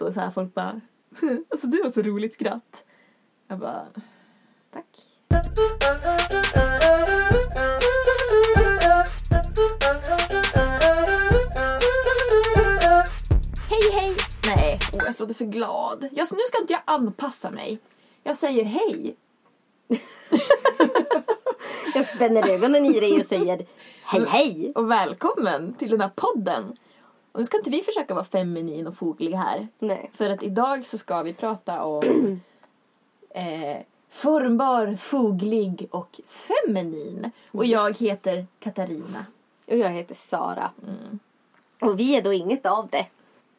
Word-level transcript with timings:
och 0.00 0.12
så 0.12 0.20
här 0.20 0.30
folk 0.30 0.54
bara 0.54 0.80
alltså 1.50 1.66
du 1.66 1.82
har 1.82 1.90
så 1.90 2.02
roligt 2.02 2.32
skratt. 2.32 2.84
Jag 3.48 3.58
bara 3.58 3.86
tack. 4.70 4.86
Hej 13.70 13.90
hej! 13.92 14.16
Nej, 14.46 14.78
oh, 14.92 15.04
jag 15.04 15.20
låter 15.20 15.34
för 15.34 15.44
glad. 15.44 16.08
Jag, 16.12 16.28
nu 16.32 16.38
ska 16.46 16.60
inte 16.60 16.72
jag 16.72 16.82
anpassa 16.84 17.50
mig. 17.50 17.78
Jag 18.22 18.36
säger 18.36 18.64
hej. 18.64 19.16
Jag 21.94 22.08
spänner 22.08 22.48
ögonen 22.48 22.84
i 22.84 23.00
dig 23.00 23.20
och 23.20 23.26
säger 23.26 23.66
hej 24.04 24.24
hej. 24.28 24.72
Och 24.74 24.90
välkommen 24.90 25.74
till 25.74 25.90
den 25.90 26.00
här 26.00 26.10
podden. 26.16 26.76
Och 27.34 27.40
nu 27.40 27.44
ska 27.44 27.56
inte 27.56 27.70
vi 27.70 27.82
försöka 27.82 28.14
vara 28.14 28.24
feminin 28.24 28.86
och 28.86 28.96
foglig 28.96 29.32
här. 29.32 29.68
Nej. 29.78 30.10
För 30.12 30.30
att 30.30 30.42
idag 30.42 30.86
så 30.86 30.98
ska 30.98 31.22
vi 31.22 31.32
prata 31.34 31.84
om 31.84 32.40
eh, 33.30 33.78
formbar, 34.10 34.96
foglig 34.96 35.88
och 35.90 36.20
feminin. 36.26 37.30
Och 37.50 37.64
jag 37.64 37.96
heter 37.98 38.46
Katarina. 38.58 39.26
Och 39.66 39.76
jag 39.76 39.90
heter 39.90 40.14
Sara. 40.14 40.70
Och 41.80 42.00
vi 42.00 42.16
är 42.16 42.22
då 42.22 42.32
inget 42.32 42.66
av 42.66 42.88
det. 42.88 43.06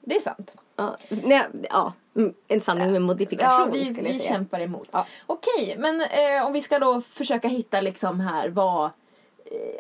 Det 0.02 0.16
är 0.16 0.20
sant. 0.20 0.56
Ja, 0.76 0.96
nej, 1.10 1.44
ja 1.70 1.94
mm, 2.16 2.34
en 2.48 2.62
sanning 2.62 2.92
med 2.92 3.02
modifikation 3.02 3.66
Ja, 3.66 3.70
vi, 3.74 3.86
skulle 3.86 4.08
jag 4.08 4.14
vi 4.14 4.20
säga. 4.20 4.32
kämpar 4.32 4.60
emot. 4.60 4.88
Ja. 4.92 5.06
Okej, 5.26 5.76
men 5.80 6.02
eh, 6.02 6.46
om 6.46 6.54
vi 6.54 6.62
ska 6.62 6.80
då 6.80 7.02
försöka 7.02 7.48
hitta 7.48 7.82
liksom 7.82 8.20
här 8.20 8.50
vad... 8.50 8.90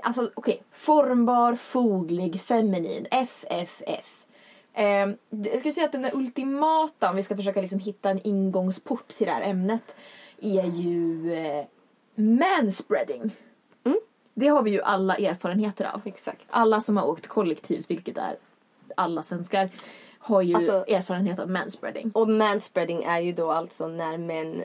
Alltså 0.03 0.31
okej, 0.33 0.63
formbar, 0.71 1.55
foglig, 1.55 2.41
feminin, 2.41 3.07
FFF. 3.11 4.25
Eh, 4.73 5.09
jag 5.29 5.59
skulle 5.59 5.71
säga 5.71 5.85
att 5.85 5.91
den 5.91 6.09
ultimata, 6.13 7.09
om 7.09 7.15
vi 7.15 7.23
ska 7.23 7.35
försöka 7.35 7.61
liksom 7.61 7.79
hitta 7.79 8.09
en 8.09 8.27
ingångsport 8.27 9.07
till 9.07 9.27
det 9.27 9.33
här 9.33 9.41
ämnet, 9.41 9.95
är 10.41 10.63
ju 10.65 11.33
eh, 11.33 11.65
manspreading. 12.15 13.31
Mm. 13.83 13.99
Det 14.33 14.47
har 14.47 14.63
vi 14.63 14.71
ju 14.71 14.81
alla 14.81 15.15
erfarenheter 15.15 15.85
av. 15.93 16.01
Exakt. 16.05 16.45
Alla 16.49 16.81
som 16.81 16.97
har 16.97 17.07
åkt 17.07 17.27
kollektivt, 17.27 17.89
vilket 17.89 18.17
är 18.17 18.37
alla 18.97 19.23
svenskar, 19.23 19.69
har 20.19 20.41
ju 20.41 20.55
Alltså- 20.55 20.85
erfarenhet 20.87 21.39
av 21.39 21.49
manspreading. 21.49 22.11
Och 22.11 22.29
manspreading 22.29 23.03
är 23.03 23.19
ju 23.19 23.31
då 23.31 23.51
alltså 23.51 23.87
när 23.87 24.17
män 24.17 24.63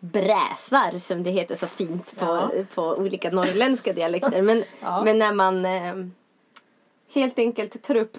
bräsar 0.00 0.98
som 0.98 1.22
det 1.22 1.30
heter 1.30 1.56
så 1.56 1.66
fint 1.66 2.16
på, 2.16 2.24
Ja. 2.24 2.50
på 2.74 2.82
olika 2.82 3.30
norrländska 3.30 3.92
dialekter. 3.92 4.42
Men, 4.42 4.64
Ja. 4.80 5.04
men 5.04 5.18
när 5.18 5.32
man 5.34 5.64
eh, 5.64 5.94
helt 7.14 7.38
enkelt 7.38 7.82
tar 7.82 7.94
upp 7.94 8.18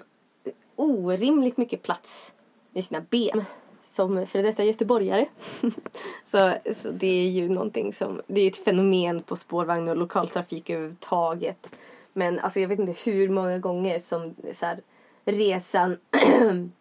orimligt 0.76 1.56
mycket 1.56 1.82
plats 1.82 2.32
med 2.70 2.84
sina 2.84 3.00
ben. 3.00 3.44
Som 3.84 4.26
för 4.26 4.42
detta 4.42 4.64
göteborgare. 4.64 5.26
så, 6.26 6.52
så 6.74 6.90
det 6.90 7.06
är 7.06 7.28
ju 7.30 7.48
någonting 7.48 7.92
som, 7.92 8.20
det 8.26 8.40
är 8.40 8.46
ett 8.48 8.64
fenomen 8.64 9.22
på 9.22 9.36
spårvagn 9.36 9.88
och 9.88 9.96
lokaltrafik 9.96 10.70
överhuvudtaget. 10.70 11.66
Men 12.12 12.38
alltså 12.38 12.60
jag 12.60 12.68
vet 12.68 12.78
inte 12.78 12.94
hur 13.10 13.28
många 13.28 13.58
gånger 13.58 13.98
som 13.98 14.34
så 14.54 14.66
här, 14.66 14.80
resan 15.24 15.96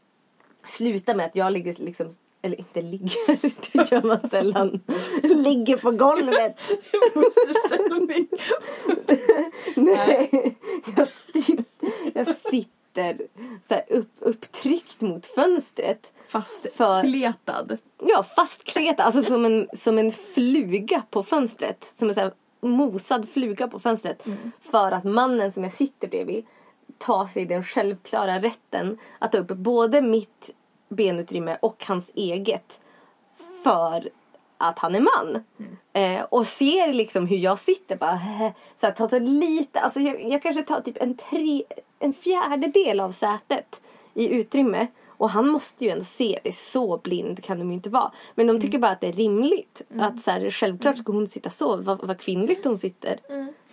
slutar 0.68 1.16
med 1.16 1.26
att 1.26 1.36
jag 1.36 1.54
ligger 1.54 1.74
liksom 1.74 2.12
eller 2.46 2.60
inte 2.60 2.82
ligger, 2.82 3.38
det 3.74 3.92
gör 3.92 4.02
man 4.02 4.30
sällan. 4.30 4.82
ligger 5.24 5.78
på 5.78 5.92
golvet. 5.92 6.60
Fosterställning. 7.14 8.28
Nej, 9.76 10.56
jag 10.98 11.08
sitter, 11.10 11.64
jag 12.14 12.38
sitter 12.38 13.18
så 13.68 13.74
här 13.74 13.84
upp, 13.90 14.12
upptryckt 14.20 15.02
mot 15.02 15.26
fönstret. 15.26 16.12
Fast 16.28 16.68
För-. 16.76 17.02
Ja, 18.06 18.24
fastkletad. 18.24 19.04
Alltså 19.04 19.24
som 19.24 19.46
en, 19.46 19.68
som 19.74 19.98
en 19.98 20.12
fluga 20.12 21.04
på 21.10 21.24
fönstret. 21.24 21.92
Som 21.96 22.10
en 22.10 22.16
så 22.16 22.22
här 22.22 22.32
mosad 22.62 23.30
fluga 23.30 23.68
på 23.68 23.80
fönstret. 23.80 24.26
För 24.62 24.92
att 24.92 25.04
mannen 25.04 25.52
som 25.52 25.64
jag 25.64 25.74
sitter 25.74 26.08
bredvid 26.08 26.46
tar 26.98 27.28
sig 27.28 27.46
den 27.46 27.64
självklara 27.64 28.40
rätten 28.40 28.98
att 29.20 29.32
ta 29.32 29.38
upp 29.38 29.48
både 29.48 30.02
mitt 30.02 30.52
benutrymme 30.96 31.58
och 31.62 31.86
hans 31.88 32.12
eget. 32.16 32.80
För 33.64 34.10
att 34.58 34.80
han 34.80 34.96
är 34.96 35.00
man. 35.00 35.44
Eh, 35.94 36.22
och 36.24 36.48
ser 36.48 36.94
liksom 36.94 37.28
hur 37.28 37.38
jag 37.38 37.60
sitter 37.60 37.96
bara 37.96 38.20
så 38.76 38.88
här, 38.88 38.94
tar 38.94 39.08
så 39.08 39.20
lite, 39.20 39.80
alltså 39.80 40.00
jag, 40.00 40.24
jag 40.24 40.42
kanske 40.42 40.62
tar 40.62 40.82
typ 40.82 40.98
en, 41.02 41.18
tre, 41.18 41.64
en 42.00 42.14
fjärdedel 42.14 43.00
av 43.00 43.12
sätet 43.12 43.82
i 44.14 44.36
utrymme. 44.36 44.88
Och 45.18 45.30
han 45.30 45.48
måste 45.48 45.86
ju 45.86 45.92
ändå 45.92 46.06
se 46.06 46.40
det, 46.44 46.56
så 46.56 46.98
blind 46.98 47.44
kan 47.44 47.60
de 47.60 47.68
ju 47.70 47.74
inte 47.74 47.90
vara. 47.90 48.12
Men 48.36 48.48
de 48.48 48.62
tycker 48.62 48.80
bara 48.80 48.92
att 48.92 49.02
det 49.02 49.08
är 49.08 49.14
rimligt. 49.14 49.82
Att 50.00 50.22
så 50.22 50.32
här, 50.32 50.52
självklart 50.52 50.98
ska 50.98 51.12
hon 51.12 51.28
sitta 51.28 51.50
så, 51.50 51.78
vad, 51.78 52.08
vad 52.08 52.20
kvinnligt 52.20 52.66
hon 52.66 52.78
sitter. 52.78 53.20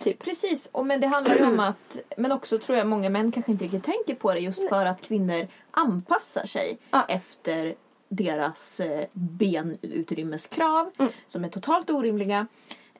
Typ. 0.03 0.23
Precis, 0.23 0.69
och 0.71 0.85
men 0.85 1.01
det 1.01 1.07
handlar 1.07 1.35
ju 1.35 1.45
om 1.45 1.59
att, 1.59 1.97
men 2.17 2.31
också 2.31 2.59
tror 2.59 2.77
jag 2.77 2.87
många 2.87 3.09
män 3.09 3.31
kanske 3.31 3.51
inte 3.51 3.65
riktigt 3.65 3.83
tänker 3.83 4.15
på 4.15 4.33
det 4.33 4.39
just 4.39 4.69
för 4.69 4.85
att 4.85 5.01
kvinnor 5.01 5.47
anpassar 5.71 6.45
sig 6.45 6.77
Ja. 6.91 7.05
efter 7.07 7.75
deras 8.09 8.79
eh, 8.79 9.05
benutrymmeskrav 9.13 10.91
Mm. 10.97 11.11
som 11.27 11.43
är 11.45 11.49
totalt 11.49 11.89
orimliga. 11.89 12.47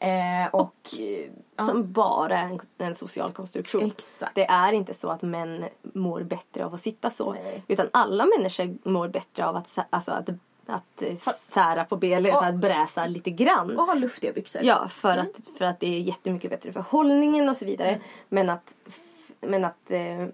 Eh, 0.04 0.48
och, 0.52 0.76
eh, 1.00 1.32
ja, 1.56 1.66
Som 1.66 1.92
bara 1.92 2.40
en, 2.40 2.60
en 2.78 2.96
social 2.96 3.32
konstruktion. 3.32 3.86
exakt. 3.86 4.36
Det 4.36 4.46
är 4.46 4.72
inte 4.74 4.94
så 4.94 5.10
att 5.10 5.22
män 5.22 5.66
mår 5.82 6.22
bättre 6.24 6.66
av 6.66 6.74
att 6.74 6.82
sitta 6.82 7.10
så. 7.10 7.34
Nej. 7.34 7.64
Utan 7.68 7.90
alla 7.94 8.26
människor 8.26 8.78
mår 8.90 9.08
bättre 9.08 9.46
av 9.46 9.56
att, 9.56 9.78
alltså 9.90 10.12
att, 10.12 10.30
att 10.66 11.02
eh, 11.02 11.16
sära 11.38 11.86
på 11.86 11.96
benen, 11.98 12.36
Och- 12.36 12.46
att 12.46 12.56
bräsa 12.56 13.06
lite 13.08 13.30
grann. 13.30 13.78
Och 13.80 13.86
ha 13.86 13.94
luftiga 13.94 14.34
byxor. 14.34 14.62
Ja, 14.64 14.88
för, 14.88 15.18
att, 15.18 15.32
för 15.58 15.66
att 15.66 15.80
det 15.80 15.88
är 15.96 16.00
jättemycket 16.00 16.52
bättre 16.52 16.72
för 16.72 16.82
hållningen 16.82 17.50
och 17.50 17.58
så 17.58 17.66
vidare. 17.66 17.90
Mm. 17.90 18.02
Men 18.30 18.50
att, 18.50 18.74
men 19.42 19.66
att 19.66 19.92
eh, 19.92 20.28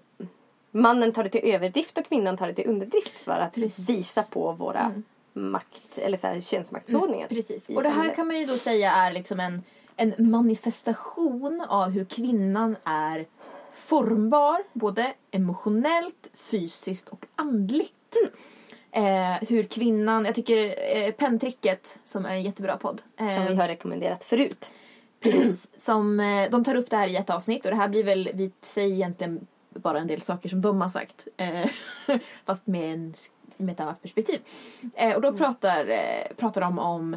mannen 0.70 1.12
tar 1.12 1.22
det 1.24 1.30
till 1.30 1.54
överdrift 1.54 1.98
och 1.98 2.04
kvinnan 2.06 2.36
tar 2.36 2.46
det 2.46 2.54
till 2.54 2.68
underdrift 2.68 3.18
för 3.18 3.38
att 3.38 3.54
Precis. 3.54 3.88
visa 3.88 4.22
på 4.22 4.52
våra 4.52 4.92
makt, 5.40 5.98
eller 5.98 6.16
så 6.18 6.26
här, 6.26 6.40
könsmaktsordningar. 6.40 7.28
Precis. 7.28 7.70
i 7.70 7.76
Och 7.76 7.82
det 7.82 7.88
här 7.88 7.94
samhället. 7.94 8.16
kan 8.16 8.26
man 8.26 8.38
ju 8.38 8.46
då 8.46 8.56
säga 8.58 8.92
är 8.92 9.12
liksom 9.12 9.40
en, 9.40 9.62
en 9.96 10.14
manifestation 10.30 11.60
av 11.68 11.90
hur 11.90 12.04
kvinnan 12.04 12.76
är 12.84 13.26
formbar, 13.72 14.62
både 14.72 15.12
emotionellt, 15.30 16.30
fysiskt 16.34 17.08
och 17.08 17.26
andligt. 17.36 18.16
Eh, 18.92 19.48
hur 19.48 19.62
kvinnan, 19.62 20.24
jag 20.24 20.34
tycker 20.34 20.74
eh, 20.96 21.10
Penntricket, 21.10 21.98
som 22.04 22.26
är 22.26 22.30
en 22.30 22.42
jättebra 22.42 22.76
podd. 22.76 23.02
Eh, 23.20 23.36
Som 23.36 23.46
vi 23.46 23.54
har 23.54 23.68
rekommenderat 23.68 24.24
förut. 24.24 24.70
Precis, 25.20 25.68
som, 25.76 26.20
eh, 26.20 26.50
de 26.50 26.64
tar 26.64 26.74
upp 26.74 26.90
det 26.90 26.96
här 26.96 27.08
i 27.08 27.16
ett 27.16 27.30
avsnitt 27.30 27.64
och 27.64 27.70
det 27.70 27.76
här 27.76 27.88
blir 27.88 28.04
väl, 28.04 28.30
vi 28.34 28.52
säger 28.60 28.94
egentligen 28.94 29.46
bara 29.74 29.98
en 29.98 30.06
del 30.06 30.20
saker 30.20 30.48
som 30.48 30.60
de 30.60 30.80
har 30.80 30.88
sagt. 30.88 31.28
Eh, 31.36 31.70
fast 32.44 32.66
med, 32.66 32.94
en, 32.94 33.14
med 33.60 33.72
ett 33.72 33.80
annat 33.80 34.02
perspektiv. 34.02 34.40
Eh, 34.94 35.14
och 35.14 35.22
då 35.22 35.32
pratar, 35.32 35.88
eh, 35.88 36.36
pratar 36.36 36.60
de 36.60 36.78
om 36.78 37.16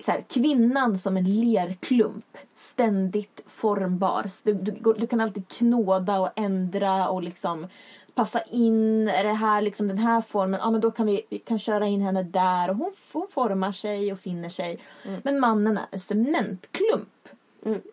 så 0.00 0.12
här, 0.12 0.24
kvinnan 0.28 0.98
som 0.98 1.16
en 1.16 1.40
lerklump. 1.40 2.38
Ständigt 2.54 3.42
formbar. 3.46 4.26
Du, 4.44 4.52
du, 4.54 4.94
du 4.98 5.06
kan 5.06 5.20
alltid 5.20 5.48
knåda 5.48 6.20
och 6.20 6.30
ändra 6.36 7.08
och 7.08 7.22
liksom 7.22 7.66
passa 8.14 8.40
in. 8.40 9.08
Är 9.08 9.24
det 9.24 9.32
här 9.32 9.62
liksom 9.62 9.88
den 9.88 9.98
här 9.98 10.20
formen? 10.20 10.60
Ja 10.62 10.70
men 10.70 10.80
då 10.80 10.90
kan 10.90 11.06
vi, 11.06 11.22
vi 11.30 11.38
kan 11.38 11.58
köra 11.58 11.86
in 11.86 12.00
henne 12.00 12.22
där 12.22 12.70
och 12.70 12.76
hon, 12.76 12.92
hon 13.12 13.28
formar 13.30 13.72
sig 13.72 14.12
och 14.12 14.20
finner 14.20 14.48
sig. 14.48 14.78
Men 15.22 15.40
mannen 15.40 15.78
är 15.78 15.86
en 15.90 16.00
cementklump. 16.00 17.28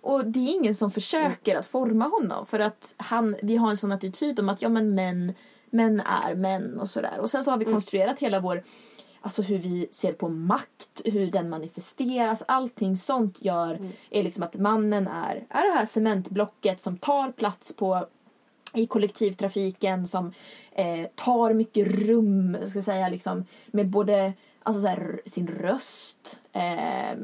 Och 0.02 0.26
det 0.26 0.40
är 0.40 0.54
ingen 0.54 0.76
som 0.76 0.92
försöker 0.92 1.56
att 1.56 1.68
forma 1.68 2.08
honom 2.08 2.46
för 2.46 2.60
att 2.60 2.94
han, 2.98 3.36
vi 3.42 3.56
har 3.56 3.70
en 3.70 3.78
sån 3.78 3.92
attityd 3.92 4.40
om 4.40 4.50
att 4.50 4.62
ja 4.62 4.70
men 4.70 4.96
män, 4.96 5.34
män 5.76 6.00
är 6.00 6.36
män 6.36 6.80
och 6.80 6.90
sådär. 6.90 7.20
Och 7.20 7.30
sen 7.30 7.44
så 7.44 7.52
har 7.52 7.58
vi 7.58 7.66
konstruerat 7.66 8.20
hela 8.20 8.40
vår, 8.40 8.64
alltså 9.22 9.42
hur 9.42 9.58
vi 9.58 9.88
ser 9.92 10.14
på 10.14 10.30
makt, 10.30 11.02
hur 11.06 11.32
den 11.32 11.50
manifesteras, 11.50 12.44
allting 12.48 12.98
sånt 12.98 13.46
gör, 13.46 13.92
är 14.10 14.24
liksom 14.24 14.44
att 14.44 14.54
mannen 14.54 15.08
är, 15.08 15.36
är 15.50 15.70
det 15.70 15.78
här 15.78 15.86
cementblocket 15.86 16.82
som 16.82 16.98
tar 16.98 17.32
plats 17.32 17.76
på 17.76 18.08
i 18.74 18.86
kollektivtrafiken 18.86 20.08
som 20.08 20.34
eh, 20.72 21.06
tar 21.16 21.54
mycket 21.54 21.88
rum, 21.88 22.58
ska 22.70 22.78
jag 22.78 22.84
säga, 22.84 23.10
liksom, 23.10 23.46
med 23.68 23.90
både 23.90 24.34
alltså 24.66 24.82
så 24.82 24.88
här, 24.88 25.22
sin 25.26 25.48
röst, 25.48 26.40
eh, 26.54 27.18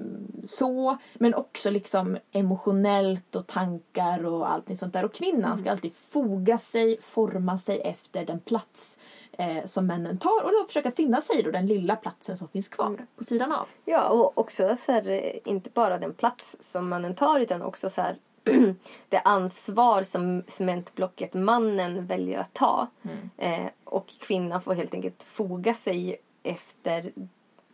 så, 0.45 0.97
men 1.13 1.33
också 1.35 1.69
liksom 1.69 2.17
emotionellt 2.31 3.35
och 3.35 3.47
tankar 3.47 4.25
och 4.25 4.51
allting 4.51 4.77
sånt 4.77 4.93
där. 4.93 5.05
Och 5.05 5.13
kvinnan 5.13 5.57
ska 5.57 5.71
alltid 5.71 5.93
foga 5.95 6.57
sig, 6.57 6.97
forma 7.01 7.57
sig 7.57 7.81
efter 7.81 8.25
den 8.25 8.39
plats 8.39 8.99
eh, 9.31 9.65
som 9.65 9.87
männen 9.87 10.17
tar 10.17 10.43
och 10.43 10.51
då 10.51 10.67
försöka 10.67 10.91
finna 10.91 11.21
sig 11.21 11.43
då 11.43 11.51
den 11.51 11.65
lilla 11.65 11.95
platsen 11.95 12.37
som 12.37 12.47
finns 12.47 12.67
kvar 12.67 13.05
på 13.15 13.23
sidan 13.23 13.51
av. 13.51 13.67
Ja, 13.85 14.09
och 14.09 14.37
också 14.37 14.75
så 14.77 14.91
här, 14.91 15.09
eh, 15.09 15.51
inte 15.51 15.69
bara 15.69 15.97
den 15.97 16.13
plats 16.13 16.57
som 16.59 16.89
mannen 16.89 17.15
tar 17.15 17.39
utan 17.39 17.61
också 17.61 17.89
så 17.89 18.01
här, 18.01 18.17
det 19.09 19.19
ansvar 19.19 20.03
som 20.03 20.43
cementblocket 20.47 21.33
mannen 21.33 22.05
väljer 22.05 22.39
att 22.39 22.53
ta. 22.53 22.87
Mm. 23.01 23.29
Eh, 23.37 23.71
och 23.83 24.07
kvinnan 24.07 24.61
får 24.61 24.73
helt 24.73 24.93
enkelt 24.93 25.23
foga 25.23 25.73
sig 25.73 26.21
efter 26.43 27.11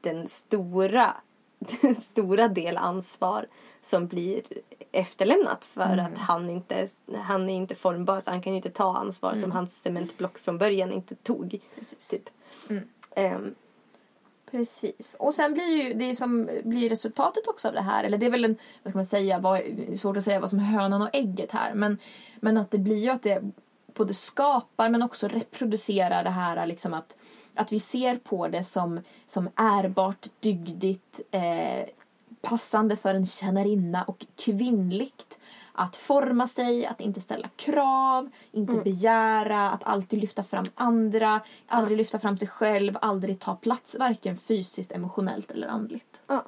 den 0.02 0.28
stora, 0.28 1.16
den 1.60 1.96
stora 2.02 2.48
del 2.48 2.78
ansvar 2.78 3.48
som 3.82 4.08
blir 4.08 4.42
efterlämnat 4.92 5.66
för 5.66 5.94
Mm. 5.94 6.06
att 6.06 6.18
han 6.18 6.50
inte 6.50 6.88
han 7.16 7.50
är 7.50 7.56
inte 7.56 7.76
formbar 7.76 8.20
så 8.20 8.30
han 8.30 8.42
kan 8.42 8.54
ju 8.54 8.58
inte 8.58 8.70
ta 8.70 8.98
ansvar 8.98 9.36
som 9.36 9.52
hans 9.52 9.82
cementblock 9.82 10.38
från 10.38 10.58
början 10.58 10.92
inte 10.92 11.16
tog. 11.16 11.60
Precis. 11.76 12.08
Typ. 12.08 12.30
Mm. 12.70 12.90
Ehm, 13.16 13.56
Precis. 14.52 15.16
Och 15.20 15.34
sen 15.34 15.54
blir 15.54 15.84
ju 15.84 15.94
det 15.94 16.16
som 16.16 16.50
blir 16.64 16.90
resultatet 16.90 17.48
också 17.48 17.68
av 17.68 17.74
det 17.74 17.82
här, 17.82 18.04
eller 18.04 18.18
det 18.18 18.26
är 18.26 18.30
väl 18.30 18.46
en, 18.46 18.56
vad 18.84 18.92
ska 18.92 18.98
man 18.98 19.06
säga, 19.06 19.40
vad, 19.40 19.62
svårt 19.96 20.18
att 20.18 20.24
säga 20.24 20.40
vad 20.40 20.50
som 20.50 20.60
är 20.60 20.64
hönan 20.64 21.02
och 21.02 21.10
ägget 21.14 21.52
här, 21.52 21.74
men, 21.74 21.98
men 22.40 22.58
att 22.58 22.72
det 22.72 22.78
blir 22.78 22.98
ju 22.98 23.10
att 23.10 23.24
det 23.24 23.44
både 23.94 24.14
skapar 24.14 24.90
men 24.90 25.04
också 25.04 25.28
reproducerar 25.28 26.24
det 26.24 26.30
här 26.30 26.66
liksom 26.66 26.94
att, 26.94 27.18
att 27.58 27.72
vi 27.72 27.80
ser 27.80 28.18
på 28.18 28.48
det 28.48 28.64
som, 28.64 29.00
som 29.28 29.50
ärbart, 29.56 30.28
dygdigt, 30.40 31.20
eh, 31.32 31.86
passande 32.42 32.96
för 32.96 33.14
en 33.14 33.26
tjänarinna 33.26 34.04
och 34.04 34.26
kvinnligt. 34.36 35.38
Att 35.80 35.96
forma 35.96 36.48
sig, 36.48 36.86
att 36.86 37.02
inte 37.02 37.22
ställa 37.22 37.50
krav, 37.56 38.30
inte 38.52 38.74
begära, 38.74 39.70
att 39.72 39.84
alltid 39.84 40.22
lyfta 40.22 40.44
fram 40.44 40.68
andra, 40.76 41.42
aldrig 41.68 41.98
lyfta 41.98 42.20
fram 42.20 42.38
sig 42.38 42.48
själv, 42.48 42.98
aldrig 43.02 43.40
ta 43.40 43.56
plats, 43.56 43.96
varken 44.00 44.38
fysiskt, 44.38 44.92
emotionellt 44.92 45.52
eller 45.52 45.68
andligt. 45.68 46.22
ja. 46.28 46.46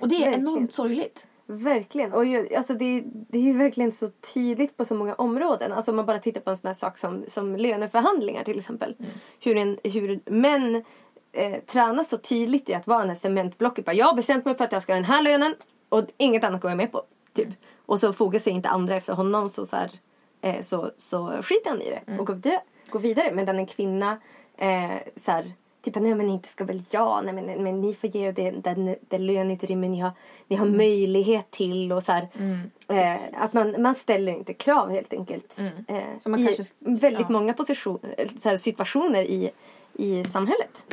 Och 0.00 0.08
det 0.08 0.14
är 0.14 0.20
Verkligen. 0.20 0.40
enormt 0.48 0.72
sorgligt. 0.72 1.26
Verkligen. 1.46 2.12
Och 2.12 2.24
ju, 2.24 2.54
alltså 2.54 2.74
det, 2.74 3.02
det 3.06 3.38
är 3.38 3.42
ju 3.42 3.58
verkligen 3.58 3.92
så 3.92 4.08
tydligt 4.34 4.76
på 4.76 4.84
så 4.84 4.94
många 4.94 5.14
områden. 5.14 5.72
Alltså 5.72 5.90
om 5.90 5.96
man 5.96 6.06
bara 6.06 6.18
tittar 6.18 6.40
på 6.40 6.50
en 6.50 6.56
sån 6.56 6.68
här 6.68 6.74
sak 6.74 6.98
som, 6.98 7.24
som 7.28 7.56
löneförhandlingar 7.56 8.44
till 8.44 8.58
exempel. 8.58 8.96
Hur, 9.40 9.56
en, 9.56 9.78
hur 9.84 10.20
män 10.24 10.84
eh, 11.32 11.60
tränas 11.66 12.08
så 12.08 12.16
tydligt 12.16 12.68
i 12.68 12.74
att 12.74 12.86
vara 12.86 12.98
den 12.98 13.08
här 13.08 13.16
cementblocket. 13.16 13.84
Bara, 13.84 13.92
jag 13.92 14.06
har 14.06 14.14
bestämt 14.14 14.44
mig 14.44 14.54
för 14.54 14.64
att 14.64 14.72
jag 14.72 14.82
ska 14.82 14.92
ha 14.92 14.96
den 14.96 15.04
här 15.04 15.22
lönen 15.22 15.54
och 15.88 16.04
inget 16.16 16.44
annat 16.44 16.60
går 16.60 16.70
jag 16.70 16.78
med 16.78 16.92
på. 16.92 17.02
Typ. 17.32 17.48
Och 17.86 18.00
så 18.00 18.12
fogar 18.12 18.38
sig 18.38 18.52
inte 18.52 18.68
andra 18.68 18.96
efter 18.96 19.12
honom 19.12 19.48
så, 19.48 19.66
så, 19.66 19.76
här, 19.76 19.90
eh, 20.40 20.62
så, 20.62 20.90
så 20.96 21.42
skiter 21.42 21.70
han 21.70 21.82
i 21.82 21.90
det 21.90 22.18
och 22.18 22.26
går 22.26 22.34
vidare. 22.34 22.60
Går 22.90 23.00
vidare. 23.00 23.34
Medan 23.34 23.58
en 23.58 23.66
kvinna 23.66 24.18
eh, 24.56 24.96
så 25.16 25.30
här, 25.30 25.52
Typ 25.92 26.02
nej 26.02 26.14
men 26.14 26.28
inte 26.30 26.48
ska 26.48 26.64
väl 26.64 26.82
jag, 26.90 27.24
nej 27.24 27.34
men, 27.34 27.62
men 27.64 27.80
ni 27.80 27.94
får 27.94 28.10
ge 28.10 28.32
det, 28.32 28.50
den, 28.50 28.96
det 29.00 29.18
löneutrymme 29.18 29.88
ni 29.88 30.00
har, 30.00 30.10
ni 30.48 30.56
har 30.56 30.66
möjlighet 30.66 31.50
till 31.50 31.92
och 31.92 32.02
så 32.02 32.12
här, 32.12 32.28
Mm, 32.38 32.60
eh, 32.88 33.16
att 33.32 33.54
man, 33.54 33.82
man 33.82 33.94
ställer 33.94 34.32
inte 34.32 34.54
krav 34.54 34.90
helt 34.90 35.12
enkelt. 35.12 35.58
Eh, 35.88 35.98
Så 36.18 36.30
man 36.30 36.40
I 36.40 36.46
kanske 36.46 36.62
sk- 36.62 37.00
väldigt 37.00 37.20
ja. 37.28 37.32
många 37.32 37.52
position, 37.52 37.98
eh, 38.18 38.28
här, 38.44 38.56
situationer 38.56 39.22
i, 39.22 39.50
i 39.94 40.24
samhället. 40.24 40.84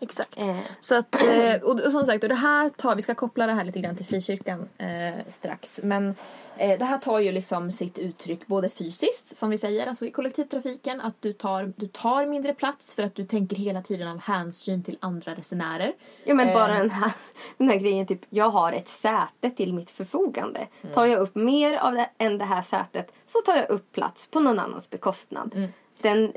Exakt. 0.00 0.38
Eh, 0.38 0.58
Så 0.80 0.94
att, 0.98 1.14
eh, 1.22 1.62
och, 1.62 1.80
och 1.80 1.92
som 1.92 2.04
sagt, 2.04 2.22
och 2.22 2.28
det 2.28 2.34
här 2.34 2.68
tar, 2.68 2.96
vi 2.96 3.02
ska 3.02 3.14
koppla 3.14 3.46
det 3.46 3.52
här 3.52 3.64
lite 3.64 3.80
grann 3.80 3.96
till 3.96 4.06
frikyrkan 4.06 4.68
eh, 4.78 5.24
strax. 5.26 5.80
Men 5.82 6.14
eh, 6.56 6.78
det 6.78 6.84
här 6.84 6.98
tar 6.98 7.20
ju 7.20 7.32
liksom 7.32 7.70
sitt 7.70 7.98
uttryck 7.98 8.46
både 8.46 8.68
fysiskt, 8.68 9.36
som 9.36 9.50
vi 9.50 9.58
säger, 9.58 9.86
alltså 9.86 10.06
i 10.06 10.10
kollektivtrafiken, 10.10 11.00
att 11.00 11.22
du 11.22 11.32
tar, 11.32 11.72
du 11.76 11.86
tar 11.86 12.26
mindre 12.26 12.54
plats 12.54 12.94
för 12.94 13.02
att 13.02 13.14
du 13.14 13.24
tänker 13.24 13.56
hela 13.56 13.82
tiden 13.82 14.08
av 14.08 14.20
hänsyn 14.20 14.82
till 14.82 14.98
andra 15.00 15.34
resenärer. 15.34 15.92
Jo 16.24 16.34
men 16.36 16.54
bara 16.54 16.74
Eh. 16.74 16.78
den 16.80 16.90
här, 16.90 17.12
den 17.58 17.68
här 17.68 17.76
grejen 17.76 18.06
typ, 18.06 18.20
jag 18.30 18.50
har 18.50 18.72
ett 18.72 18.88
säte 18.88 19.50
till 19.56 19.74
mitt 19.74 19.90
förfogande. 19.90 20.66
Mm. 20.82 20.94
Tar 20.94 21.06
jag 21.06 21.20
upp 21.20 21.34
mer 21.34 21.76
av 21.76 21.92
det 21.94 22.10
än 22.18 22.38
det 22.38 22.44
här 22.44 22.62
sätet 22.62 23.12
så 23.26 23.40
tar 23.40 23.56
jag 23.56 23.70
upp 23.70 23.92
plats 23.92 24.26
på 24.26 24.40
någon 24.40 24.58
annans 24.58 24.90
bekostnad. 24.90 25.52
Mm. 25.54 25.70
Den 26.00 26.32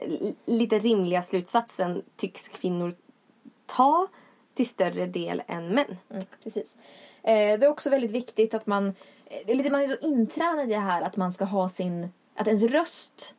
lite 0.46 0.80
rimliga 0.80 1.22
slutsatsen 1.22 2.02
tycks 2.18 2.48
kvinnor 2.48 2.96
ta 3.68 4.08
till 4.54 4.68
större 4.68 5.06
del 5.06 5.44
än 5.48 5.68
män. 5.68 5.98
Mm, 6.10 6.26
precis. 6.44 6.78
Eh, 7.24 7.60
det 7.60 7.66
är 7.66 7.68
också 7.68 7.90
väldigt 7.90 8.12
viktigt 8.12 8.54
att 8.54 8.68
man, 8.68 8.94
eh, 9.26 9.56
lite, 9.56 9.70
man 9.70 9.82
är 9.82 9.88
så 9.88 10.08
intränad 10.08 10.70
i 10.70 10.74
det 10.74 10.80
här 10.80 11.02
att 11.02 11.18
man 11.18 11.34
ska 11.34 11.46
ha 11.46 11.70
sin, 11.70 12.10
att 12.36 12.48
ens 12.48 12.64
röst 12.64 13.34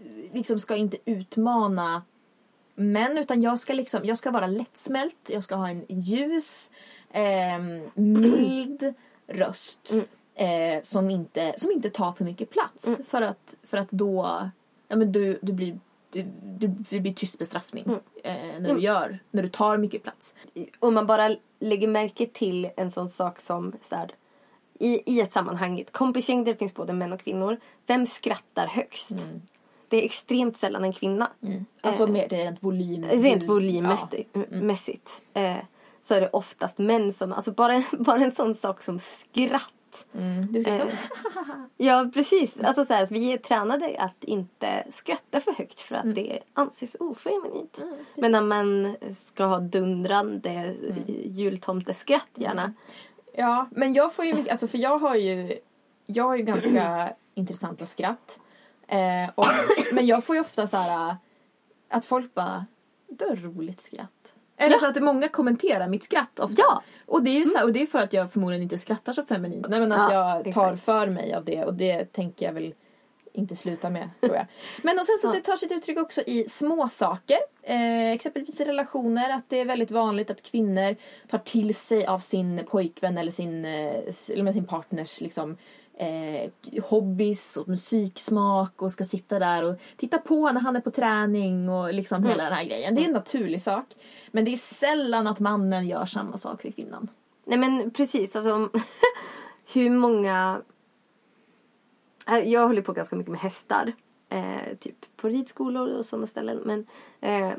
eh, 0.00 0.34
liksom 0.34 0.58
ska 0.58 0.76
inte 0.76 0.96
utmana 1.04 2.02
män 2.74 3.18
utan 3.18 3.42
jag 3.42 3.58
ska 3.58 3.72
liksom, 3.72 4.04
jag 4.04 4.18
ska 4.18 4.30
vara 4.30 4.46
lättsmält, 4.46 5.30
jag 5.30 5.44
ska 5.44 5.54
ha 5.54 5.68
en 5.68 5.84
ljus, 5.88 6.70
ehm, 7.12 7.90
mild 7.94 8.94
röst 9.26 9.92
eh, 10.34 10.82
som, 10.82 11.10
inte, 11.10 11.54
som 11.56 11.70
inte 11.70 11.90
tar 11.90 12.12
för 12.12 12.24
mycket 12.24 12.50
plats 12.50 12.98
för, 13.06 13.22
att, 13.22 13.56
för 13.62 13.76
att 13.76 13.90
då, 13.90 14.50
ja 14.88 14.96
men 14.96 15.12
du, 15.12 15.38
du 15.42 15.52
blir 15.52 15.78
du, 16.10 16.68
det 16.68 17.00
blir 17.00 17.12
tyst 17.14 17.38
bestraffning 17.38 17.84
eh, 18.24 18.34
när 18.60 18.74
du 18.74 18.80
gör, 18.80 19.18
när 19.30 19.42
du 19.42 19.48
tar 19.48 19.76
mycket 19.76 20.02
plats. 20.02 20.34
Om 20.78 20.94
man 20.94 21.06
bara 21.06 21.36
lägger 21.60 21.88
märke 21.88 22.26
till 22.26 22.70
en 22.76 22.90
sån 22.90 23.08
sak 23.08 23.40
som 23.40 23.72
så 23.82 23.96
här, 23.96 24.10
i, 24.78 25.12
i 25.12 25.20
ett 25.20 25.32
sammanhang, 25.32 25.78
i 25.78 25.82
ett 25.82 25.92
kompisgäng 25.92 26.44
där 26.44 26.52
det 26.52 26.58
finns 26.58 26.74
både 26.74 26.92
män 26.92 27.12
och 27.12 27.20
kvinnor. 27.20 27.56
Vem 27.86 28.06
skrattar 28.06 28.66
högst? 28.66 29.28
Det 29.88 29.96
är 29.96 30.02
extremt 30.02 30.56
sällan 30.56 30.84
en 30.84 30.92
kvinna. 30.92 31.30
Alltså 31.80 32.06
mer 32.06 32.28
rent 32.28 32.62
volym. 32.62 33.04
Rent 33.04 33.42
volymmässigt 33.42 34.36
mässigt, 34.50 35.22
eh, 35.34 35.56
så 36.00 36.14
är 36.14 36.20
det 36.20 36.28
oftast 36.28 36.78
män 36.78 37.12
som, 37.12 37.32
alltså 37.32 37.52
bara, 37.52 37.82
bara 37.98 38.24
en 38.24 38.32
sån 38.32 38.54
sak 38.54 38.82
som 38.82 39.00
skratt. 39.00 39.72
Ja. 40.12 40.20
Mm. 40.20 40.52
Du 40.52 40.60
ska 40.60 40.70
Eh, 40.70 40.78
så. 40.78 40.86
Ja 41.76 42.10
precis, 42.14 42.60
alltså 42.60 42.84
så 42.84 42.94
här, 42.94 43.06
vi 43.10 43.32
är 43.32 43.38
tränade 43.38 43.96
att 43.98 44.24
inte 44.24 44.84
skratta 44.92 45.40
för 45.40 45.52
högt 45.52 45.80
för 45.80 45.94
att 45.94 46.14
det 46.14 46.38
anses 46.52 46.96
ofeminint. 47.00 47.82
Men 48.14 48.32
när 48.32 48.40
man 48.40 48.96
ska 49.14 49.44
ha 49.44 49.58
dundrande 49.58 50.76
jultomteskratt 51.24 52.28
gärna. 52.34 52.72
Ja, 53.34 53.66
men 53.70 53.92
jag 53.92 54.14
får 54.14 54.24
ju 54.24 54.48
alltså 54.50 54.68
för 54.68 54.78
jag 54.78 54.98
har 54.98 55.14
ju, 55.14 55.58
jag 56.06 56.24
har 56.24 56.36
ju 56.36 56.42
ganska 56.42 57.12
intressanta 57.34 57.86
skratt. 57.86 58.38
Eh, 58.88 59.30
och, 59.34 59.46
men 59.92 60.06
jag 60.06 60.24
får 60.24 60.36
ju 60.36 60.40
ofta 60.40 60.66
så 60.66 60.76
här 60.76 61.16
att 61.88 62.04
folk 62.04 62.34
bara, 62.34 62.66
du 63.08 63.24
har 63.24 63.36
roligt 63.36 63.80
skratt. 63.80 64.34
Eller 64.58 64.78
så 64.78 64.86
att 64.86 65.02
många 65.02 65.28
kommenterar 65.28 65.88
mitt 65.88 66.04
skratt 66.04 66.40
ofta. 66.40 66.62
Ja. 66.62 66.82
Och 67.06 67.22
det 67.22 67.30
är 67.30 67.38
ju 67.38 67.44
så 67.44 67.58
här, 67.58 67.64
och 67.64 67.72
det 67.72 67.82
är 67.82 67.86
för 67.86 67.98
att 67.98 68.12
jag 68.12 68.32
förmodligen 68.32 68.62
inte 68.62 68.78
skrattar 68.78 69.12
så 69.12 69.22
feminint. 69.24 69.66
Nej 69.68 69.80
men 69.80 69.92
att 69.92 70.12
Ja, 70.12 70.34
jag 70.44 70.54
tar 70.54 70.72
exakt. 70.72 70.84
för 70.84 71.06
mig 71.06 71.34
av 71.34 71.44
det 71.44 71.64
och 71.64 71.74
det 71.74 72.04
tänker 72.12 72.46
jag 72.46 72.52
väl 72.52 72.74
inte 73.32 73.56
sluta 73.56 73.90
med 73.90 74.10
tror 74.20 74.36
jag. 74.36 74.46
Men 74.82 74.98
och 74.98 75.06
sen 75.06 75.18
så 75.18 75.28
Ja. 75.28 75.32
det 75.32 75.40
tar 75.40 75.56
sitt 75.56 75.72
uttryck 75.72 75.98
också 75.98 76.20
i 76.26 76.44
små 76.48 76.88
saker. 76.88 77.36
Eh, 77.62 78.10
exempelvis 78.12 78.60
i 78.60 78.64
relationer 78.64 79.30
att 79.30 79.44
det 79.48 79.60
är 79.60 79.64
väldigt 79.64 79.90
vanligt 79.90 80.30
att 80.30 80.42
kvinnor 80.42 80.96
tar 81.28 81.38
till 81.38 81.74
sig 81.74 82.06
av 82.06 82.18
sin 82.18 82.64
pojkvän 82.70 83.18
eller 83.18 83.30
sin, 83.32 83.64
eh, 83.64 83.94
eller 84.32 84.42
med 84.42 84.54
sin 84.54 84.66
partners 84.66 85.20
liksom 85.20 85.56
eh, 85.98 86.50
hobbys 86.84 87.56
och 87.56 87.68
musiksmak 87.68 88.82
och 88.82 88.92
ska 88.92 89.04
sitta 89.04 89.38
där 89.38 89.64
och 89.64 89.76
titta 89.96 90.18
på 90.18 90.52
när 90.52 90.60
han 90.60 90.76
är 90.76 90.80
på 90.80 90.90
träning 90.90 91.68
och 91.68 91.94
liksom 91.94 92.24
hela 92.24 92.44
den 92.44 92.52
här 92.52 92.64
grejen. 92.64 92.94
Det 92.94 93.00
är 93.00 93.04
en 93.06 93.12
naturlig 93.12 93.62
sak. 93.62 93.84
Men 94.30 94.44
det 94.44 94.52
är 94.52 94.56
sällan 94.56 95.26
att 95.26 95.40
mannen 95.40 95.88
gör 95.88 96.06
samma 96.06 96.36
sak 96.36 96.62
för 96.62 96.70
kvinnan. 96.70 97.08
Nej 97.44 97.58
men 97.58 97.90
precis, 97.90 98.36
alltså 98.36 98.70
hur 99.72 99.90
många... 99.90 100.62
Eh, 102.26 102.38
Jag 102.38 102.66
håller 102.66 102.82
på 102.82 102.92
ganska 102.92 103.16
mycket 103.16 103.30
med 103.32 103.40
hästar. 103.40 103.92
Eh, 104.28 104.76
typ 104.80 105.16
på 105.16 105.28
ridskolor 105.28 105.88
och 105.88 106.06
sådana 106.06 106.26
ställen. 106.26 106.58
Men, 106.64 106.86
eh, 107.20 107.52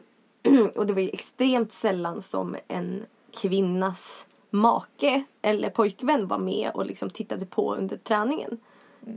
och 0.75 0.88
det 0.88 0.93
var 0.93 1.01
ju 1.01 1.10
extremt 1.10 1.74
sällan 1.74 2.22
som 2.22 2.55
en 2.67 3.05
kvinnas 3.41 4.25
make 4.50 5.24
eller 5.41 5.70
pojkvän 5.70 6.27
var 6.27 6.38
med 6.38 6.72
och 6.74 6.86
liksom 6.86 7.10
tittade 7.10 7.46
på 7.46 7.75
under 7.75 7.98
träningen. 7.98 8.58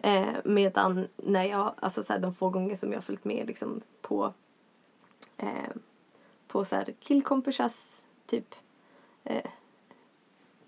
Eh, 0.02 0.34
medan 0.44 1.08
när 1.16 1.44
jag, 1.44 1.74
alltså 1.76 2.02
så 2.02 2.12
här, 2.12 2.20
de 2.20 2.34
få 2.34 2.48
gånger 2.48 2.76
som 2.76 2.90
jag 2.90 2.96
har 2.96 3.02
följt 3.02 3.24
med 3.24 3.46
liksom 3.46 3.80
på 4.00 4.32
eh, 5.36 5.48
på 6.48 6.64
så 6.64 6.76
här 6.76 6.94
killkompisars 7.00 8.04
typ 8.26 8.54
eh, 9.24 9.50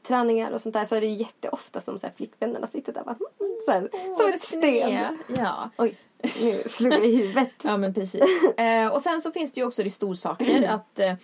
träningar 0.02 0.50
och 0.50 0.62
sånt 0.62 0.72
där 0.72 0.84
så 0.84 0.96
är 0.96 1.00
det 1.00 1.06
jätteofta 1.06 1.80
som 1.80 1.98
så 1.98 2.06
här, 2.06 2.14
flickvännerna 2.14 2.66
sitter 2.66 2.92
där 2.92 3.04
bara, 3.04 3.16
mm, 3.40 3.58
så 3.64 3.72
här, 3.72 3.88
som 4.16 4.28
ett 4.28 4.44
sten. 4.44 5.18
Ja. 5.26 5.70
Oj, 5.78 5.98
nu 6.40 6.62
slog 6.68 6.92
jag 6.92 7.06
i 7.06 7.16
huvudet. 7.16 7.50
Ja 7.62 7.76
men 7.76 7.94
precis. 7.94 8.44
eh, 8.56 8.88
och 8.88 9.02
sen 9.02 9.20
så 9.20 9.32
finns 9.32 9.52
det 9.52 9.60
ju 9.60 9.66
också 9.66 9.82
det 9.82 9.90
storsaker 9.90 10.68
att 10.68 10.98
eh, 10.98 11.14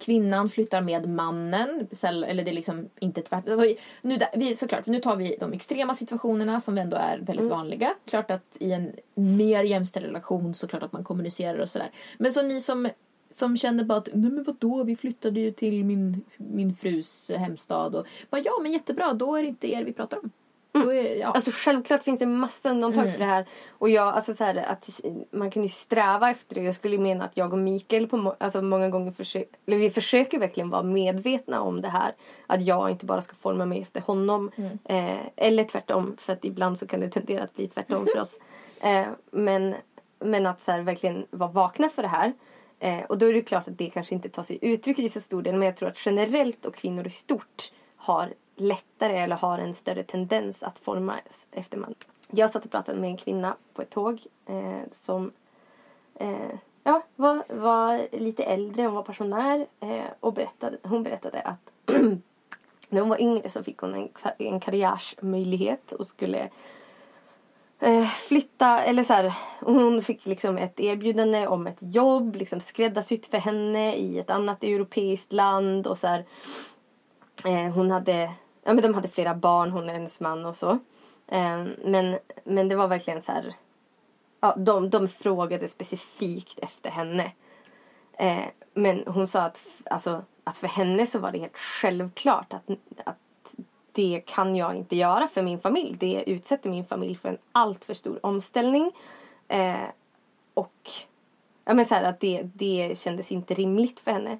kvinnan 0.00 0.48
flyttar 0.48 0.80
med 0.80 1.08
mannen. 1.08 1.88
Eller 2.02 2.44
det 2.44 2.50
är 2.50 2.54
liksom 2.54 2.88
inte 3.00 3.22
tvärtom. 3.22 3.52
Alltså, 3.52 3.82
nu, 4.02 4.18
vi, 4.34 4.56
såklart, 4.56 4.86
nu 4.86 5.00
tar 5.00 5.16
vi 5.16 5.36
de 5.40 5.52
extrema 5.52 5.94
situationerna 5.94 6.60
som 6.60 6.78
ändå 6.78 6.96
är 6.96 7.18
väldigt 7.18 7.46
vanliga. 7.46 7.94
Klart 8.08 8.30
att 8.30 8.56
i 8.60 8.72
en 8.72 8.92
mer 9.14 9.62
jämställd 9.62 10.06
relation 10.06 10.54
så 10.54 10.68
klart 10.68 10.82
att 10.82 10.92
man 10.92 11.04
kommunicerar 11.04 11.58
och 11.58 11.68
sådär. 11.68 11.90
Men 12.18 12.32
så 12.32 12.42
ni 12.42 12.60
som 12.60 12.88
som 13.30 13.56
känner 13.56 13.84
bara 13.84 13.98
att 13.98 14.08
nej 14.12 14.30
men 14.30 14.44
vadå 14.44 14.84
vi 14.84 14.96
flyttade 14.96 15.40
ju 15.40 15.52
till 15.52 15.84
min, 15.84 16.24
min 16.36 16.74
frus 16.74 17.30
hemstad 17.36 17.94
och 17.94 18.06
bara 18.30 18.40
ja 18.44 18.52
men 18.62 18.72
jättebra 18.72 19.12
då 19.12 19.36
är 19.36 19.42
det 19.42 19.48
inte 19.48 19.72
er 19.72 19.84
vi 19.84 19.92
pratar 19.92 20.18
om. 20.18 20.30
Då 20.84 20.92
är, 20.92 21.14
ja. 21.16 21.26
Alltså 21.28 21.50
självklart 21.54 22.02
finns 22.02 22.18
det 22.20 22.26
massa 22.26 22.70
undantag 22.70 23.02
Mm. 23.02 23.12
för 23.12 23.18
det 23.20 23.24
här. 23.26 23.46
Och 23.70 23.90
jag, 23.90 24.08
alltså 24.14 24.34
så 24.34 24.44
här, 24.44 24.54
att 24.56 25.00
man 25.30 25.50
kan 25.50 25.62
ju 25.62 25.68
sträva 25.68 26.30
efter 26.30 26.54
det. 26.54 26.62
Jag 26.62 26.74
skulle 26.74 26.98
mena 26.98 27.24
att 27.24 27.36
jag 27.36 27.52
och 27.52 27.58
Mikael 27.58 28.06
på 28.08 28.16
må- 28.16 28.36
alltså 28.40 28.62
många 28.62 28.88
gånger 28.88 29.12
försöker, 29.12 29.48
eller 29.66 29.76
vi 29.76 29.90
försöker 29.90 30.38
verkligen 30.38 30.70
vara 30.70 30.82
medvetna 30.82 31.60
om 31.60 31.80
det 31.80 31.88
här. 31.88 32.14
Att 32.46 32.62
jag 32.62 32.90
inte 32.90 33.06
bara 33.06 33.22
ska 33.22 33.34
forma 33.34 33.64
mig 33.66 33.82
efter 33.82 34.00
honom. 34.00 34.50
Mm. 34.56 34.78
Eh, 34.84 35.20
eller 35.36 35.64
tvärtom, 35.64 36.16
för 36.18 36.32
att 36.32 36.44
ibland 36.44 36.78
så 36.78 36.86
kan 36.86 37.00
det 37.00 37.08
tendera 37.08 37.42
att 37.42 37.54
bli 37.54 37.68
tvärtom 37.68 38.06
för 38.14 38.20
oss. 38.20 38.38
Eh, 38.80 39.06
men, 39.30 39.74
men 40.18 40.46
att 40.46 40.62
så 40.62 40.72
här, 40.72 40.80
verkligen 40.80 41.26
vara 41.30 41.50
vakna 41.50 41.88
för 41.88 42.02
det 42.02 42.08
här. 42.08 42.32
Eh, 42.78 43.02
och 43.04 43.18
då 43.18 43.26
är 43.26 43.32
det 43.32 43.42
klart 43.42 43.68
att 43.68 43.78
det 43.78 43.90
kanske 43.90 44.14
inte 44.14 44.28
tar 44.28 44.42
sig 44.42 44.58
uttryck 44.62 44.98
i 44.98 45.08
så 45.08 45.20
stor 45.20 45.42
del. 45.42 45.54
Men 45.54 45.66
jag 45.66 45.76
tror 45.76 45.88
att 45.88 46.06
generellt 46.06 46.66
och 46.66 46.74
kvinnor 46.74 47.06
i 47.06 47.10
stort 47.10 47.72
har 47.96 48.32
lättare 48.56 49.18
eller 49.18 49.36
har 49.36 49.58
en 49.58 49.74
större 49.74 50.02
tendens 50.02 50.62
att 50.62 50.78
formas 50.78 51.48
efter 51.52 51.78
man. 51.78 51.94
Jag 52.30 52.50
satt 52.50 52.64
och 52.64 52.70
pratade 52.70 53.00
med 53.00 53.10
en 53.10 53.16
kvinna 53.16 53.56
på 53.74 53.82
ett 53.82 53.90
tåg 53.90 54.26
eh, 54.46 54.80
som 54.92 55.32
eh, 56.14 56.54
ja, 56.84 57.02
var, 57.16 57.44
var 57.48 58.08
lite 58.12 58.42
äldre, 58.42 58.82
hon 58.82 58.94
var 58.94 59.02
pensionär 59.02 59.66
eh, 59.80 60.04
och 60.20 60.32
berättade, 60.32 60.78
hon 60.82 61.02
berättade 61.02 61.40
att 61.40 61.72
när 62.88 63.00
hon 63.00 63.08
var 63.08 63.20
yngre 63.20 63.50
så 63.50 63.62
fick 63.62 63.78
hon 63.78 63.94
en, 63.94 64.08
en 64.38 64.60
karriärsmöjlighet 64.60 65.92
och 65.92 66.06
skulle 66.06 66.48
eh, 67.80 68.06
flytta, 68.08 68.82
eller 68.82 69.02
så 69.02 69.12
här, 69.12 69.34
hon 69.60 70.02
fick 70.02 70.26
liksom 70.26 70.58
ett 70.58 70.80
erbjudande 70.80 71.46
om 71.46 71.66
ett 71.66 71.78
jobb 71.80 72.36
liksom 72.36 72.60
skräddarsytt 72.60 73.26
för 73.26 73.38
henne 73.38 73.94
i 73.94 74.18
ett 74.18 74.30
annat 74.30 74.64
europeiskt 74.64 75.32
land 75.32 75.86
och 75.86 75.98
så 75.98 76.06
här, 76.06 76.24
eh, 77.44 77.72
hon 77.74 77.90
hade, 77.90 78.30
ja 78.66 78.72
men 78.72 78.82
de 78.82 78.94
hade 78.94 79.08
flera 79.08 79.34
barn, 79.34 79.70
hon 79.70 79.84
och 79.84 79.94
hennes 79.94 80.20
man 80.20 80.44
och 80.46 80.56
så. 80.56 80.78
Ehm, 81.28 81.70
men, 81.84 82.18
men 82.44 82.68
det 82.68 82.76
var 82.76 82.88
verkligen 82.88 83.22
så 83.22 83.32
här, 83.32 83.54
ja 84.40 84.54
de, 84.56 84.90
de 84.90 85.08
frågade 85.08 85.68
specifikt 85.68 86.58
efter 86.58 86.90
henne. 86.90 87.32
Ehm, 88.18 88.50
men 88.74 89.02
hon 89.06 89.26
sa 89.26 89.42
att, 89.42 89.58
alltså, 89.90 90.24
att 90.44 90.56
för 90.56 90.68
henne 90.68 91.06
så 91.06 91.18
var 91.18 91.32
det 91.32 91.38
helt 91.38 91.56
självklart 91.56 92.52
att, 92.52 92.70
att 93.04 93.54
det 93.92 94.22
kan 94.26 94.56
jag 94.56 94.74
inte 94.74 94.96
göra 94.96 95.28
för 95.28 95.42
min 95.42 95.60
familj. 95.60 95.96
Det 96.00 96.24
utsätter 96.26 96.70
min 96.70 96.84
familj 96.84 97.16
för 97.16 97.28
en 97.28 97.38
alltför 97.52 97.94
stor 97.94 98.26
omställning. 98.26 98.92
Eh, 99.48 99.88
och 100.54 100.90
ja, 101.64 101.74
men 101.74 101.86
så 101.86 101.94
här, 101.94 102.02
att 102.02 102.20
det, 102.20 102.42
det 102.42 102.98
kändes 102.98 103.32
inte 103.32 103.54
rimligt 103.54 104.00
för 104.00 104.10
henne. 104.10 104.38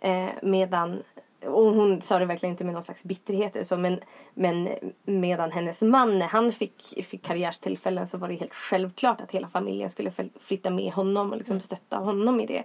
Eh, 0.00 0.30
medan, 0.42 1.02
och 1.48 1.74
hon 1.74 2.02
sa 2.02 2.18
det 2.18 2.26
verkligen 2.26 2.50
inte 2.50 2.64
med 2.64 2.74
någon 2.74 2.82
slags 2.82 3.04
bitterhet 3.04 3.56
eller 3.56 3.64
så, 3.64 3.76
men, 3.76 4.00
men 4.34 4.68
medan 5.04 5.52
hennes 5.52 5.82
man, 5.82 6.18
när 6.18 6.26
han 6.26 6.52
fick, 6.52 7.04
fick 7.04 7.22
karriärstillfällen 7.22 8.06
så 8.06 8.18
var 8.18 8.28
det 8.28 8.34
helt 8.34 8.54
självklart 8.54 9.20
att 9.20 9.30
hela 9.30 9.48
familjen 9.48 9.90
skulle 9.90 10.10
fl- 10.10 10.38
flytta 10.40 10.70
med 10.70 10.92
honom 10.92 11.30
och 11.30 11.38
liksom 11.38 11.60
stötta 11.60 11.96
honom 11.96 12.40
i 12.40 12.46
det. 12.46 12.64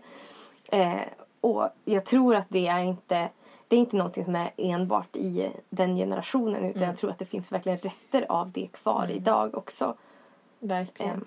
Eh, 0.77 1.01
och 1.41 1.69
jag 1.85 2.05
tror 2.05 2.35
att 2.35 2.47
det 2.49 2.67
är 2.67 2.79
inte 2.79 3.29
det 3.67 3.75
är 3.75 3.79
inte 3.79 3.95
någonting 3.95 4.25
som 4.25 4.35
är 4.35 4.51
enbart 4.57 5.15
i 5.15 5.51
den 5.69 5.95
generationen 5.95 6.63
utan 6.63 6.81
jag 6.81 6.97
tror 6.97 7.09
att 7.09 7.19
det 7.19 7.25
finns 7.25 7.51
verkligen 7.51 7.77
rester 7.77 8.25
av 8.29 8.51
det 8.51 8.67
kvar 8.67 9.07
idag 9.11 9.57
också. 9.57 9.95
Verkligen. 10.59 11.11
Ehm. 11.11 11.25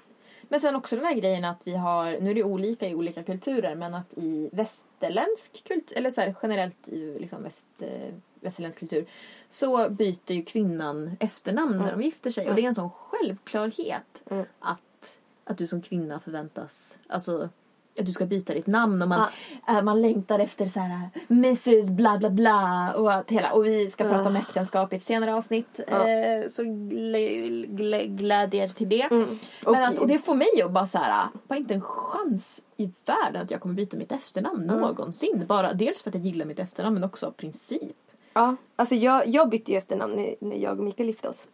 Men 0.49 0.61
sen 0.61 0.77
också 0.77 0.97
den 0.97 1.05
här 1.05 1.15
grejen 1.15 1.45
att 1.45 1.61
vi 1.65 1.75
har, 1.77 2.21
nu 2.21 2.31
är 2.31 2.35
det 2.35 2.45
olika 2.45 2.89
i 2.89 2.95
olika 2.95 3.23
kulturer, 3.23 3.75
men 3.75 3.95
att 3.95 4.13
i 4.17 4.51
västerländsk 4.53 5.65
kultur, 5.69 5.99
eller 5.99 6.11
så 6.11 6.21
här, 6.21 6.35
generellt 6.43 6.89
i 6.89 7.19
liksom 7.19 7.43
väst, 7.43 7.67
eh, 7.81 8.15
västerländsk 8.41 8.79
kultur, 8.79 9.07
så 9.51 9.91
byter 9.91 10.33
ju 10.33 10.45
kvinnan 10.45 11.17
efternamn 11.21 11.79
när 11.79 11.91
de 11.93 12.03
gifter 12.03 12.31
sig. 12.31 12.49
Och 12.49 12.55
det 12.55 12.63
är 12.63 12.67
en 12.67 12.75
sån 12.75 12.91
självklarhet 12.91 14.23
Mm. 14.31 14.45
att, 14.61 15.21
att 15.45 15.59
du 15.59 15.67
som 15.67 15.83
kvinna 15.83 16.21
förväntas, 16.21 16.99
alltså 17.09 17.49
att 17.99 18.07
du 18.07 18.13
ska 18.13 18.27
byta 18.27 18.55
ditt 18.55 18.67
namn 18.67 19.03
och 19.03 19.09
man, 19.09 19.29
äh, 19.69 19.83
man 19.83 20.03
längtar 20.03 20.39
efter 20.39 20.67
så 20.67 20.81
här 20.81 21.11
Mrs 21.29 21.91
bla 21.91 22.19
bla 22.19 22.31
bla 22.31 22.93
och 22.97 23.13
att 23.13 23.31
hela, 23.31 23.53
och 23.53 23.67
vi 23.67 23.89
ska 23.91 24.05
prata 24.05 24.29
om 24.29 24.37
äktenskap 24.37 24.93
i 24.93 24.97
ett 24.97 25.03
senare 25.03 25.35
avsnitt 25.35 25.81
Ja. 25.89 26.09
eh, 26.09 26.49
så 26.49 26.63
glä, 26.91 27.19
glä, 27.67 28.05
gläd 28.07 28.55
er 28.55 28.69
till 28.69 28.89
det. 28.89 29.03
Mm. 29.11 29.39
Men 29.65 29.85
att, 29.85 29.99
och 29.99 30.09
det 30.09 30.19
får 30.19 30.35
mig 30.35 30.63
att 30.65 30.71
bara 30.73 30.87
så 30.87 30.99
här, 30.99 31.29
bara 31.49 31.59
inte 31.59 31.75
en 31.75 31.81
chans 31.81 32.63
i 32.77 32.91
världen 33.07 33.43
att 33.43 33.51
jag 33.51 33.61
kommer 33.61 33.75
byta 33.75 33.97
mitt 33.97 34.13
efternamn 34.13 34.67
någonsin. 34.67 35.45
Bara 35.49 35.73
dels 35.73 36.03
för 36.03 36.11
att 36.11 36.15
jag 36.15 36.25
gillar 36.25 36.47
mitt 36.47 36.59
efternamn 36.59 36.95
men 36.95 37.05
också 37.05 37.27
av 37.27 37.31
princip. 37.31 37.97
Ja, 38.33 38.57
alltså 38.77 38.95
jag, 38.95 39.27
jag 39.29 39.49
bytte 39.49 39.73
ju 39.73 39.79
efternamn 39.79 40.17
när, 40.17 40.35
när 40.41 40.57
jag 40.57 40.79
och 40.79 40.85
Mikael 40.85 41.09
gifte 41.09 41.29
oss. 41.29 41.47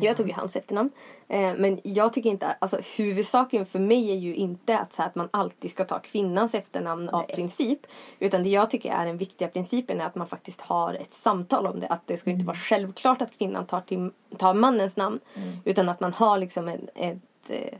Jag 0.00 0.16
tog 0.16 0.28
ju 0.28 0.32
hans 0.32 0.56
efternamn. 0.56 0.90
Eh, 1.28 1.54
men 1.56 1.80
jag 1.82 2.12
tycker 2.12 2.30
inte, 2.30 2.46
alltså 2.58 2.78
huvudsaken 2.96 3.66
för 3.66 3.78
mig 3.78 4.10
är 4.10 4.16
ju 4.16 4.34
inte 4.34 4.78
att, 4.78 4.92
så 4.92 5.02
här, 5.02 5.08
att 5.08 5.14
man 5.14 5.28
alltid 5.30 5.70
ska 5.70 5.84
ta 5.84 5.98
kvinnans 5.98 6.54
efternamn 6.54 7.08
av 7.08 7.22
princip. 7.22 7.86
Utan 8.18 8.42
det 8.42 8.48
jag 8.48 8.70
tycker 8.70 8.92
är 8.92 9.06
den 9.06 9.16
viktiga 9.16 9.48
principen 9.48 10.00
är 10.00 10.06
att 10.06 10.14
man 10.14 10.26
faktiskt 10.26 10.60
har 10.60 10.94
ett 10.94 11.14
samtal 11.14 11.66
om 11.66 11.80
det. 11.80 11.88
Att 11.88 12.06
det 12.06 12.18
ska 12.18 12.30
inte 12.30 12.46
vara 12.46 12.56
självklart 12.56 13.22
att 13.22 13.38
kvinnan 13.38 13.66
tar, 13.66 13.80
till, 13.80 14.10
tar 14.38 14.54
mannens 14.54 14.96
namn. 14.96 15.20
Utan 15.64 15.88
att 15.88 16.00
man 16.00 16.12
har 16.12 16.38
liksom 16.38 16.68
en, 16.68 16.88
ett, 16.94 17.50
eh, 17.50 17.78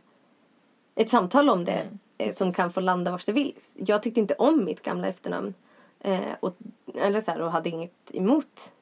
ett 0.95 1.11
samtal 1.11 1.51
om 1.51 1.65
det. 1.65 1.87
eh, 2.19 2.33
som 2.33 2.53
kan 2.53 2.73
få 2.73 2.81
landa 2.81 3.11
vart 3.11 3.27
det 3.27 3.33
vill. 3.33 3.55
Jag 3.75 4.03
tyckte 4.03 4.21
inte 4.21 4.35
om 4.35 4.65
mitt 4.65 4.83
gamla 4.83 5.09
efternamn. 5.09 5.55
Eh, 6.01 6.21
och, 6.41 6.57
eller 6.95 7.21
så 7.21 7.31
här, 7.31 7.41
och 7.41 7.53
hade 7.53 7.69
inget 7.69 7.93
emot 8.13 8.73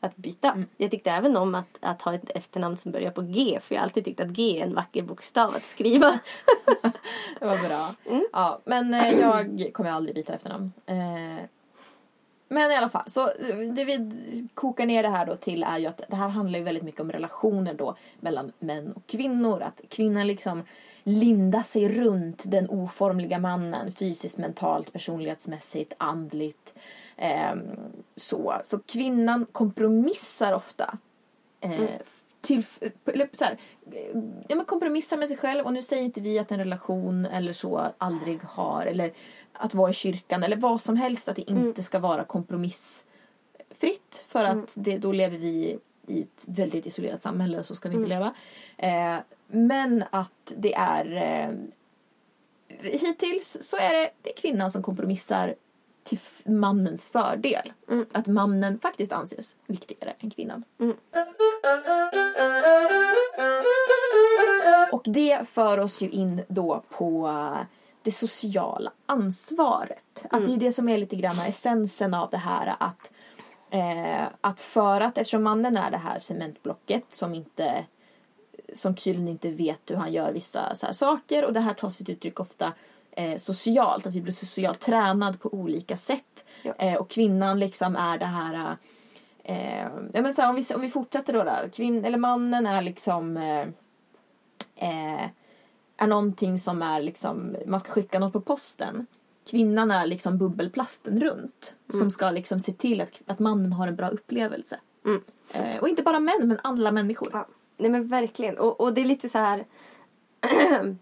att, 0.00 0.16
byta. 0.16 0.64
Jag 0.76 0.90
tyckte 0.90 1.10
även 1.10 1.36
om 1.36 1.54
att, 1.54 1.78
att 1.80 2.02
ha 2.02 2.14
ett 2.14 2.30
efternamn 2.34 2.76
som 2.76 2.92
börjar 2.92 3.10
på 3.10 3.22
G. 3.22 3.58
För 3.62 3.74
jag 3.74 3.82
har 3.82 3.84
alltid 3.84 4.04
tyckt 4.04 4.20
att 4.20 4.28
G 4.28 4.60
är 4.60 4.66
en 4.66 4.74
vacker 4.74 5.02
bokstav 5.02 5.56
att 5.56 5.64
skriva. 5.64 6.18
Det 7.40 7.46
var 7.46 7.68
bra. 7.68 7.94
Ja, 8.32 8.60
men 8.64 8.94
eh, 8.94 9.18
jag 9.18 9.70
kommer 9.72 9.90
aldrig 9.90 10.14
byta 10.14 10.34
efternamn. 10.34 10.72
Eh, 10.86 11.44
men 12.48 12.70
i 12.70 12.76
alla 12.76 12.88
fall, 12.88 13.10
så 13.10 13.20
eh, 13.20 13.58
det 13.74 13.84
vi 13.84 14.10
kokar 14.54 14.86
ner 14.86 15.02
det 15.02 15.08
här 15.08 15.26
då 15.26 15.36
till 15.36 15.62
är 15.62 15.78
ju 15.78 15.86
att 15.86 16.00
det 16.08 16.16
här 16.16 16.28
handlar 16.28 16.58
ju 16.58 16.64
väldigt 16.64 16.84
mycket 16.84 17.00
om 17.00 17.12
relationer 17.12 17.74
då 17.74 17.96
mellan 18.20 18.52
män 18.58 18.92
och 18.92 19.06
kvinnor. 19.06 19.62
Att 19.62 19.80
kvinnan 19.88 20.26
liksom 20.26 20.62
lindar 21.02 21.62
sig 21.62 21.88
runt 21.88 22.42
den 22.46 22.70
oformliga 22.70 23.38
mannen 23.38 23.92
fysiskt, 23.92 24.38
mentalt, 24.38 24.92
personlighetsmässigt, 24.92 25.94
andligt. 25.98 26.74
ehm, 27.16 27.60
så. 28.16 28.60
så 28.64 28.78
kvinnan 28.78 29.46
kompromissar 29.52 30.52
ofta. 30.52 30.98
Eh, 31.60 31.84
till, 32.40 32.64
eller 33.04 33.28
så 33.32 33.44
här, 33.44 33.58
eh, 33.92 34.22
ja, 34.48 34.56
men 34.56 34.64
kompromissar 34.64 35.16
med 35.16 35.28
sig 35.28 35.36
själv 35.36 35.64
och 35.64 35.72
nu 35.72 35.82
säger 35.82 36.02
inte 36.02 36.20
vi 36.20 36.38
att 36.38 36.52
en 36.52 36.58
relation 36.58 37.26
eller 37.26 37.52
så 37.52 37.92
aldrig 37.98 38.42
har 38.42 38.86
eller 38.86 39.12
att 39.52 39.74
vara 39.74 39.90
i 39.90 39.94
kyrkan 39.94 40.42
eller 40.42 40.56
vad 40.56 40.80
som 40.80 40.96
helst 40.96 41.28
att 41.28 41.36
det 41.36 41.50
inte 41.50 41.82
ska 41.82 41.98
vara 41.98 42.24
kompromissfritt 42.24 44.24
för 44.26 44.44
att 44.44 44.74
det, 44.76 44.98
då 44.98 45.12
lever 45.12 45.38
vi 45.38 45.78
i 46.06 46.22
ett 46.22 46.44
väldigt 46.48 46.86
isolerat 46.86 47.22
samhälle 47.22 47.64
så 47.64 47.74
ska 47.74 47.88
vi 47.88 47.94
inte 47.94 48.08
leva. 48.08 48.34
Eh, 48.76 49.16
men 49.46 50.04
att 50.10 50.52
det 50.56 50.74
är 50.74 51.16
eh, 51.16 51.54
hittills 52.82 53.56
så 53.60 53.76
är 53.76 53.92
det, 53.92 54.10
det 54.22 54.30
är 54.30 54.36
kvinnan 54.36 54.70
som 54.70 54.82
kompromissar 54.82 55.54
till 56.06 56.18
mannens 56.46 57.04
fördel. 57.04 57.72
Mm. 57.88 58.06
Att 58.12 58.26
mannen 58.26 58.78
faktiskt 58.78 59.12
anses 59.12 59.56
viktigare 59.66 60.14
än 60.18 60.30
kvinnan. 60.30 60.64
Och 64.92 65.02
det 65.04 65.48
för 65.48 65.78
oss 65.78 66.00
ju 66.00 66.10
in 66.10 66.42
då 66.48 66.82
på 66.90 67.30
det 68.02 68.12
sociala 68.12 68.92
ansvaret. 69.06 70.26
Att 70.30 70.46
det 70.46 70.52
är 70.52 70.56
det 70.56 70.70
som 70.70 70.88
är 70.88 70.98
lite 70.98 71.16
grann 71.16 71.38
essensen 71.38 72.14
av 72.14 72.30
det 72.30 72.36
här 72.36 72.76
att 72.78 73.12
eh, 73.70 74.28
att 74.40 74.60
för 74.60 75.00
att, 75.00 75.18
eftersom 75.18 75.42
mannen 75.42 75.76
är 75.76 75.90
det 75.90 75.96
här 75.96 76.18
cementblocket 76.18 77.04
som 77.10 77.34
inte 77.34 77.84
som 78.72 78.94
tydligen 78.94 79.28
inte 79.28 79.50
vet 79.50 79.90
hur 79.90 79.96
han 79.96 80.12
gör 80.12 80.32
vissa 80.32 80.74
så 80.74 80.86
här 80.86 80.92
saker 80.92 81.44
och 81.44 81.52
det 81.52 81.60
här 81.60 81.74
tar 81.74 81.88
sitt 81.88 82.08
uttryck 82.08 82.40
ofta 82.40 82.72
eh, 83.16 83.36
socialt, 83.36 84.06
att 84.06 84.14
vi 84.14 84.22
blir 84.22 84.32
socialt 84.32 84.80
tränad 84.80 85.40
på 85.40 85.54
olika 85.54 85.96
sätt. 85.96 86.44
Ja. 86.62 86.74
Eh, 86.78 86.94
och 86.94 87.10
kvinnan 87.10 87.58
liksom 87.58 87.96
är 87.96 88.18
det 88.18 88.26
här 88.26 88.76
eh, 89.44 89.88
ja, 90.12 90.22
men 90.22 90.34
så 90.34 90.42
här, 90.42 90.48
om, 90.48 90.56
vi, 90.56 90.74
om 90.74 90.80
vi 90.80 90.88
fortsätter 90.88 91.32
då 91.32 91.44
där, 91.44 91.68
kvinn, 91.68 92.04
eller 92.04 92.18
mannen 92.18 92.66
är 92.66 92.82
liksom 92.82 93.36
eh, 93.36 93.68
eh, 94.76 95.30
är 95.96 96.06
någonting 96.06 96.58
som 96.58 96.82
är 96.82 97.00
liksom, 97.00 97.56
man 97.66 97.80
ska 97.80 97.92
skicka 97.92 98.18
något 98.18 98.32
på 98.32 98.40
posten. 98.40 99.06
Kvinnan 99.50 99.90
är 99.90 100.06
liksom 100.06 100.38
bubbelplasten 100.38 101.20
runt. 101.20 101.74
Som 101.92 102.10
ska 102.10 102.30
liksom 102.30 102.60
se 102.60 102.72
till 102.72 103.00
att, 103.00 103.22
att 103.26 103.38
mannen 103.38 103.72
har 103.72 103.88
en 103.88 103.96
bra 103.96 104.08
upplevelse. 104.08 104.80
Mm. 105.04 105.22
Eh, 105.52 105.80
och 105.80 105.88
inte 105.88 106.02
bara 106.02 106.20
män, 106.20 106.48
men 106.48 106.58
alla 106.62 106.92
människor. 106.92 107.30
Ja, 107.32 107.46
nej 107.76 107.90
men 107.90 108.08
verkligen. 108.08 108.58
Och, 108.58 108.80
och 108.80 108.94
det 108.94 109.00
är 109.00 109.04
lite 109.04 109.28
så 109.28 109.38
här 109.38 109.64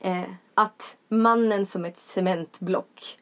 eh, 0.00 0.24
att 0.60 0.96
mannen 1.08 1.66
som 1.66 1.84
ett 1.84 1.98
cementblock 1.98 3.18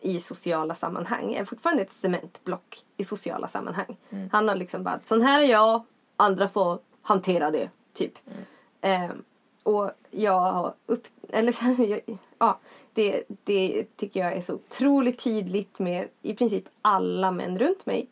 i 0.00 0.20
sociala 0.20 0.74
sammanhang 0.74 1.34
är 1.34 1.44
fortfarande 1.44 1.82
ett 1.82 1.92
cementblock 1.92 2.84
i 2.96 3.04
sociala 3.04 3.48
sammanhang. 3.48 3.96
Han 4.32 4.48
har 4.48 4.56
liksom 4.56 4.82
bara, 4.84 5.00
sån 5.04 5.22
här 5.22 5.40
är 5.40 5.46
jag, 5.46 5.82
andra 6.16 6.48
får 6.48 6.78
hantera 7.02 7.50
det, 7.50 7.70
typ. 7.94 8.18
Eh, 8.80 9.10
och 9.62 9.90
jag 10.10 10.40
har 10.40 10.74
upp... 10.86 11.06
Eller 11.28 11.52
så 11.52 11.64
här, 11.64 11.84
jag, 11.86 12.18
ja, 12.38 12.58
det, 12.92 13.22
det 13.44 13.84
tycker 13.96 14.20
jag 14.20 14.32
är 14.32 14.42
så 14.42 14.54
otroligt 14.54 15.24
tydligt 15.24 15.78
med 15.78 16.08
i 16.22 16.34
princip 16.34 16.64
alla 16.82 17.30
män 17.30 17.58
runt 17.58 17.86
mig. 17.86 18.08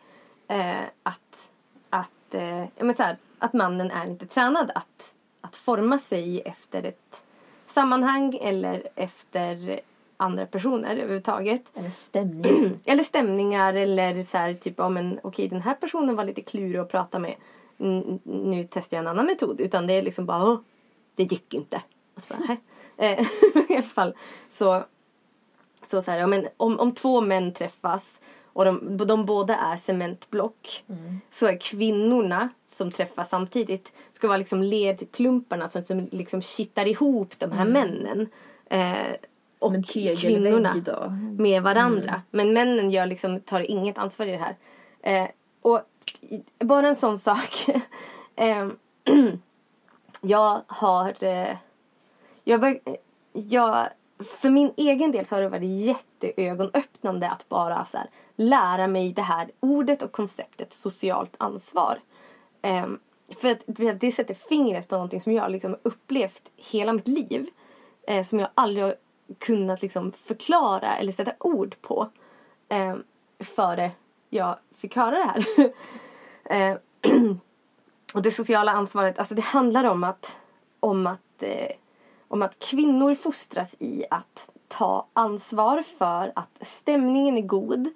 Eh, 0.49 0.85
att, 1.03 1.53
att, 1.91 2.35
eh, 2.35 2.65
men 2.79 2.95
så 2.95 3.03
här, 3.03 3.17
att 3.39 3.53
mannen 3.53 3.91
är 3.91 4.07
inte 4.07 4.27
tränad 4.27 4.71
att, 4.75 5.15
att 5.41 5.57
forma 5.57 5.99
sig 5.99 6.41
efter 6.41 6.83
ett 6.83 7.23
sammanhang 7.73 8.39
eller 8.43 8.89
efter 8.95 9.81
andra 10.17 10.47
personer 10.47 10.97
överhuvudtaget. 10.97 11.63
Eller 11.75 11.91
stämning. 11.91 12.79
eller 12.85 13.03
stämningar 13.03 13.75
eller 13.75 14.23
så 14.23 14.39
här 14.39 14.55
typ, 14.55 14.75
ja 14.77 14.89
men 14.89 15.21
okej 15.23 15.49
den 15.49 15.63
här 15.63 15.75
personen 15.75 16.17
var 16.17 16.25
lite 16.25 16.43
klurig 16.43 16.77
att 16.77 16.91
prata 16.91 17.19
med. 17.19 17.35
N- 17.79 18.21
nu 18.25 18.69
testar 18.71 18.97
jag 18.97 19.03
en 19.03 19.09
annan 19.09 19.27
metod. 19.27 19.61
Utan 19.61 19.87
det 19.87 19.93
är 19.93 20.03
liksom 20.03 20.27
bara, 20.27 20.45
Åh, 20.45 20.59
det 21.15 21.23
gick 21.23 21.55
inte. 21.55 21.83
Och 22.15 22.23
så 22.23 22.35
bara, 22.35 22.57
eh, 23.07 23.21
I 23.69 23.75
alla 23.75 23.83
fall 23.83 24.15
så, 24.51 24.85
så, 25.83 26.03
så 26.03 26.11
här, 26.11 26.19
ja, 26.19 26.27
men 26.27 26.49
om, 26.57 26.81
om 26.81 26.93
två 26.95 27.21
män 27.21 27.53
träffas 27.53 28.21
och 28.53 28.65
de, 28.65 28.97
de 29.07 29.27
båda 29.27 29.57
är 29.57 29.77
cementblock 29.77 30.85
så 31.31 31.47
är 31.47 31.61
kvinnorna 31.61 32.49
som 32.67 32.91
träffas 32.91 33.29
samtidigt 33.29 33.93
ska 34.13 34.29
vara 34.29 34.39
liksom 34.39 34.63
ledklumparna 34.63 35.69
som, 35.69 35.85
som 35.85 36.09
liksom 36.13 36.43
kittar 36.43 36.89
ihop 36.89 37.39
de 37.39 37.53
här 37.53 37.65
männen. 37.65 38.29
Eh, 38.71 39.17
och 39.59 39.73
då. 40.81 41.11
med 41.43 41.63
varandra. 41.63 42.23
Men 42.31 42.53
männen 42.53 42.91
gör 42.91 43.07
liksom, 43.07 43.41
tar 43.41 43.71
inget 43.71 43.99
ansvar 43.99 44.27
i 44.27 44.31
det 44.31 44.39
här. 44.39 44.57
Eh, 45.03 45.29
och 45.63 45.81
bara 46.59 46.89
en 46.89 46.97
sån 46.97 47.19
sak. 47.19 47.67
eh, 48.37 48.69
jag 50.21 50.63
har... 50.67 51.25
Eh, 51.25 51.57
jag, 52.45 52.61
bör, 52.61 52.81
jag, 53.33 53.89
för 54.41 54.51
min 54.51 54.73
egen 54.77 55.13
del 55.13 55.27
så 55.27 55.35
har 55.35 55.43
det 55.43 55.49
varit 55.49 55.87
jätteögonöppnande 55.87 57.31
att 57.31 57.49
bara 57.49 57.87
så 57.87 57.99
här, 57.99 58.07
lära 58.41 58.87
mig 58.87 59.13
det 59.13 59.23
här 59.23 59.51
ordet 59.61 60.03
och 60.03 60.13
konceptet 60.13 60.73
socialt 60.73 61.35
ansvar. 61.39 62.01
Um, 62.63 63.01
för 63.41 63.51
att 63.51 63.63
det 64.01 64.13
sätter 64.13 64.35
fingret 64.35 64.89
på 64.89 64.95
någonting 64.95 65.21
som 65.21 65.33
jag 65.33 65.51
liksom 65.51 65.77
upplevt 65.83 66.43
hela 66.57 66.93
mitt 66.93 67.09
liv. 67.09 67.47
Eh, 68.07 68.25
som 68.25 68.39
jag 68.39 68.49
aldrig 68.55 68.85
har 68.85 68.95
kunnat 69.39 69.83
liksom 69.83 70.13
förklara 70.13 70.97
eller 70.97 71.13
sätta 71.13 71.33
ord 71.39 71.77
på. 71.81 72.11
Eh, 72.69 72.95
före 73.39 73.91
jag 74.31 74.57
fick 74.77 74.97
höra 74.97 75.19
det 75.19 75.25
här. 75.25 75.45
eh, 76.73 76.79
och 78.15 78.23
det 78.23 78.31
sociala 78.31 78.73
ansvaret, 78.73 79.19
alltså 79.19 79.35
det 79.35 79.43
handlar 79.43 79.85
om 79.85 80.05
att, 80.05 80.37
om 80.81 81.07
att, 81.07 81.43
eh, 81.43 81.73
om 82.29 82.43
att 82.43 82.59
kvinnor 82.59 83.15
fostras 83.15 83.75
i 83.79 84.05
att 84.11 84.51
ta 84.69 85.07
ansvar 85.13 85.83
för 85.99 86.33
att 86.35 86.59
stämningen 86.61 87.39
är 87.39 87.43
god 87.43 87.91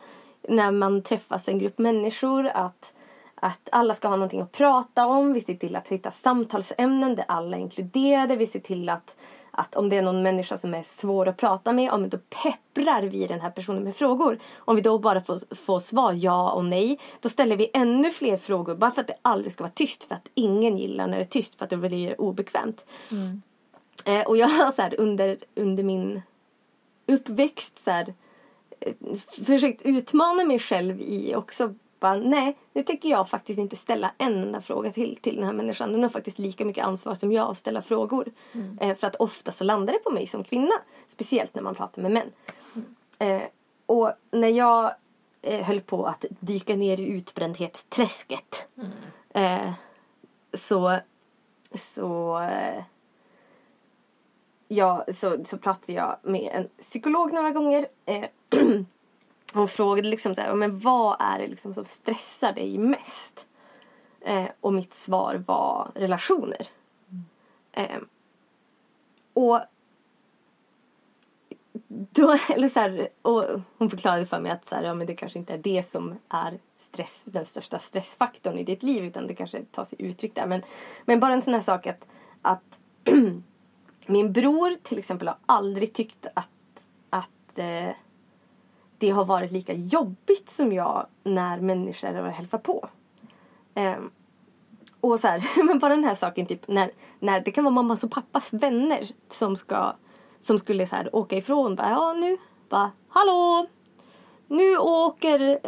när 0.49 0.71
man 0.73 1.03
träffas 1.03 1.49
en 1.49 1.59
grupp 1.59 1.79
människor. 1.79 2.47
Att, 2.47 2.95
att 3.35 3.69
alla 3.73 3.95
ska 3.95 4.09
ha 4.09 4.17
någonting 4.17 4.41
att 4.41 4.53
prata 4.53 5.07
om. 5.07 5.33
Vi 5.33 5.41
ser 5.41 5.55
till 5.55 5.77
att 5.77 5.89
hitta 5.89 6.11
samtalsämnen 6.11 7.15
där 7.15 7.25
alla 7.29 7.57
är 7.57 7.61
inkluderade. 7.61 8.37
Vi 8.37 8.47
ser 8.47 8.61
till 8.61 8.89
att, 8.89 9.17
att 9.51 9.75
om 9.75 9.89
det 9.89 9.97
är 9.97 10.03
någon 10.03 10.23
människa 10.23 10.57
som 10.57 10.75
är 10.75 10.83
svår 10.83 11.29
att 11.29 11.37
prata 11.37 11.73
med, 11.73 11.85
ja, 11.85 11.97
men 11.97 12.09
då 12.11 12.19
pepprar 12.19 13.03
vi 13.03 13.27
den 13.27 13.41
här 13.41 13.51
personen 13.51 13.85
med 13.85 13.97
frågor. 13.97 14.39
Om 14.57 14.77
vi 14.77 14.83
då 14.83 14.99
bara 14.99 15.21
får, 15.21 15.55
får 15.55 15.81
svar 15.81 16.13
ja 16.13 16.53
och 16.53 16.65
nej, 16.65 16.99
då 17.21 17.29
ställer 17.29 17.57
vi 17.57 17.71
ännu 17.75 18.11
fler 18.11 18.37
frågor 18.37 18.75
bara 18.75 18.91
för 18.91 19.01
att 19.01 19.07
det 19.07 19.19
aldrig 19.23 19.53
ska 19.53 19.65
vara 19.65 19.73
tyst. 19.73 20.05
För 20.05 20.15
att 20.15 20.29
ingen 20.35 20.79
gillar 20.79 21.07
när 21.07 21.17
det 21.17 21.23
är 21.23 21.29
tyst 21.29 21.57
för 21.57 21.65
att 21.65 21.71
det 21.71 21.77
blir 21.77 22.21
obekvämt. 22.21 22.85
Eh, 24.05 24.27
och 24.27 24.37
jag 24.37 24.49
har 24.49 24.71
så 24.71 24.83
här, 24.83 25.01
under, 25.01 25.39
under 25.55 25.83
min 25.83 26.23
uppväxt 27.07 27.85
så 27.85 27.91
här, 27.91 28.15
försökt 29.47 29.83
utmana 29.83 30.45
mig 30.45 30.59
själv 30.59 31.01
i 31.01 31.35
också 31.35 31.75
bara, 32.01 32.17
nej, 32.17 32.57
nu 32.73 32.83
tänker 32.83 33.09
jag 33.09 33.29
faktiskt 33.29 33.59
inte 33.59 33.77
ställa 33.77 34.13
en 34.19 34.43
enda 34.43 34.61
fråga 34.61 34.93
till, 34.93 35.19
till 35.21 35.37
den 35.37 35.45
här 35.45 35.53
människan. 35.53 35.93
Den 35.93 36.03
har 36.03 36.11
faktiskt 36.11 36.39
lika 36.39 36.65
mycket 36.65 36.85
ansvar 36.85 37.15
som 37.15 37.33
jag 37.33 37.51
att 37.51 37.59
ställa 37.59 37.83
frågor. 37.83 38.33
Eh, 38.81 38.97
för 38.97 39.07
att 39.07 39.17
ofta 39.17 39.53
så 39.53 39.65
landar 39.65 39.93
det 39.93 39.99
på 39.99 40.11
mig 40.11 40.27
som 40.27 40.45
kvinna. 40.45 40.75
Speciellt 41.09 41.55
när 41.55 41.63
man 41.63 41.75
pratar 41.75 42.03
med 42.03 42.11
män. 42.11 42.33
Eh, 43.19 43.43
och 43.87 44.13
när 44.31 44.49
jag 44.49 44.95
eh, 45.43 45.67
höll 45.67 45.81
på 45.81 46.07
att 46.07 46.25
dyka 46.41 46.77
ner 46.77 47.01
i 47.01 47.09
utbrändhetsträsket. 47.09 48.67
Eh, 49.35 49.73
så 50.53 50.99
så, 51.75 52.39
eh, 52.39 52.83
ja, 54.69 55.05
så 55.13 55.45
så 55.45 55.59
pratade 55.59 55.93
jag 55.93 56.17
med 56.23 56.51
en 56.53 56.69
psykolog 56.83 57.33
några 57.33 57.51
gånger. 57.51 57.87
Eh, 58.05 58.25
hon 59.53 59.69
frågade 59.69 60.09
liksom 60.09 60.35
så 60.35 60.41
här, 60.41 60.55
men 60.55 60.79
vad 60.79 61.17
är 61.21 61.39
det 61.39 61.47
liksom 61.47 61.75
som 61.75 61.85
stressar 61.85 62.53
dig 62.53 62.79
mest? 62.79 63.47
Eh, 64.21 64.47
och 64.61 64.73
mitt 64.73 64.95
svar 64.95 65.43
var 65.47 65.91
relationer. 65.95 66.67
Eh, 67.73 67.99
och 69.35 69.61
då, 71.89 72.39
eller 72.49 72.69
så 72.69 72.81
här, 72.81 73.09
och 73.23 73.45
hon 73.79 73.91
förklarade 73.91 74.27
för 74.27 74.41
mig 74.41 74.53
att 74.53 74.67
så 74.67 74.75
här, 74.75 74.83
ja, 74.83 74.95
men 74.95 75.07
det 75.07 75.15
kanske 75.15 75.39
inte 75.39 75.55
är 75.55 75.59
det 75.59 75.83
som 75.83 76.19
är 76.29 76.59
stress, 76.77 77.23
den 77.25 77.47
största 77.47 77.79
stressfaktorn 77.79 78.59
i 78.59 78.65
ditt 78.65 78.83
liv 78.83 79.05
utan 79.05 79.27
det 79.27 79.35
kanske 79.35 79.65
tar 79.65 79.85
sig 79.85 80.03
uttryck 80.03 80.35
där. 80.35 80.47
Men, 80.47 80.63
men 81.05 81.21
bara 81.21 81.33
en 81.33 81.43
sån 81.43 81.55
här 81.55 81.61
sak 81.61 81.87
att, 81.87 82.07
att 82.43 82.81
min 84.07 84.33
bror 84.33 84.77
till 84.83 84.99
exempel 84.99 85.29
har 85.29 85.37
aldrig 85.47 85.93
tyckt 85.93 86.27
att, 86.35 86.89
att 87.11 87.59
eh, 87.59 87.91
det 89.05 89.11
har 89.11 89.25
varit 89.25 89.53
lika 89.53 89.73
jobbigt 89.73 90.51
som 90.51 90.73
jag 90.73 91.07
när 91.25 91.61
människor 91.61 92.15
har 92.15 92.29
hälsat 92.29 92.63
på. 92.63 92.89
Ehm, 93.75 94.11
och 95.01 95.21
så 95.21 95.29
här, 95.29 95.43
men 95.65 95.79
bara 95.79 95.95
den 95.95 96.05
här 96.05 96.15
saken 96.15 96.47
typ 96.47 96.69
när, 96.69 96.91
när 97.19 97.41
det 97.41 97.51
kan 97.51 97.65
vara 97.65 97.75
mammas 97.75 98.05
och 98.05 98.11
pappas 98.11 98.53
vänner 98.53 99.05
som 99.31 99.57
ska 99.57 99.93
som 100.41 100.59
skulle 100.59 100.87
så 100.87 100.97
här 100.97 101.17
åka 101.17 101.37
ifrån. 101.37 101.75
Bara, 101.77 101.91
ja 101.91 102.13
nu, 102.13 102.37
bara 102.69 102.91
hallå! 103.09 103.67
Nu 104.47 104.77
åker 104.77 105.59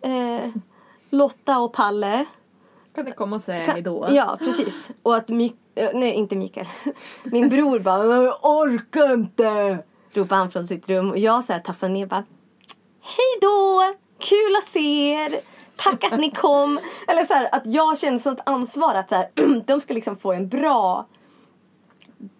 eh, 0.00 0.50
Lotta 1.10 1.58
och 1.58 1.72
Palle. 1.72 2.24
Kan 2.94 3.04
ni 3.04 3.12
komma 3.12 3.36
och 3.36 3.42
säga 3.42 3.64
Kan- 3.64 3.74
hejdå? 3.74 4.06
Ja, 4.10 4.36
precis. 4.38 4.90
Och 5.02 5.16
att 5.16 5.28
Mik- 5.28 5.56
eh, 5.74 5.90
nej, 5.94 6.12
inte 6.12 6.36
Mikael. 6.36 6.66
Min 7.24 7.48
bror 7.48 7.78
bara 7.78 8.04
jag 8.24 8.38
orkar 8.42 9.14
inte. 9.14 9.78
Ropar 10.12 10.36
han 10.36 10.50
från 10.50 10.66
sitt 10.66 10.88
rum 10.88 11.10
och 11.10 11.18
jag 11.18 11.44
så 11.44 11.52
här 11.52 11.60
tassar 11.60 11.88
ner 11.88 12.06
bara 12.06 12.24
Hej 13.16 13.38
då! 13.40 13.82
Kul 14.18 14.56
att 14.56 14.68
se 14.68 15.10
er! 15.12 15.40
Tack 15.76 16.04
att 16.04 16.20
ni 16.20 16.30
kom! 16.30 16.80
Eller 17.08 17.24
så 17.24 17.34
här, 17.34 17.48
att 17.54 17.62
jag 17.66 17.98
känner 17.98 18.18
sånt 18.18 18.40
ansvar 18.46 18.94
att 18.94 19.08
så 19.08 19.14
här, 19.14 19.28
de 19.66 19.80
ska 19.80 19.94
liksom 19.94 20.16
få 20.16 20.32
en 20.32 20.48
bra 20.48 21.06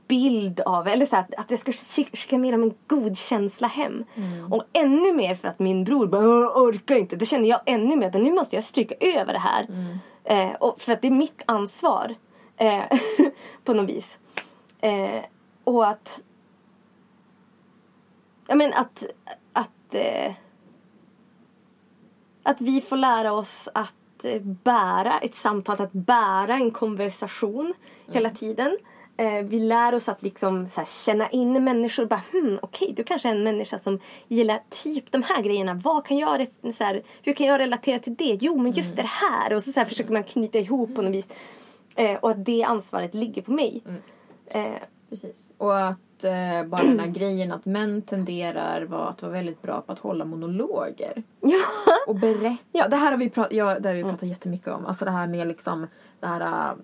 bild 0.09 0.61
av, 0.61 0.88
eller 0.88 1.07
så 1.07 1.16
här, 1.16 1.22
att- 1.22 1.35
att 1.35 1.50
jag 1.50 1.61
ska 1.61 1.72
skick- 1.72 2.16
skicka 2.16 2.38
med 2.38 2.54
dem 2.54 2.62
en 2.62 2.74
god 2.87 3.18
känsla 3.18 3.68
hem. 3.68 4.04
Och 4.50 4.64
ännu 4.72 5.12
mer 5.12 5.35
för 5.35 5.48
att 5.48 5.59
min 5.59 5.85
bror 5.85 6.07
bara 6.07 6.22
"Jag 6.22 6.57
orkar 6.57 6.94
inte. 6.96 7.16
Då 7.16 7.24
känner 7.26 7.48
jag 7.48 7.61
ännu 7.66 7.96
mer, 7.96 8.11
men 8.12 8.22
nu 8.22 8.33
måste 8.33 8.57
jag 8.57 8.64
stryka 8.64 8.94
över 9.00 9.33
det 9.33 9.38
här. 9.38 9.66
Eh, 10.24 10.52
och 10.54 10.81
för 10.81 10.92
att 10.92 11.02
det 11.02 11.09
är 11.09 11.12
mitt 11.12 11.42
ansvar. 11.46 12.14
Eh, 12.57 12.83
på 13.64 13.74
något 13.74 13.88
vis. 13.90 14.18
Eh, 14.81 15.20
och 15.64 15.87
att 15.88 16.20
Ja 18.46 18.54
men 18.54 18.72
att, 18.72 19.04
att, 19.52 19.94
eh, 19.94 20.33
att 22.49 22.61
vi 22.61 22.81
får 22.81 22.97
lära 22.97 23.33
oss 23.33 23.69
att 23.75 24.25
eh, 24.25 24.43
bära 24.43 25.19
ett 25.19 25.35
samtal, 25.35 25.83
att 25.83 25.93
bära 25.93 26.55
en 26.55 26.71
konversation 26.71 27.75
hela 28.13 28.31
tiden. 28.31 28.79
Eh, 29.17 29.45
vi 29.45 29.61
lär 29.61 29.95
oss 29.95 30.09
att 30.09 30.23
liksom 30.23 30.69
så 30.69 30.81
här, 30.81 31.05
känna 31.05 31.29
in 31.29 31.65
människor. 31.65 32.07
Bara, 32.07 32.23
hmm, 32.33 32.59
Okej, 32.63 32.93
du 32.97 33.05
kanske 33.05 33.29
är 33.29 33.35
en 33.35 33.43
människa 33.43 33.79
som 33.79 34.01
gillar 34.29 34.63
typ 34.71 35.13
de 35.13 35.23
här 35.23 35.43
grejerna. 35.43 35.75
Vad 35.75 36.05
kan 36.07 36.19
jag, 36.19 36.47
så 36.75 36.85
här, 36.85 37.03
hur 37.23 37.33
kan 37.33 37.47
jag 37.47 37.61
relatera 37.61 37.99
till 37.99 38.15
det? 38.15 38.39
Jo, 38.41 38.59
men 38.59 38.73
just 38.73 38.97
det 38.97 39.03
här. 39.03 39.53
Och 39.53 39.63
så, 39.63 39.73
så 39.73 39.81
här, 39.81 39.87
försöker 39.87 40.13
man 40.13 40.25
knyta 40.25 40.59
ihop 40.59 40.95
på 40.95 41.03
något 41.03 41.15
vis. 41.15 41.29
Eh, 41.95 42.17
och 42.17 42.31
att 42.31 42.45
det 42.45 42.63
ansvaret 42.63 43.15
ligger 43.15 43.43
på 43.43 43.53
mig. 43.53 43.83
Eh, 44.47 44.73
Precis. 45.11 45.51
Och 45.59 45.81
att 45.81 45.99
eh, 46.24 46.64
bara 46.64 46.83
den 46.83 47.00
här 47.00 47.07
grejen 47.18 47.52
att 47.52 47.64
män 47.64 48.02
tenderar 48.02 48.83
vara, 48.83 49.09
att 49.09 49.22
vara 49.22 49.33
väldigt 49.33 49.62
bra 49.62 49.81
på 49.81 49.92
att 49.92 49.98
hålla 49.98 50.24
monologer. 50.24 51.22
ja. 51.40 51.64
Och 52.07 52.14
berätta. 52.16 52.57
Ja, 52.72 52.88
det 52.88 52.96
här 52.96 53.11
har 53.11 53.18
vi, 53.18 53.31
prat, 53.31 53.48
ja, 53.50 53.78
det 53.78 53.88
har 53.88 53.96
vi 53.96 54.02
pratat 54.02 54.28
jättemycket 54.28 54.68
om. 54.68 54.87
Alltså 54.87 55.04
det 55.04 55.11
här 55.11 55.26
med 55.26 55.48
liksom 55.48 55.87
det 56.20 56.26
här... 56.26 56.40
äh, 56.70 56.76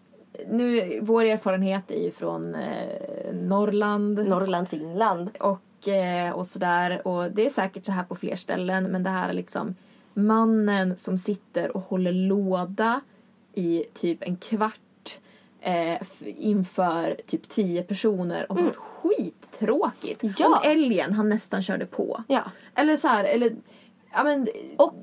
Nu, 0.48 0.98
vår 1.02 1.24
erfarenhet 1.24 1.90
är 1.90 2.02
ju 2.04 2.10
från 2.10 2.54
eh, 2.54 3.34
Norrland. 3.34 4.28
Norrlands 4.28 4.72
inland. 4.74 5.30
och, 5.40 5.88
eh, 5.88 6.30
och 6.30 6.46
sådär. 6.46 7.06
Och 7.08 7.30
det 7.30 7.44
är 7.46 7.50
säkert 7.50 7.86
så 7.86 7.92
här 7.92 8.04
på 8.04 8.14
fler 8.14 8.36
ställen. 8.36 8.84
Men 8.84 9.02
det 9.02 9.10
här 9.10 9.28
är 9.28 9.32
liksom 9.32 9.74
mannen 10.14 10.98
som 10.98 11.18
sitter 11.18 11.76
och 11.76 11.82
håller 11.82 12.12
låda 12.12 13.00
i 13.54 13.84
typ 13.94 14.22
en 14.22 14.36
kvart 14.36 14.80
eh, 15.64 15.98
inför 16.36 17.16
typ 17.26 17.48
tio 17.48 17.82
personer 17.82 18.52
och 18.52 18.58
mm. 18.58 18.72
skittråkigt. 18.72 20.24
Ja. 20.38 20.46
Om 20.46 20.70
älgen 20.70 21.12
han 21.12 21.28
nästan 21.28 21.62
körde 21.62 21.86
på. 21.86 22.24
Ja. 22.28 22.42
Eller 22.74 22.96
så 22.96 23.08
här, 23.08 23.24
eller 23.24 23.56
ja 24.12 24.24
men 24.24 24.48
Och, 24.76 24.94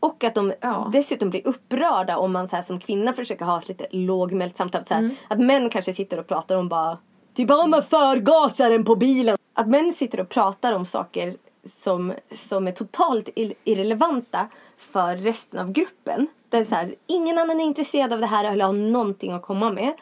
och 0.00 0.24
att 0.24 0.34
de 0.34 0.52
Ja. 0.60 0.90
dessutom 0.92 1.30
blir 1.30 1.46
upprörda 1.46 2.16
om 2.16 2.32
man 2.32 2.48
så 2.48 2.56
här, 2.56 2.62
som 2.62 2.80
kvinna 2.80 3.12
försöker 3.12 3.44
ha 3.44 3.58
ett 3.58 3.68
lite 3.68 3.86
lågmält 3.90 4.56
samtal. 4.56 4.84
Så 4.84 4.94
här, 4.94 5.00
Mm. 5.00 5.16
Att 5.28 5.40
män 5.40 5.70
kanske 5.70 5.94
sitter 5.94 6.18
och 6.18 6.26
pratar 6.26 6.56
om 6.56 6.68
bara 6.68 6.98
Typ 7.34 7.50
om 7.50 7.70
man 7.70 7.82
förgasaren 7.82 8.84
på 8.84 8.96
bilen. 8.96 9.36
Att 9.54 9.68
män 9.68 9.92
sitter 9.92 10.20
och 10.20 10.28
pratar 10.28 10.72
om 10.72 10.86
saker 10.86 11.36
som, 11.66 12.12
som 12.30 12.66
är 12.66 12.72
totalt 12.72 13.28
ir- 13.28 13.54
irrelevanta 13.64 14.48
för 14.76 15.16
resten 15.16 15.60
av 15.60 15.72
gruppen. 15.72 16.26
Där 16.48 16.64
så 16.64 16.74
här, 16.74 16.94
ingen 17.06 17.38
annan 17.38 17.60
är 17.60 17.64
intresserad 17.64 18.12
av 18.12 18.20
det 18.20 18.26
här 18.26 18.44
eller 18.44 18.64
har 18.64 18.72
någonting 18.72 19.32
att 19.32 19.42
komma 19.42 19.70
med. 19.70 19.92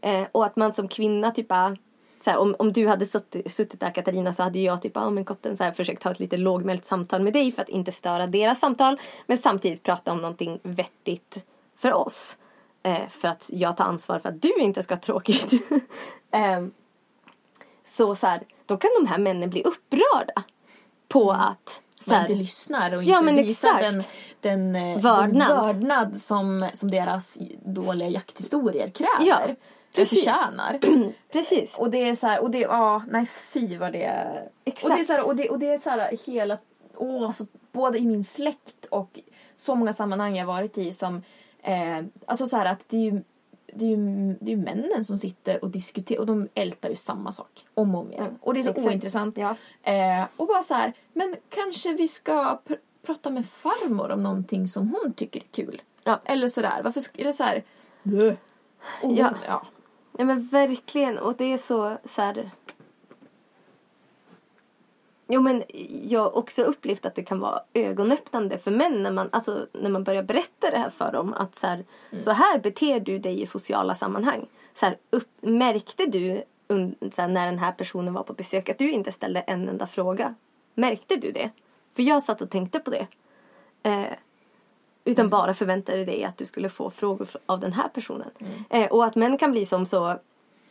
Eh, 0.00 0.26
och 0.32 0.46
att 0.46 0.56
man 0.56 0.72
som 0.72 0.88
kvinna 0.88 1.30
typ 1.30 1.48
bara 1.48 1.76
här, 2.30 2.38
om, 2.38 2.56
om 2.58 2.72
du 2.72 2.88
hade 2.88 3.06
suttit, 3.06 3.52
suttit 3.52 3.80
där 3.80 3.90
Katarina 3.90 4.32
så 4.32 4.42
hade 4.42 4.58
jag 4.58 4.82
typ, 4.82 4.92
ja 4.94 5.10
men 5.10 5.24
kotten 5.24 5.56
så 5.56 5.64
här, 5.64 5.72
försökt 5.72 6.02
ha 6.02 6.10
ett 6.10 6.20
lite 6.20 6.36
lågmält 6.36 6.86
samtal 6.86 7.22
med 7.22 7.32
dig 7.32 7.52
för 7.52 7.62
att 7.62 7.68
inte 7.68 7.92
störa 7.92 8.26
deras 8.26 8.58
samtal. 8.58 9.00
Men 9.26 9.38
samtidigt 9.38 9.82
prata 9.82 10.12
om 10.12 10.18
någonting 10.18 10.60
vettigt 10.62 11.44
för 11.78 11.92
oss. 11.92 12.36
Eh, 12.82 13.08
för 13.08 13.28
att 13.28 13.44
jag 13.46 13.76
tar 13.76 13.84
ansvar 13.84 14.18
för 14.18 14.28
att 14.28 14.42
du 14.42 14.54
inte 14.54 14.82
ska 14.82 14.94
ha 14.94 15.00
tråkigt. 15.00 15.52
eh, 16.30 16.66
så 17.84 18.16
så 18.16 18.26
här, 18.26 18.42
då 18.66 18.76
kan 18.76 18.90
de 19.00 19.06
här 19.06 19.18
männen 19.18 19.50
bli 19.50 19.62
upprörda. 19.62 20.42
På 21.08 21.30
att 21.30 21.82
så 22.00 22.10
man 22.10 22.18
här, 22.20 22.26
inte 22.26 22.34
lyssnar 22.42 22.94
och 22.94 23.04
Ja, 23.04 23.30
inte 23.30 23.42
visar 23.42 23.82
den, 23.82 24.02
den, 24.40 24.76
eh, 24.76 24.98
Vördnad. 24.98 25.48
den 25.48 25.66
vördnad 25.66 26.18
som, 26.18 26.68
som 26.74 26.90
deras 26.90 27.38
dåliga 27.64 28.08
jakthistorier 28.08 28.88
kräver. 28.88 29.26
Ja, 29.26 29.40
precis. 29.94 30.24
förtjänar. 30.24 30.78
Precis. 31.32 31.74
Och 31.78 31.90
det 31.90 32.08
är 32.08 32.14
så 32.14 32.26
här, 32.26 32.42
och 32.42 32.50
det, 32.50 32.58
ja, 32.58 33.02
nej 33.10 33.26
fy 33.52 33.76
vad 33.76 33.92
det 33.92 34.32
Exakt. 34.64 34.84
Och 34.84 34.96
det 34.96 35.00
är 35.00 35.04
så 35.04 35.12
här, 35.12 35.26
och 35.26 35.36
det, 35.36 35.50
och 35.50 35.58
det 35.58 35.68
är 35.68 35.78
så 35.78 35.90
här 35.90 36.16
hela, 36.26 36.58
åh, 36.96 37.32
så, 37.32 37.46
både 37.72 37.98
i 37.98 38.06
min 38.06 38.24
släkt 38.24 38.86
och 38.90 39.20
så 39.56 39.74
många 39.74 39.92
sammanhang 39.92 40.36
jag 40.36 40.46
varit 40.46 40.78
i 40.78 40.92
som, 40.92 41.22
eh, 41.62 42.04
alltså 42.26 42.46
så 42.46 42.56
här 42.56 42.66
att 42.66 42.84
det 42.88 42.96
är 42.96 43.00
ju 43.00 43.22
det 43.78 43.84
är, 43.84 43.88
ju, 43.88 43.96
det 44.40 44.52
är 44.52 44.56
ju 44.56 44.62
männen 44.62 45.04
som 45.04 45.16
sitter 45.16 45.64
och 45.64 45.70
diskuterar 45.70 46.20
och 46.20 46.26
de 46.26 46.48
ältar 46.54 46.88
ju 46.88 46.96
samma 46.96 47.32
sak 47.32 47.66
om 47.74 47.94
och 47.94 48.00
om 48.00 48.12
igen. 48.12 48.24
Mm, 48.26 48.38
och 48.40 48.54
det 48.54 48.60
är 48.60 48.64
så 48.64 48.70
exakt. 48.70 48.86
ointressant. 48.86 49.36
Ja. 49.36 49.56
Eh, 49.82 50.24
och 50.36 50.46
bara 50.46 50.62
så 50.62 50.74
här, 50.74 50.92
men 51.12 51.36
kanske 51.48 51.92
vi 51.92 52.08
ska 52.08 52.58
pr- 52.66 52.76
prata 53.06 53.30
med 53.30 53.46
farmor 53.46 54.10
om 54.10 54.22
någonting 54.22 54.68
som 54.68 54.88
hon 54.88 55.12
tycker 55.12 55.40
är 55.40 55.46
kul. 55.50 55.82
Ja. 56.04 56.20
Eller 56.24 56.48
sådär, 56.48 56.80
varför 56.84 57.02
är 57.14 57.24
det 57.24 57.32
så 57.32 57.42
här... 57.44 57.64
Hon, 59.02 59.16
Ja. 59.16 59.34
ja. 59.46 59.66
Ja 60.18 60.24
men 60.24 60.46
verkligen 60.48 61.18
och 61.18 61.34
det 61.36 61.52
är 61.52 61.58
så, 61.58 61.98
så 62.04 62.22
här. 62.22 62.50
Jo 65.28 65.40
men 65.40 65.62
jag 66.02 66.20
har 66.20 66.36
också 66.36 66.62
upplevt 66.62 67.06
att 67.06 67.14
det 67.14 67.22
kan 67.22 67.40
vara 67.40 67.60
ögonöppnande 67.74 68.58
för 68.58 68.70
män 68.70 69.02
när 69.02 69.12
man, 69.12 69.28
alltså, 69.32 69.66
när 69.72 69.90
man 69.90 70.04
börjar 70.04 70.22
berätta 70.22 70.70
det 70.70 70.78
här 70.78 70.90
för 70.90 71.12
dem. 71.12 71.34
Att 71.34 71.58
så 71.58 71.66
här, 71.66 71.84
så 72.20 72.30
här 72.30 72.58
beter 72.58 73.00
du 73.00 73.18
dig 73.18 73.42
i 73.42 73.46
sociala 73.46 73.94
sammanhang. 73.94 74.46
Så 74.74 74.86
här, 74.86 74.96
upp, 75.10 75.28
märkte 75.40 76.06
du 76.06 76.42
här, 77.16 77.28
när 77.28 77.46
den 77.46 77.58
här 77.58 77.72
personen 77.72 78.14
var 78.14 78.22
på 78.22 78.32
besök 78.32 78.68
att 78.68 78.78
du 78.78 78.90
inte 78.92 79.12
ställde 79.12 79.40
en 79.40 79.68
enda 79.68 79.86
fråga? 79.86 80.34
Märkte 80.74 81.16
du 81.16 81.32
det? 81.32 81.50
För 81.96 82.02
jag 82.02 82.22
satt 82.22 82.42
och 82.42 82.50
tänkte 82.50 82.78
på 82.78 82.90
det. 82.90 83.06
Eh, 83.82 84.12
utan 85.04 85.28
bara 85.28 85.54
förväntade 85.54 86.04
dig 86.04 86.24
att 86.24 86.36
du 86.38 86.46
skulle 86.46 86.68
få 86.68 86.90
frågor 86.90 87.24
fr- 87.24 87.36
av 87.46 87.60
den 87.60 87.72
här 87.72 87.88
personen. 87.88 88.30
Eh, 88.70 88.90
och 88.92 89.04
att 89.04 89.14
män 89.14 89.38
kan 89.38 89.50
bli 89.52 89.64
som 89.66 89.86
så, 89.86 90.14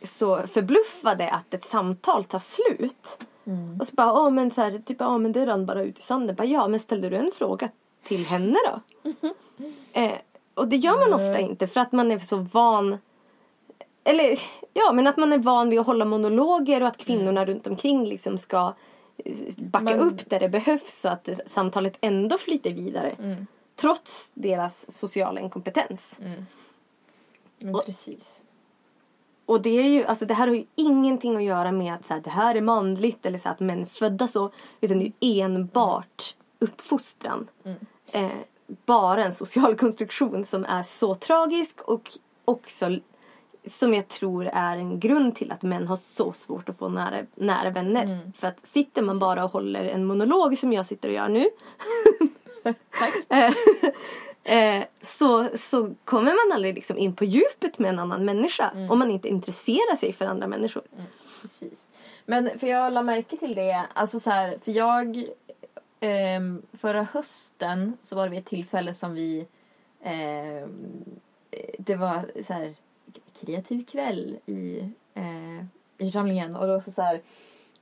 så 0.02 0.46
förbluffade 0.46 1.30
att 1.30 1.54
ett 1.54 1.64
samtal 1.64 2.24
tar 2.24 2.38
slut. 2.38 3.18
Och 3.80 3.86
så 3.86 3.94
bara, 3.94 4.06
ja 4.08 4.30
men 4.30 4.50
så 4.50 4.60
här, 4.60 4.78
typ, 4.78 4.96
ja 5.00 5.18
men 5.18 5.32
det 5.32 5.46
rann 5.46 5.66
bara 5.66 5.82
ut 5.82 5.98
i 5.98 6.02
sanden. 6.02 6.36
Bara, 6.36 6.44
ja 6.44 6.68
men 6.68 6.80
ställde 6.80 7.08
du 7.08 7.16
en 7.16 7.30
fråga 7.34 7.70
till 8.04 8.26
henne 8.26 8.56
då? 8.66 9.04
eh, 9.92 10.12
och 10.54 10.68
det 10.68 10.76
gör 10.76 10.98
man 11.10 11.14
ofta 11.14 11.38
inte 11.40 11.66
för 11.66 11.80
att 11.80 11.92
man 11.92 12.12
är 12.12 12.18
så 12.18 12.36
van 12.36 12.98
eller 14.04 14.38
ja, 14.72 14.92
men 14.92 15.06
att 15.06 15.16
man 15.16 15.32
är 15.32 15.38
van 15.38 15.70
vid 15.70 15.78
att 15.80 15.86
hålla 15.86 16.04
monologer 16.04 16.80
och 16.80 16.88
att 16.88 16.96
kvinnorna 16.96 17.44
runt 17.44 17.66
omkring 17.66 18.06
liksom 18.06 18.38
ska 18.38 18.74
eh, 19.24 19.36
backa 19.56 19.84
Man- 19.84 20.00
upp 20.00 20.30
där 20.30 20.40
det 20.40 20.48
behövs 20.48 21.00
så 21.00 21.08
att 21.08 21.28
samtalet 21.46 21.98
ändå 22.00 22.38
flyter 22.38 22.72
vidare. 22.74 23.16
Trots 23.76 24.30
deras 24.34 24.98
sociala 24.98 25.40
inkompetens. 25.40 26.18
Men 27.58 27.74
Och- 27.74 27.84
precis. 27.86 28.42
Och 29.46 29.60
det 29.60 29.78
är 29.78 29.88
ju, 29.88 30.04
alltså 30.04 30.26
det 30.26 30.34
här 30.34 30.46
har 30.46 30.54
ju 30.54 30.64
ingenting 30.74 31.36
att 31.36 31.42
göra 31.42 31.72
med 31.72 31.94
att 31.94 32.06
så 32.06 32.14
här, 32.14 32.20
det 32.20 32.30
här 32.30 32.54
är 32.54 32.60
manligt 32.60 33.26
eller 33.26 33.38
så 33.38 33.48
här, 33.48 33.54
att 33.54 33.60
män 33.60 33.82
är 33.82 33.86
födda 33.86 34.28
så. 34.28 34.50
Utan 34.80 34.98
det 34.98 35.12
är 35.20 35.44
enbart 35.44 36.34
uppfostran. 36.58 37.48
Eh, 38.12 38.30
bara 38.86 39.24
en 39.24 39.32
social 39.32 39.76
konstruktion 39.76 40.44
som 40.44 40.64
är 40.64 40.82
så 40.82 41.14
tragisk 41.14 41.80
och 41.80 42.10
också 42.44 42.98
som 43.66 43.94
jag 43.94 44.08
tror 44.08 44.46
är 44.46 44.76
en 44.76 45.00
grund 45.00 45.34
till 45.36 45.52
att 45.52 45.62
män 45.62 45.86
har 45.86 45.96
så 45.96 46.32
svårt 46.32 46.68
att 46.68 46.78
få 46.78 46.88
nära, 46.88 47.16
nära 47.34 47.70
vänner. 47.70 48.20
För 48.36 48.46
att 48.48 48.66
sitter 48.66 49.02
man 49.02 49.18
bara 49.18 49.44
och 49.44 49.50
håller 49.50 49.84
en 49.84 50.04
monolog 50.04 50.58
som 50.58 50.72
jag 50.72 50.86
sitter 50.86 51.08
och 51.08 51.14
gör 51.14 51.28
nu. 51.28 51.46
eh, 54.46 54.84
så, 55.02 55.48
så 55.56 55.94
kommer 56.04 56.46
man 56.48 56.54
aldrig 56.56 56.74
liksom 56.74 56.98
in 56.98 57.16
på 57.16 57.24
djupet 57.24 57.78
med 57.78 57.88
en 57.88 57.98
annan 57.98 58.24
människa. 58.24 58.70
Om 58.90 58.98
man 58.98 59.10
inte 59.10 59.28
intresserar 59.28 59.96
sig 59.96 60.12
för 60.12 60.24
andra 60.24 60.46
människor. 60.46 60.82
Precis. 61.42 61.86
Men 62.26 62.58
för 62.58 62.66
jag 62.66 62.92
la 62.92 63.02
märke 63.02 63.36
till 63.36 63.54
det, 63.54 63.86
alltså 63.94 64.20
så 64.20 64.30
här, 64.30 64.56
för 64.64 64.72
jag 64.72 65.24
ehm, 66.00 66.62
förra 66.72 67.02
hösten 67.02 67.96
så 68.00 68.16
var 68.16 68.24
det 68.24 68.30
vid 68.30 68.38
ett 68.38 68.44
tillfälle 68.46 68.94
som 68.94 69.14
vi 69.14 69.46
ehm, 70.02 71.04
det 71.78 71.94
var 71.96 72.42
så 72.42 72.52
här 72.52 72.74
kreativ 73.40 73.84
kväll 73.84 74.38
i, 74.46 74.78
eh, 75.14 75.56
i 75.98 76.04
församlingen 76.04 76.56
och, 76.56 76.66
då 76.66 76.80
så 76.80 76.90
så 76.92 77.02
här, 77.02 77.20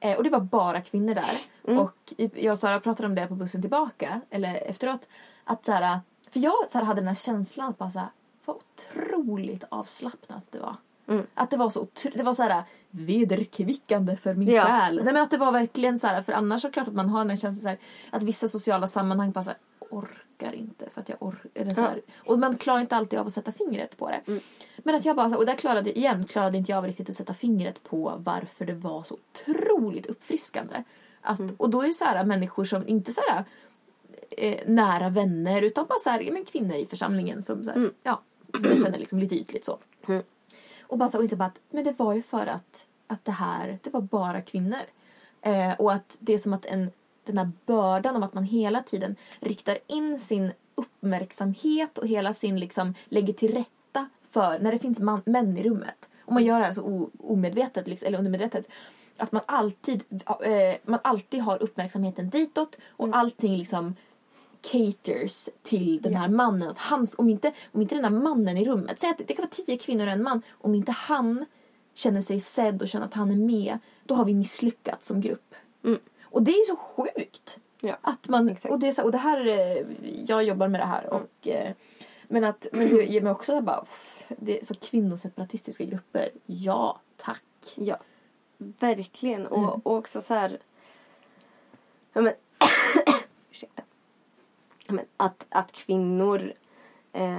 eh, 0.00 0.16
och 0.16 0.24
det 0.24 0.30
var 0.30 0.40
bara 0.40 0.80
kvinnor 0.80 1.14
där. 1.14 1.34
Och 1.78 1.94
i- 2.16 2.44
jag 2.44 2.52
och 2.52 2.58
Sara 2.58 2.80
pratade 2.80 3.06
om 3.06 3.14
det 3.14 3.26
på 3.26 3.34
bussen 3.34 3.60
tillbaka, 3.60 4.20
eller 4.30 4.54
efteråt. 4.54 5.00
Att 5.44 5.64
så 5.64 5.72
här, 5.72 6.00
för 6.34 6.40
jag 6.40 6.70
så 6.70 6.78
här, 6.78 6.84
hade 6.84 7.00
den 7.00 7.08
här 7.08 7.14
känslan 7.14 7.68
att 7.70 7.78
bara 7.78 7.90
så 7.90 7.98
här, 7.98 8.08
vad 8.44 8.56
otroligt 8.56 9.64
avslappnat 9.68 10.46
det 10.50 10.58
var. 10.58 10.76
Mm. 11.06 11.26
Att 11.34 11.50
det 11.50 11.56
var 11.56 11.70
så 11.70 11.86
det 12.14 12.22
var 12.22 12.34
så 12.34 12.42
här 12.42 12.62
vederkvickande 12.90 14.16
för 14.16 14.34
min 14.34 14.48
Ja. 14.50 14.64
själ. 14.64 14.94
Nej 15.04 15.12
men 15.12 15.22
att 15.22 15.30
det 15.30 15.38
var 15.38 15.52
verkligen 15.52 15.98
så 15.98 16.06
här, 16.06 16.22
för 16.22 16.32
annars 16.32 16.62
så 16.62 16.70
klart 16.70 16.88
att 16.88 16.94
man 16.94 17.08
har 17.08 17.18
den 17.18 17.30
här 17.30 17.36
känslan 17.36 17.62
så 17.62 17.68
här, 17.68 17.78
att 18.10 18.22
vissa 18.22 18.48
sociala 18.48 18.86
sammanhang 18.86 19.30
bara 19.32 19.44
så 19.44 19.50
här, 19.50 19.58
orkar 19.90 20.52
inte 20.52 20.90
för 20.90 21.00
att 21.00 21.08
jag 21.08 21.22
orkar. 21.22 21.74
Så 21.74 21.80
här, 21.80 22.00
Och 22.26 22.38
man 22.38 22.56
klarar 22.56 22.80
inte 22.80 22.96
alltid 22.96 23.18
av 23.18 23.26
att 23.26 23.32
sätta 23.32 23.52
fingret 23.52 23.96
på 23.98 24.08
det. 24.10 24.20
Mm. 24.26 24.40
Men 24.78 24.94
att 24.94 25.04
jag 25.04 25.16
bara, 25.16 25.36
och 25.36 25.46
där 25.46 25.54
klarade, 25.54 25.98
igen 25.98 26.24
klarade 26.24 26.58
inte 26.58 26.72
jag 26.72 26.78
av 26.78 26.86
riktigt 26.86 27.08
att 27.08 27.14
sätta 27.14 27.34
fingret 27.34 27.82
på 27.82 28.14
varför 28.18 28.64
det 28.64 28.74
var 28.74 29.02
så 29.02 29.14
otroligt 29.14 30.06
uppfriskande. 30.06 30.84
Att, 31.22 31.38
Mm. 31.38 31.54
Och 31.58 31.70
då 31.70 31.82
är 31.82 31.86
det 31.86 31.92
så 31.92 32.04
här 32.04 32.24
människor 32.24 32.64
som 32.64 32.88
inte 32.88 33.12
så 33.12 33.20
här 33.30 33.44
eh, 34.38 34.60
nära 34.66 35.08
vänner 35.08 35.62
utan 35.62 35.86
bara 35.86 35.98
så 35.98 36.10
här, 36.10 36.30
men 36.32 36.44
kvinnor 36.44 36.76
i 36.76 36.86
församlingen 36.86 37.42
som, 37.42 37.64
så 37.64 37.70
här, 37.70 37.90
ja, 38.02 38.22
som 38.60 38.68
jag 38.68 38.82
känner 38.82 38.98
liksom 38.98 39.18
lite 39.18 39.34
ytligt 39.34 39.64
så. 39.64 39.78
Mm. 40.08 40.22
Och 40.82 40.98
bara 40.98 41.08
så, 41.08 41.18
och 41.18 41.24
inte 41.24 41.36
bara 41.36 41.44
att, 41.44 41.60
men 41.70 41.84
det 41.84 41.98
var 41.98 42.14
ju 42.14 42.22
för 42.22 42.46
att, 42.46 42.86
att 43.06 43.24
det 43.24 43.32
här, 43.32 43.78
det 43.82 43.90
var 43.90 44.00
bara 44.00 44.40
kvinnor. 44.40 44.82
Eh, 45.42 45.72
och 45.78 45.92
att 45.92 46.16
det 46.20 46.32
är 46.32 46.38
som 46.38 46.52
att 46.52 46.64
en, 46.64 46.90
den 47.24 47.38
här 47.38 47.50
bördan 47.66 48.16
om 48.16 48.22
att 48.22 48.34
man 48.34 48.44
hela 48.44 48.82
tiden 48.82 49.16
riktar 49.40 49.78
in 49.86 50.18
sin 50.18 50.52
uppmärksamhet 50.74 51.98
och 51.98 52.06
hela 52.06 52.34
sin 52.34 52.60
liksom 52.60 52.94
lägger 53.08 53.32
till 53.32 53.52
rätta 53.52 54.08
för 54.30 54.58
när 54.58 54.72
det 54.72 54.78
finns 54.78 55.00
man, 55.00 55.22
män 55.26 55.58
i 55.58 55.62
rummet. 55.62 56.08
Och 56.24 56.32
man 56.32 56.44
gör 56.44 56.58
det 56.58 56.64
här 56.64 56.72
så 56.72 56.82
o, 56.82 57.10
omedvetet 57.18 57.86
liksom, 57.86 58.08
eller 58.08 58.18
undermedvetet. 58.18 58.66
Att 59.16 59.32
man 59.32 59.42
alltid, 59.46 60.04
eh, 60.44 60.76
man 60.84 60.98
alltid 61.04 61.40
har 61.40 61.62
uppmärksamheten 61.62 62.30
ditåt 62.30 62.76
och 62.88 63.16
allting 63.16 63.56
liksom 63.56 63.94
caters 64.72 65.48
till 65.62 66.02
den 66.02 66.14
här 66.14 66.28
mannen. 66.28 66.70
Att 66.70 66.78
hans, 66.78 67.14
om, 67.18 67.28
inte, 67.28 67.52
om 67.72 67.82
inte 67.82 67.94
den 67.94 68.04
här 68.04 68.10
mannen 68.10 68.56
i 68.56 68.64
rummet, 68.64 69.00
säg 69.00 69.10
att 69.10 69.18
det 69.18 69.34
kan 69.34 69.42
vara 69.42 69.64
tio 69.64 69.76
kvinnor 69.78 70.06
och 70.06 70.12
en 70.12 70.22
man. 70.22 70.42
Om 70.50 70.74
inte 70.74 70.92
han 70.92 71.46
känner 71.94 72.20
sig 72.20 72.40
sedd 72.40 72.82
och 72.82 72.88
känner 72.88 73.06
att 73.06 73.14
han 73.14 73.30
är 73.30 73.36
med, 73.36 73.78
då 74.04 74.14
har 74.14 74.24
vi 74.24 74.34
misslyckats 74.34 75.06
som 75.06 75.20
grupp. 75.20 75.54
Mm. 75.84 75.98
Och 76.22 76.42
det 76.42 76.50
är 76.50 76.66
så 76.66 76.76
sjukt. 76.76 77.58
Ja. 77.80 77.96
Att 78.00 78.28
man, 78.28 78.48
Exakt. 78.48 78.72
och, 78.72 78.78
det 78.78 78.88
är 78.88 78.92
så, 78.92 79.02
och 79.02 79.12
det 79.12 79.18
här, 79.18 79.46
eh, 79.46 79.86
jag 80.26 80.44
jobbar 80.44 80.68
med 80.68 80.80
det 80.80 80.86
här 80.86 81.12
och 81.12 81.48
eh, 81.48 81.72
men, 82.28 82.44
att, 82.44 82.66
men 82.72 82.88
det 82.88 83.04
ger 83.04 83.20
mig 83.20 83.32
också 83.32 83.52
så 83.52 83.54
här 83.54 83.62
bara, 83.62 83.84
det 84.28 84.60
är 84.60 84.64
så 84.64 84.74
kvinnoseparatistiska 84.74 85.84
grupper. 85.84 86.30
Ja, 86.46 87.00
tack. 87.16 87.42
Ja, 87.74 87.96
verkligen. 88.58 89.46
Och, 89.46 89.58
Mm. 89.58 89.80
och 89.84 89.96
också 89.96 90.22
så 90.22 90.34
här... 90.34 90.58
Ja, 92.12 92.20
men, 92.20 92.32
ursäkta. 93.50 93.82
Att, 95.16 95.46
att 95.48 95.72
kvinnor... 95.72 96.52
Eh, 97.12 97.36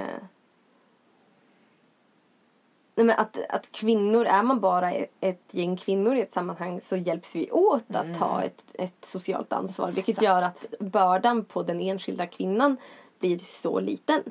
Nej, 2.98 3.06
men 3.06 3.20
att, 3.20 3.40
att 3.50 3.72
kvinnor, 3.72 4.26
är 4.26 4.44
man 4.44 4.60
bara 4.60 4.92
ett, 4.92 5.12
ett 5.20 5.44
gäng 5.52 5.78
kvinnor 5.78 6.16
i 6.16 6.22
ett 6.22 6.32
sammanhang 6.32 6.82
så 6.82 6.98
hjälps 6.98 7.36
vi 7.36 7.52
åt 7.52 7.96
att 7.96 8.20
ta 8.20 8.42
ett, 8.44 8.64
ett 8.74 9.06
socialt 9.06 9.54
ansvar. 9.54 9.88
Vilket 9.88 10.10
Exakt. 10.10 10.24
gör 10.24 10.42
att 10.42 10.66
bördan 10.80 11.46
på 11.46 11.64
den 11.64 11.82
enskilda 11.82 12.28
kvinnan 12.28 12.78
blir 13.20 13.40
så 13.40 13.80
liten. 13.80 14.24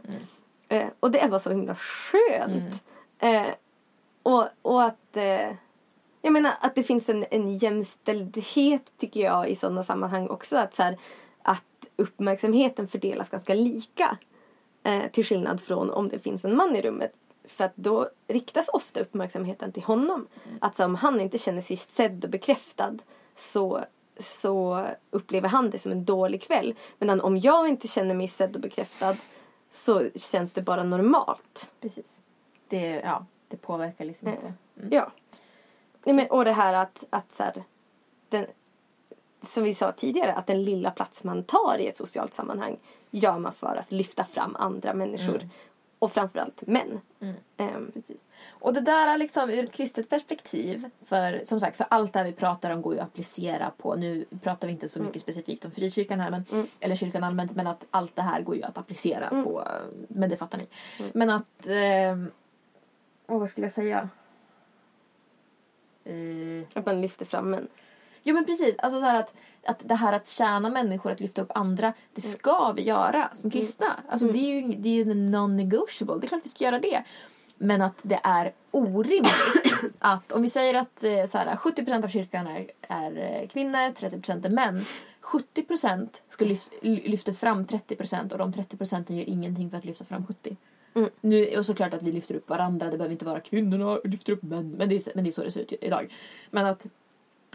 Eh, 0.68 0.88
och 1.00 1.11
det 1.11 1.20
är 1.20 1.29
bara 1.29 1.38
så 1.38 1.50
himla 1.50 1.74
skönt. 1.74 2.83
Eh, 3.18 3.55
och, 4.22 4.48
och 4.62 4.85
att 4.85 5.16
eh, 5.16 5.50
jag 6.22 6.33
menar 6.33 6.53
att 6.61 6.74
det 6.74 6.83
finns 6.83 7.09
en, 7.09 7.24
en 7.31 7.59
jämställdhet 7.59 8.92
tycker 8.98 9.20
jag 9.20 9.48
i 9.48 9.57
sådana 9.57 9.85
sammanhang 9.85 10.29
också. 10.29 10.57
Att, 10.57 10.74
så 10.74 10.83
här, 10.83 10.98
uppmärksamheten 11.96 12.88
fördelas 12.88 13.30
ganska 13.30 13.54
lika. 13.54 14.18
Eh, 14.83 15.11
till 15.11 15.24
skillnad 15.24 15.61
från 15.61 15.90
om 15.90 16.09
det 16.09 16.18
finns 16.18 16.44
en 16.44 16.57
man 16.57 16.76
i 16.76 16.83
rummet. 16.83 17.12
För 17.44 17.64
att 17.64 17.76
då 17.76 18.09
riktas 18.28 18.68
ofta 18.68 19.00
uppmärksamheten 19.00 19.72
till 19.72 19.83
honom. 19.83 20.26
Att 20.61 20.76
så, 20.76 20.85
om 20.85 20.94
han 20.94 21.20
inte 21.20 21.38
känner 21.38 21.62
sig 21.62 21.76
sedd 21.76 22.24
och 22.24 22.30
bekräftad 22.30 22.98
så, 23.37 23.80
så 24.18 24.87
upplever 25.11 25.48
han 25.48 25.70
det 25.70 25.78
som 25.78 25.92
en 25.92 26.04
dålig 26.04 26.42
kväll. 26.42 26.74
Medan 26.98 27.20
om 27.20 27.37
jag 27.37 27.68
inte 27.68 27.88
känner 27.88 28.14
mig 28.14 28.28
sedd 28.28 28.54
och 28.54 28.62
bekräftad 28.62 29.16
så 29.70 30.02
känns 30.14 30.52
det 30.52 30.62
bara 30.62 30.83
normalt. 30.85 31.72
Precis. 31.80 32.20
Det, 32.68 32.87
ja, 33.04 33.26
det 33.48 33.57
påverkar 33.57 34.04
liksom 34.04 34.28
Mm. 34.28 34.38
inte. 34.40 34.54
Ja. 34.96 35.12
Nej, 36.04 36.14
men, 36.16 36.26
och 36.30 36.44
det 36.44 36.52
här 36.52 36.72
att, 36.74 37.04
att 37.11 37.35
så 37.35 37.42
här, 37.42 37.64
den, 38.28 38.46
som 39.44 39.64
vi 39.64 39.74
sa 39.74 39.92
tidigare, 39.92 40.33
att 40.35 40.46
den 40.46 40.64
lilla 40.64 40.90
plats 40.90 41.24
man 41.24 41.44
tar 41.44 41.78
i 41.78 41.87
ett 41.87 41.96
socialt 41.96 42.35
sammanhang 42.35 42.76
gör 43.11 43.38
man 43.38 43.52
för 43.52 43.76
att 43.76 43.92
lyfta 43.92 44.24
fram 44.24 44.57
andra 44.57 44.94
människor. 44.94 45.48
Och 45.98 46.12
framförallt 46.12 46.66
män. 46.66 47.00
Ehm, 47.57 47.90
Precis. 47.94 48.24
Och 48.48 48.74
det 48.74 48.80
där 48.80 49.09
är 49.09 49.18
liksom 49.18 49.50
ur 49.50 49.64
ett 49.64 49.72
kristet 49.72 50.09
perspektiv. 50.09 50.90
För 51.04 51.40
som 51.44 51.61
sagt, 51.61 51.76
för 51.76 51.87
allt 51.90 52.12
det 52.12 52.18
här 52.18 52.26
vi 52.26 52.33
pratar 52.33 52.70
om 52.70 52.83
går 52.83 52.94
ju 52.94 53.00
att 53.00 53.07
applicera 53.07 53.70
på. 53.76 53.94
Nu 53.94 54.24
pratar 54.42 54.66
vi 54.68 54.72
inte 54.72 54.88
så 54.88 55.02
mycket 55.02 55.22
specifikt 55.22 55.64
om 55.64 55.70
frikyrkan 55.70 56.20
här. 56.20 56.30
Men, 56.30 56.44
Eller 56.80 56.96
kyrkan 56.96 57.24
allmänt. 57.24 57.54
Men 57.54 57.66
att 57.66 57.85
allt 57.90 58.16
det 58.16 58.22
här 58.22 58.42
går 58.42 58.57
ju 58.57 58.62
att 58.62 58.78
applicera 58.78 59.28
på. 59.28 59.62
Men 60.09 60.30
det 60.30 60.37
fattar 60.37 60.59
ni. 60.59 60.66
Men 61.12 61.30
att... 61.30 61.66
Eh, 61.66 62.16
åh, 63.26 63.38
vad 63.38 63.48
skulle 63.48 63.64
jag 63.64 63.72
säga? 63.72 64.09
Eh, 66.04 66.66
att 66.74 66.87
man 66.87 67.00
lyfter 67.00 67.26
fram 67.26 67.50
män. 67.50 67.68
Jo 68.24 68.34
men 68.34 68.44
precis, 68.44 68.74
alltså 68.78 69.00
så 69.00 69.06
att, 69.06 69.34
att 69.66 69.88
det 69.88 69.94
här 69.94 70.12
att 70.12 70.28
tjäna 70.28 70.70
människor, 70.70 71.10
att 71.10 71.20
lyfta 71.20 71.42
upp 71.42 71.52
andra, 71.54 71.92
det 72.14 72.20
ska 72.20 72.72
vi 72.72 72.82
göra 72.82 73.28
som 73.32 73.50
kristna. 73.50 73.87
Alltså 74.08 74.26
det 74.26 74.38
är 74.38 74.54
ju 74.54 74.74
det 74.74 75.00
är 75.00 75.04
non-negotiable, 75.04 76.20
det 76.20 76.26
är 76.26 76.28
klart 76.28 76.40
vi 76.44 76.48
ska 76.48 76.64
göra 76.64 76.78
det. 76.78 77.04
Men 77.58 77.82
att 77.82 77.98
det 78.02 78.20
är 78.24 78.52
orimligt 78.70 79.32
att 79.98 80.32
om 80.32 80.42
vi 80.42 80.48
säger 80.48 80.74
att 80.74 81.04
eh, 81.04 81.26
så 81.30 81.38
här, 81.38 81.56
70% 81.56 82.04
av 82.04 82.08
kyrkan 82.08 82.46
är, 82.46 82.70
är 82.80 83.40
eh, 83.42 83.48
kvinnor, 83.48 83.92
30% 83.92 84.46
är 84.46 84.50
män. 84.50 84.84
70% 85.22 86.08
ska 86.28 86.44
lyft, 86.44 86.72
lyfter 86.82 87.32
fram 87.32 87.64
30% 87.64 88.32
och 88.32 88.38
de 88.38 88.52
30% 88.52 89.12
gör 89.12 89.28
ingenting 89.28 89.70
för 89.70 89.78
att 89.78 89.84
lyfta 89.84 90.04
fram 90.04 90.22
70%. 90.22 90.56
Mm. 90.94 91.10
Nu, 91.20 91.56
och 91.58 91.66
såklart 91.66 91.94
att 91.94 92.02
vi 92.02 92.12
lyfter 92.12 92.34
upp 92.34 92.48
varandra, 92.48 92.90
det 92.90 92.98
behöver 92.98 93.12
inte 93.12 93.24
vara 93.24 93.40
kvinnorna 93.40 93.98
lyfter 94.04 94.32
upp 94.32 94.42
män. 94.42 94.70
Men 94.70 94.88
det 94.88 94.94
är, 94.94 95.12
men 95.14 95.24
det 95.24 95.30
är 95.30 95.32
så 95.32 95.44
det 95.44 95.50
ser 95.50 95.60
ut 95.60 95.72
idag. 95.80 96.12
Men 96.50 96.66
att 96.66 96.87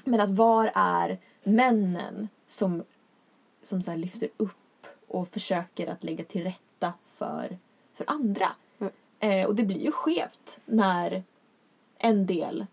men 0.09 0.21
att 0.21 0.29
var 0.29 0.71
är 0.75 1.19
männen 1.43 2.29
som, 2.45 2.83
som 3.61 3.81
så 3.81 3.91
här 3.91 3.97
lyfter 3.97 4.29
upp 4.37 4.87
och 5.07 5.27
försöker 5.27 5.87
att 5.87 6.03
lägga 6.03 6.23
till 6.23 6.43
rätta 6.43 6.93
för, 7.05 7.57
för 7.93 8.05
andra? 8.07 8.47
Mm. 8.79 8.93
Eh, 9.19 9.47
och 9.47 9.55
det 9.55 9.63
blir 9.63 9.85
ju 9.85 9.91
skevt 9.91 10.59
när 10.65 11.23
en 11.97 12.25
del 12.25 12.65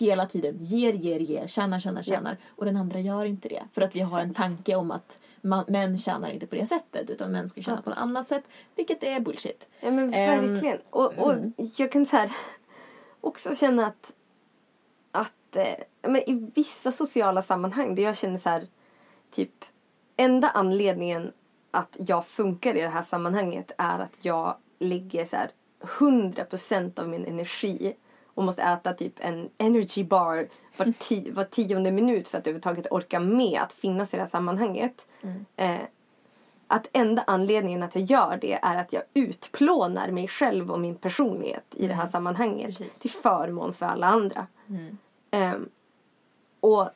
hela 0.00 0.26
tiden 0.26 0.56
ger, 0.60 0.92
ger, 0.92 1.20
ger, 1.20 1.46
tjänar, 1.46 1.80
tjänar, 1.80 2.02
tjänar 2.02 2.36
och 2.56 2.64
den 2.64 2.76
andra 2.76 3.00
gör 3.00 3.24
inte 3.24 3.48
det. 3.48 3.62
För 3.72 3.82
att 3.82 3.96
vi 3.96 4.00
har 4.00 4.20
en 4.20 4.34
tanke 4.34 4.74
om 4.74 4.90
att 4.90 5.18
man, 5.40 5.64
män 5.68 5.98
tjänar 5.98 6.30
inte 6.30 6.46
på 6.46 6.54
det 6.54 6.66
sättet 6.66 7.10
utan 7.10 7.32
män 7.32 7.48
ska 7.48 7.62
tjäna 7.62 7.82
på 7.82 7.90
något 7.90 7.98
annat 7.98 8.28
sätt. 8.28 8.44
Vilket 8.76 9.02
är 9.02 9.20
bullshit. 9.20 9.68
Ja 9.80 9.90
men 9.90 10.14
Ehm, 10.14 10.52
verkligen. 10.52 10.78
och, 10.90 11.18
och 11.18 11.34
jag 11.76 11.92
kan 11.92 12.06
så 12.06 12.16
här 12.16 12.32
också 13.20 13.54
känna 13.54 13.86
att, 13.86 14.12
att 15.10 15.32
eh, 15.56 15.74
men 16.02 16.16
i 16.30 16.50
vissa 16.54 16.92
sociala 16.92 17.42
sammanhang 17.42 17.94
där 17.94 18.02
jag 18.02 18.16
känner 18.16 18.38
så 18.38 18.48
här 18.48 18.66
typ 19.30 19.64
enda 20.16 20.48
anledningen 20.48 21.32
att 21.70 21.96
jag 21.98 22.26
funkar 22.26 22.74
i 22.76 22.80
det 22.80 22.88
här 22.88 23.02
sammanhanget 23.02 23.72
är 23.78 23.98
att 23.98 24.18
jag 24.20 24.56
lägger 24.78 25.24
så 25.24 25.36
här 25.36 25.50
100% 25.80 27.00
av 27.00 27.08
min 27.08 27.24
energi 27.24 27.94
och 28.34 28.44
måste 28.44 28.62
äta 28.62 28.92
typ 28.92 29.14
en 29.18 29.50
energy 29.58 30.04
bar 30.04 30.48
var, 30.76 30.86
ti- 30.86 31.32
var 31.32 31.44
tionde 31.44 31.90
minut 31.92 32.28
för 32.28 32.38
att 32.38 32.46
överhuvudtaget 32.46 32.86
orka 32.92 33.20
med 33.20 33.60
att 33.60 33.72
finnas 33.72 34.14
i 34.14 34.16
det 34.16 34.22
här 34.22 34.30
sammanhanget. 34.30 35.06
Eh, 35.56 35.80
att 36.66 36.86
enda 36.92 37.24
anledningen 37.26 37.82
att 37.82 37.94
jag 37.94 38.04
gör 38.04 38.38
det 38.40 38.52
är 38.62 38.76
att 38.76 38.92
jag 38.92 39.02
utplånar 39.14 40.10
mig 40.10 40.28
själv 40.28 40.70
och 40.70 40.80
min 40.80 40.94
personlighet 40.94 41.64
i 41.70 41.86
det 41.86 41.94
här 41.94 42.06
sammanhanget 42.06 42.66
Precis. 42.66 42.98
till 42.98 43.10
förmån 43.10 43.74
för 43.74 43.86
alla 43.86 44.06
andra. 44.06 44.46
Ehm, 45.32 45.68
och 46.60 46.88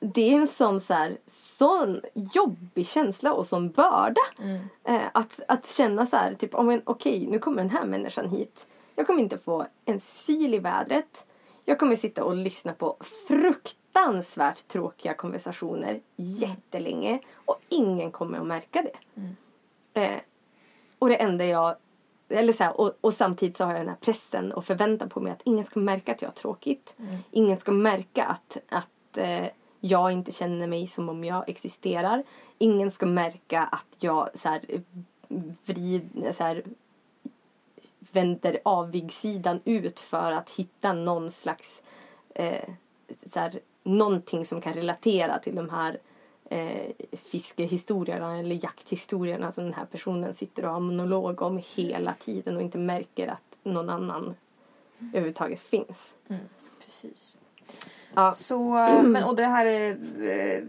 det 0.00 0.32
är 0.32 0.36
en 0.36 0.46
sån, 0.46 0.80
så 0.80 0.94
här, 0.94 1.18
sån 1.26 2.00
jobbig 2.14 2.86
känsla 2.86 3.32
och 3.32 3.46
sån 3.46 3.70
börda. 3.70 4.20
Eh, 4.84 5.08
att, 5.14 5.40
att 5.48 5.68
känna 5.68 6.06
så 6.06 6.16
här, 6.16 6.34
typ, 6.34 6.54
oh, 6.54 6.64
men, 6.64 6.82
okej 6.84 7.26
nu 7.26 7.38
kommer 7.38 7.62
den 7.62 7.70
här 7.70 7.84
människan 7.84 8.28
hit. 8.28 8.66
Jag 8.94 9.06
kommer 9.06 9.20
inte 9.20 9.38
få 9.38 9.66
en 9.84 10.00
syl 10.00 10.54
i 10.54 10.58
vädret. 10.58 11.26
Jag 11.64 11.78
kommer 11.78 11.96
sitta 11.96 12.24
och 12.24 12.36
lyssna 12.36 12.72
på 12.72 12.96
fruktansvärt 13.28 14.68
tråkiga 14.68 15.14
konversationer 15.14 16.00
jättelänge. 16.16 17.20
Och 17.34 17.60
ingen 17.68 18.10
kommer 18.10 18.38
att 18.38 18.46
märka 18.46 18.82
det. 18.82 19.22
Eh, 20.00 20.20
och 20.98 21.08
det 21.08 21.16
enda 21.16 21.44
jag 21.44 21.76
eller 22.30 22.52
så 22.52 22.64
här, 22.64 22.80
och, 22.80 22.92
och 23.00 23.14
samtidigt 23.14 23.56
så 23.56 23.64
har 23.64 23.72
jag 23.72 23.80
den 23.80 23.88
här 23.88 23.96
pressen 24.00 24.52
och 24.52 24.64
förväntan 24.64 25.08
på 25.08 25.20
mig 25.20 25.32
att 25.32 25.42
ingen 25.44 25.64
ska 25.64 25.80
märka 25.80 26.12
att 26.12 26.22
jag 26.22 26.28
har 26.28 26.34
tråkigt. 26.34 26.94
Ingen 27.30 27.60
ska 27.60 27.72
märka 27.72 28.24
att, 28.24 28.56
att 28.68 29.18
eh, 29.18 29.46
jag 29.80 30.12
inte 30.12 30.32
känner 30.32 30.66
mig 30.66 30.86
som 30.86 31.08
om 31.08 31.24
jag 31.24 31.48
existerar. 31.48 32.22
Ingen 32.58 32.90
ska 32.90 33.06
märka 33.06 33.62
att 33.62 33.96
jag 33.98 34.28
så 34.34 34.48
här, 34.48 34.60
vrid, 35.64 36.34
så 36.36 36.44
här, 36.44 36.62
vänder 38.12 38.60
avigsidan 38.64 39.60
ut 39.64 40.00
för 40.00 40.32
att 40.32 40.50
hitta 40.50 40.92
någon 40.92 41.30
slags 41.30 41.82
eh, 42.34 42.68
så 43.26 43.40
här, 43.40 43.60
någonting 43.82 44.46
som 44.46 44.60
kan 44.60 44.72
relatera 44.72 45.38
till 45.38 45.54
de 45.54 45.70
här 45.70 45.98
eh, 46.50 46.92
fiskehistorierna 47.12 48.38
eller 48.38 48.64
jakthistorierna 48.64 49.52
som 49.52 49.64
den 49.64 49.74
här 49.74 49.84
personen 49.84 50.34
sitter 50.34 50.64
och 50.64 50.72
har 50.72 50.80
monolog 50.80 51.42
om 51.42 51.62
hela 51.74 52.14
tiden 52.14 52.56
och 52.56 52.62
inte 52.62 52.78
märker 52.78 53.28
att 53.28 53.58
någon 53.62 53.90
annan 53.90 54.34
överhuvudtaget 54.98 55.60
finns. 55.60 56.14
Precis. 56.84 57.38
Ja. 58.14 58.32
Så, 58.32 58.72
men, 59.04 59.24
och 59.24 59.36
det 59.36 59.44
här 59.44 59.66
är... 59.66 59.90
Eh, 60.22 60.62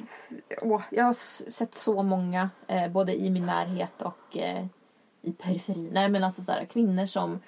åh, 0.61 0.81
jag 0.91 1.05
har 1.05 1.13
sett 1.51 1.75
så 1.75 2.03
många, 2.03 2.49
eh, 2.67 2.91
både 2.91 3.15
i 3.15 3.29
min 3.29 3.45
närhet 3.45 4.01
och 4.01 4.37
eh, 4.37 4.65
i 5.21 5.31
periferin. 5.31 5.89
Nej 5.91 6.09
men 6.09 6.23
alltså 6.23 6.41
så 6.41 6.51
här, 6.51 6.65
kvinnor 6.65 7.05
som, 7.05 7.39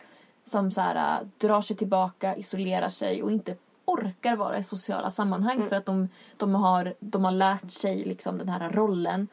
som 0.43 0.71
så 0.71 0.81
här, 0.81 1.21
äh, 1.21 1.27
drar 1.37 1.61
sig 1.61 1.77
tillbaka, 1.77 2.35
isolerar 2.35 2.89
sig 2.89 3.23
och 3.23 3.31
inte 3.31 3.55
orkar 3.85 4.35
vara 4.35 4.57
i 4.57 4.63
sociala 4.63 5.09
sammanhang 5.09 5.69
för 5.69 5.75
att 5.75 5.85
de, 5.85 6.09
de, 6.37 6.55
har, 6.55 6.93
de 6.99 7.25
har 7.25 7.31
lärt 7.31 7.71
sig 7.71 8.03
liksom 8.05 8.37
den 8.37 8.49
här 8.49 8.69
rollen. 8.69 9.27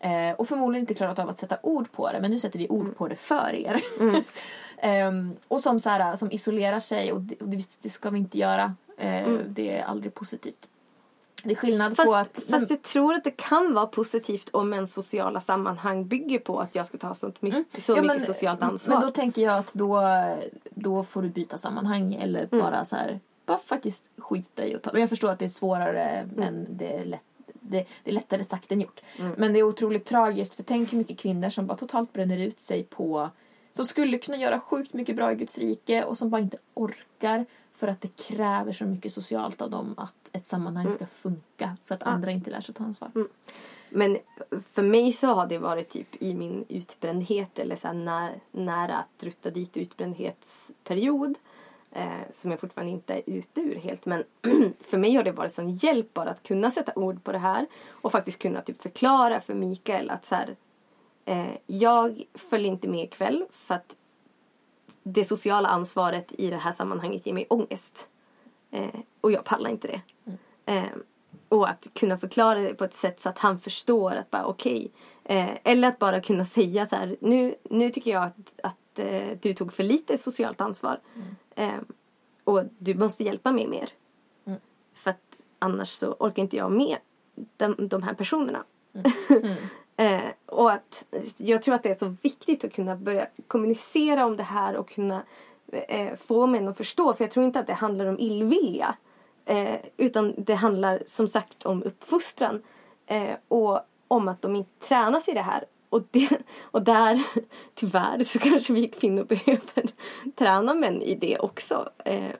Eh, 0.00 0.32
och 0.38 0.48
förmodligen 0.48 0.82
inte 0.82 0.94
klarat 0.94 1.18
av 1.18 1.28
att 1.28 1.38
sätta 1.38 1.56
ord 1.62 1.92
på 1.92 2.12
det 2.12 2.20
men 2.20 2.30
nu 2.30 2.38
sätter 2.38 2.58
vi 2.58 2.68
ord 2.68 2.96
på 2.96 3.08
det 3.08 3.16
för 3.16 3.54
er. 3.54 3.80
Ehm, 4.78 5.36
och 5.48 5.60
som, 5.60 5.80
så 5.80 5.88
här, 5.90 6.16
som 6.16 6.32
isolerar 6.32 6.80
sig 6.80 7.12
och 7.12 7.20
det, 7.20 7.40
och 7.42 7.48
det, 7.82 7.90
ska 7.90 8.10
vi 8.10 8.18
inte 8.18 8.38
göra. 8.38 8.74
Eh, 8.98 9.28
Det 9.48 9.78
är 9.78 9.84
aldrig 9.84 10.14
positivt. 10.14 10.68
Det 11.44 11.50
är 11.50 11.54
skillnad 11.56 11.96
på 11.96 12.14
att... 12.14 12.28
Fast, 12.34 12.50
fast 12.50 12.70
jag 12.70 12.82
tror 12.82 13.14
att 13.14 13.24
det 13.24 13.30
kan 13.36 13.74
vara 13.74 13.86
positivt 13.86 14.48
om 14.52 14.72
en 14.72 14.88
sociala 14.88 15.40
sammanhang 15.40 16.06
bygger 16.06 16.38
på 16.38 16.60
att 16.60 16.74
jag 16.74 16.86
ska 16.86 16.98
ta 16.98 17.14
sånt 17.14 17.42
mycket, 17.42 17.84
så 17.84 17.92
Ja, 17.92 18.02
mycket 18.02 18.06
men- 18.16 18.26
socialt 18.26 18.62
ansvar. 18.62 18.94
Men 18.94 19.02
då 19.06 19.10
tänker 19.10 19.42
jag 19.42 19.58
att 19.58 19.74
då, 19.74 20.00
då 20.70 21.02
får 21.02 21.22
du 21.22 21.28
byta 21.28 21.58
sammanhang 21.58 22.14
eller 22.14 22.48
Mm. 22.52 22.64
bara 22.64 22.84
så 22.84 22.96
här, 22.96 23.20
bara 23.46 23.58
faktiskt 23.58 24.10
skita 24.16 24.66
i 24.66 24.74
att 24.74 24.82
ta. 24.82 24.90
Men 24.92 25.00
jag 25.00 25.10
förstår 25.10 25.30
att 25.30 25.38
det 25.38 25.44
är 25.44 25.48
svårare 25.48 26.04
Mm. 26.04 26.34
men 26.36 26.66
det 26.76 26.92
är, 26.92 27.04
lätt, 27.04 27.20
det, 27.60 27.86
det 28.04 28.10
är 28.10 28.14
lättare 28.14 28.44
sagt 28.44 28.72
än 28.72 28.80
gjort. 28.80 29.00
Men 29.36 29.52
det 29.52 29.58
är 29.58 29.62
otroligt 29.62 30.04
tragiskt 30.04 30.54
för 30.54 30.62
tänk 30.62 30.92
hur 30.92 30.98
mycket 30.98 31.18
kvinnor 31.18 31.50
som 31.50 31.66
bara 31.66 31.78
totalt 31.78 32.12
bränner 32.12 32.38
ut 32.38 32.60
sig 32.60 32.82
på 32.84 33.30
som 33.72 33.86
skulle 33.86 34.18
kunna 34.18 34.36
göra 34.36 34.60
sjukt 34.60 34.92
mycket 34.92 35.16
bra 35.16 35.32
i 35.32 35.34
Guds 35.34 35.58
rike 35.58 36.04
och 36.04 36.18
som 36.18 36.30
bara 36.30 36.40
inte 36.40 36.56
orkar 36.74 37.46
för 37.76 37.88
att 37.88 38.00
det 38.00 38.16
kräver 38.16 38.72
så 38.72 38.84
mycket 38.84 39.12
socialt 39.12 39.62
av 39.62 39.70
dem 39.70 39.94
att 39.96 40.30
ett 40.32 40.46
sammanhang 40.46 40.90
ska 40.90 41.06
funka 41.06 41.76
för 41.84 41.94
att 41.94 42.02
andra 42.02 42.30
inte 42.30 42.50
lär 42.50 42.60
sig 42.60 42.74
ta 42.74 42.84
ansvar. 42.84 43.10
Men 43.88 44.18
för 44.72 44.82
mig 44.82 45.12
så 45.12 45.26
har 45.26 45.46
det 45.46 45.58
varit 45.58 45.90
typ 45.90 46.22
i 46.22 46.34
min 46.34 46.64
utbrändhet 46.68 47.58
eller 47.58 47.76
så 47.76 47.86
här 47.86 47.94
när, 47.94 48.40
nära 48.52 48.96
att 48.96 49.24
rutta 49.24 49.50
dit 49.50 49.76
utbrändhetsperiod. 49.76 51.34
Eh, 51.96 52.20
som 52.30 52.50
jag 52.50 52.60
fortfarande 52.60 52.92
inte 52.92 53.14
är 53.14 53.22
ute 53.26 53.60
ur 53.60 53.76
helt. 53.76 54.06
Men 54.06 54.24
för 54.80 54.98
mig 54.98 55.14
har 55.14 55.24
det 55.24 55.32
varit 55.32 55.52
sån 55.52 55.76
hjälp 55.76 56.14
bara 56.14 56.30
att 56.30 56.42
kunna 56.42 56.70
sätta 56.70 56.92
ord 56.94 57.24
på 57.24 57.32
det 57.32 57.38
här. 57.38 57.66
Och 57.88 58.12
faktiskt 58.12 58.42
kunna 58.42 58.60
typ 58.60 58.82
förklara 58.82 59.40
för 59.40 59.54
Mikael 59.54 60.10
att 60.10 60.26
så 60.26 60.34
här, 60.34 60.56
eh, 61.24 61.54
jag 61.66 62.22
följer 62.34 62.72
inte 62.72 62.88
med 62.88 63.04
ikväll 63.04 63.44
för 63.50 63.74
att 63.74 63.96
det 65.02 65.24
sociala 65.24 65.68
ansvaret 65.68 66.32
i 66.38 66.50
det 66.50 66.56
här 66.56 66.72
sammanhanget 66.72 67.26
ger 67.26 67.34
mig 67.34 67.46
ångest. 67.50 68.08
Eh, 68.70 69.00
och 69.20 69.32
jag 69.32 69.44
pallar 69.44 69.70
inte 69.70 69.88
det. 69.88 70.00
Eh, 70.72 70.84
och 71.48 71.68
att 71.68 71.88
kunna 71.94 72.18
förklara 72.18 72.60
det 72.60 72.74
på 72.74 72.84
ett 72.84 72.94
sätt 72.94 73.20
så 73.20 73.28
att 73.28 73.38
han 73.38 73.60
förstår 73.60 74.16
att 74.16 74.30
bara 74.30 74.44
okej. 74.44 74.92
eh, 75.24 75.50
eller 75.64 75.88
att 75.88 75.98
bara 75.98 76.20
kunna 76.20 76.44
säga 76.44 76.86
så 76.86 76.96
här, 76.96 77.16
nu, 77.20 77.54
nu 77.70 77.90
tycker 77.90 78.10
jag 78.10 78.22
att, 78.22 78.60
att 78.62 78.76
eh, 78.98 79.38
du 79.40 79.54
tog 79.54 79.72
för 79.72 79.82
lite 79.82 80.18
socialt 80.18 80.60
ansvar. 80.60 81.00
Eh, 81.54 81.78
och 82.44 82.62
du 82.78 82.94
måste 82.94 83.24
hjälpa 83.24 83.52
mig 83.52 83.66
mer. 83.66 83.90
Mm. 84.44 84.60
För 84.92 85.10
att 85.10 85.40
annars 85.58 85.88
så 85.88 86.12
orkar 86.12 86.42
inte 86.42 86.56
jag 86.56 86.72
med 86.72 86.96
de, 87.56 87.88
de 87.88 88.02
här 88.02 88.14
personerna. 88.14 88.64
eh, 89.96 90.30
och 90.46 90.72
att 90.72 91.04
jag 91.36 91.62
tror 91.62 91.74
att 91.74 91.82
det 91.82 91.90
är 91.90 91.94
så 91.94 92.16
viktigt 92.22 92.64
att 92.64 92.72
kunna 92.72 92.96
börja 92.96 93.26
kommunicera 93.46 94.26
om 94.26 94.36
det 94.36 94.42
här 94.42 94.76
och 94.76 94.88
kunna 94.88 95.22
eh, 95.72 96.16
få 96.16 96.46
män 96.46 96.68
att 96.68 96.76
förstå. 96.76 97.14
För 97.14 97.24
jag 97.24 97.30
tror 97.30 97.46
inte 97.46 97.60
att 97.60 97.66
det 97.66 97.74
handlar 97.74 98.06
om 98.06 98.18
illvilja. 98.18 98.96
Eh, 99.44 99.76
utan 99.96 100.34
det 100.36 100.54
handlar 100.54 101.02
som 101.06 101.28
sagt 101.28 101.66
om 101.66 101.82
uppfostran. 101.82 102.62
Eh, 103.06 103.36
och 103.48 103.80
om 104.08 104.28
att 104.28 104.42
de 104.42 104.56
inte 104.56 104.86
tränas 104.86 105.28
i 105.28 105.32
det 105.32 105.42
här. 105.42 105.64
Och, 105.94 106.02
det, 106.10 106.28
och 106.62 106.82
där, 106.82 107.22
tyvärr, 107.74 108.24
så 108.24 108.38
kanske 108.38 108.72
vi 108.72 108.88
kvinnor 108.88 109.24
behöver 109.24 109.90
träna 110.34 110.74
män 110.74 111.02
i 111.02 111.14
det 111.14 111.38
också. 111.38 111.88
Eh, 112.04 112.30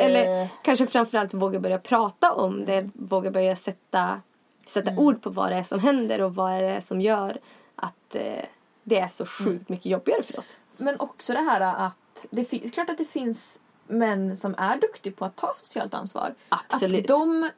eller 0.00 0.48
kanske 0.62 0.86
framförallt 0.86 1.34
våga 1.34 1.60
börja 1.60 1.78
prata 1.78 2.32
om 2.32 2.64
det. 2.64 2.90
Våga 2.94 3.30
börja 3.30 3.56
sätta, 3.56 4.20
sätta 4.68 4.96
ord 4.96 5.22
på 5.22 5.30
vad 5.30 5.52
det 5.52 5.56
är 5.56 5.62
som 5.62 5.80
händer 5.80 6.20
och 6.20 6.34
vad 6.34 6.52
är 6.52 6.62
det 6.62 6.68
är 6.68 6.80
som 6.80 7.00
gör 7.00 7.38
att 7.76 8.14
eh, 8.14 8.44
det 8.82 8.98
är 8.98 9.08
så 9.08 9.26
sjukt 9.26 9.68
mycket 9.68 9.86
jobbigare 9.86 10.22
för 10.22 10.38
oss. 10.38 10.56
Men 10.76 11.00
också 11.00 11.32
det 11.32 11.40
här 11.40 11.60
att 11.60 12.26
det 12.30 12.44
finns, 12.44 12.70
klart 12.70 12.90
att 12.90 12.98
det 12.98 13.04
finns 13.04 13.60
män 13.86 14.36
som 14.36 14.54
är 14.58 14.80
duktiga 14.80 15.12
på 15.12 15.24
att 15.24 15.36
ta 15.36 15.52
socialt 15.54 15.94
ansvar. 15.94 16.34
Absolut. 16.48 17.00
Att 17.00 17.08
de, 17.08 17.50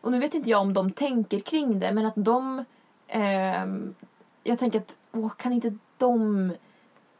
och 0.00 0.12
nu 0.12 0.18
vet 0.18 0.34
inte 0.34 0.50
jag 0.50 0.60
om 0.60 0.74
de 0.74 0.90
tänker 0.90 1.40
kring 1.40 1.80
det, 1.80 1.92
men 1.92 2.06
att 2.06 2.14
de... 2.16 2.64
ehm, 3.08 3.94
jag 4.42 4.58
tänker 4.58 4.78
att, 4.78 4.96
åh, 5.12 5.30
kan 5.36 5.52
inte 5.52 5.74
de 5.98 6.52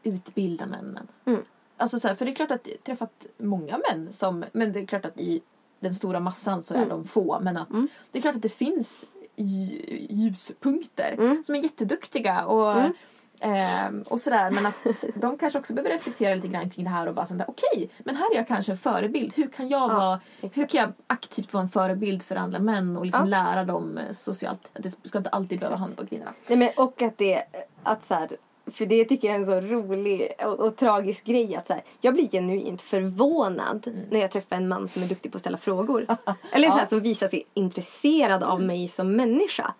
utbilda 0.03 0.65
männen? 0.65 1.07
Mm. 1.25 1.41
Alltså 1.77 1.99
så 1.99 2.07
här, 2.07 2.15
för 2.15 2.25
det 2.25 2.31
är 2.31 2.35
klart 2.35 2.51
att 2.51 2.67
jag 2.67 2.73
har 2.73 2.77
träffat 2.77 3.25
många 3.37 3.79
män 3.91 4.11
som, 4.11 4.45
men 4.53 4.71
det 4.73 4.79
är 4.79 4.85
klart 4.85 5.05
att 5.05 5.19
i 5.19 5.41
den 5.79 5.95
stora 5.95 6.19
massan 6.19 6.63
så 6.63 6.73
är 6.73 6.77
Mm. 6.77 6.89
de 6.89 7.05
få, 7.07 7.39
men 7.41 7.57
att 7.57 7.69
Mm. 7.69 7.87
det 8.11 8.17
är 8.17 8.21
klart 8.21 8.35
att 8.35 8.41
det 8.41 8.49
finns 8.49 9.07
lj- 9.35 10.07
ljuspunkter 10.09 11.15
Mm. 11.19 11.43
som 11.43 11.55
är 11.55 11.59
jätteduktiga 11.59 12.45
och 12.45 12.71
Mm. 12.71 12.93
Ehm, 13.39 14.01
och 14.01 14.19
sådär, 14.21 14.51
men 14.51 14.65
att 14.65 14.75
de 15.15 15.37
kanske 15.37 15.59
också 15.59 15.73
behöver 15.73 15.89
reflektera 15.91 16.35
lite 16.35 16.47
grann 16.47 16.69
kring 16.69 16.85
det 16.85 16.91
här 16.91 17.07
och 17.07 17.13
bara 17.13 17.25
sånt 17.25 17.43
okej, 17.47 17.89
men 17.99 18.15
här 18.15 18.31
är 18.31 18.35
jag 18.35 18.47
kanske 18.47 18.71
en 18.71 18.77
förebild. 18.77 19.33
Hur 19.35 19.47
kan 19.47 19.67
jag 19.69 19.81
Ja, 19.91 19.95
vara, 19.97 20.19
exakt. 20.41 20.57
hur 20.57 20.65
kan 20.67 20.81
jag 20.81 20.91
aktivt 21.07 21.53
vara 21.53 21.63
en 21.63 21.69
förebild 21.69 22.23
för 22.23 22.35
andra 22.35 22.59
män 22.59 22.97
och 22.97 23.05
liksom 23.05 23.23
Ja. 23.23 23.29
lära 23.43 23.63
dem 23.65 23.97
eh, 23.97 24.11
socialt? 24.11 24.69
Det 24.73 24.89
ska 25.07 25.17
inte 25.17 25.29
alltid 25.29 25.59
behöva 25.59 25.77
handla 25.77 26.01
om 26.01 26.07
kvinnorna. 26.07 26.33
Nej, 26.47 26.57
men, 26.57 26.69
och 26.77 27.01
att 27.01 27.17
det, 27.17 27.43
att 27.83 28.03
så 28.03 28.13
här, 28.13 28.29
för 28.71 28.85
det 28.85 29.05
tycker 29.05 29.27
jag 29.27 29.35
är 29.35 29.39
en 29.39 29.45
så 29.45 29.59
rolig 29.75 30.31
och, 30.39 30.59
och 30.59 30.75
tragisk 30.77 31.25
grej 31.25 31.55
att 31.55 31.67
så 31.67 31.73
här, 31.73 31.83
jag 32.01 32.13
blir 32.13 32.27
genuint 32.27 32.81
förvånad 32.81 33.87
när 34.09 34.19
jag 34.19 34.31
träffar 34.31 34.55
en 34.55 34.67
man 34.67 34.87
som 34.87 35.03
är 35.03 35.07
duktig 35.07 35.31
på 35.31 35.35
att 35.35 35.41
ställa 35.41 35.57
frågor. 35.57 36.05
Eller 36.51 36.67
så 36.67 36.73
här, 36.73 36.81
Ja. 36.81 36.85
som 36.85 36.99
visar 36.99 37.27
sig 37.27 37.43
intresserad 37.53 38.43
av 38.43 38.61
mig 38.61 38.87
som 38.87 39.15
människa. 39.15 39.73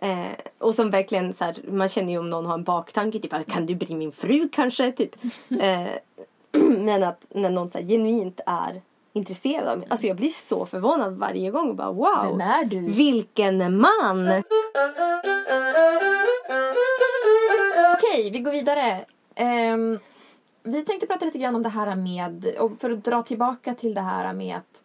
Eh, 0.00 0.26
och 0.58 0.74
som 0.74 0.90
verkligen 0.90 1.34
så 1.34 1.44
här, 1.44 1.56
man 1.68 1.88
känner 1.88 2.12
ju 2.12 2.18
om 2.18 2.30
någon 2.30 2.46
har 2.46 2.54
en 2.54 2.64
baktanke, 2.64 3.20
typ 3.20 3.32
att, 3.32 3.46
kan 3.46 3.66
du 3.66 3.74
bli 3.74 3.94
min 3.94 4.12
fru 4.12 4.48
kanske? 4.52 4.92
Typ. 4.92 5.10
Eh, 5.60 5.86
men 6.78 7.02
att 7.02 7.26
när 7.28 7.50
någon 7.50 7.70
så 7.70 7.78
genuint 7.78 8.40
är 8.46 8.82
intresserad 9.12 9.68
av 9.68 9.78
mig. 9.78 9.88
Alltså 9.90 10.06
jag 10.06 10.16
blir 10.16 10.28
så 10.28 10.66
förvånad 10.66 11.16
varje 11.16 11.50
gång 11.50 11.68
och 11.68 11.76
bara 11.76 11.92
wow. 11.92 12.26
Vem 12.38 12.40
är 12.40 12.64
du? 12.64 12.80
Vilken 12.80 13.80
man! 13.80 14.26
Okej, 17.96 18.30
vi 18.30 18.38
går 18.38 18.50
vidare. 18.50 19.04
Ehm, 19.34 19.98
vi 20.62 20.84
tänkte 20.84 21.06
prata 21.06 21.24
lite 21.24 21.38
grann 21.38 21.54
om 21.54 21.62
det 21.62 21.68
här 21.68 21.96
med, 21.96 22.54
och 22.58 22.80
för 22.80 22.90
att 22.90 23.04
dra 23.04 23.22
tillbaka 23.22 23.74
till 23.74 23.94
det 23.94 24.00
här 24.00 24.34
med 24.34 24.56
att, 24.56 24.82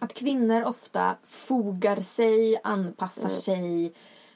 att 0.00 0.14
kvinnor 0.14 0.62
ofta 0.62 1.16
fogar 1.24 2.00
sig, 2.00 2.60
anpassar 2.64 3.28
sig 3.28 3.92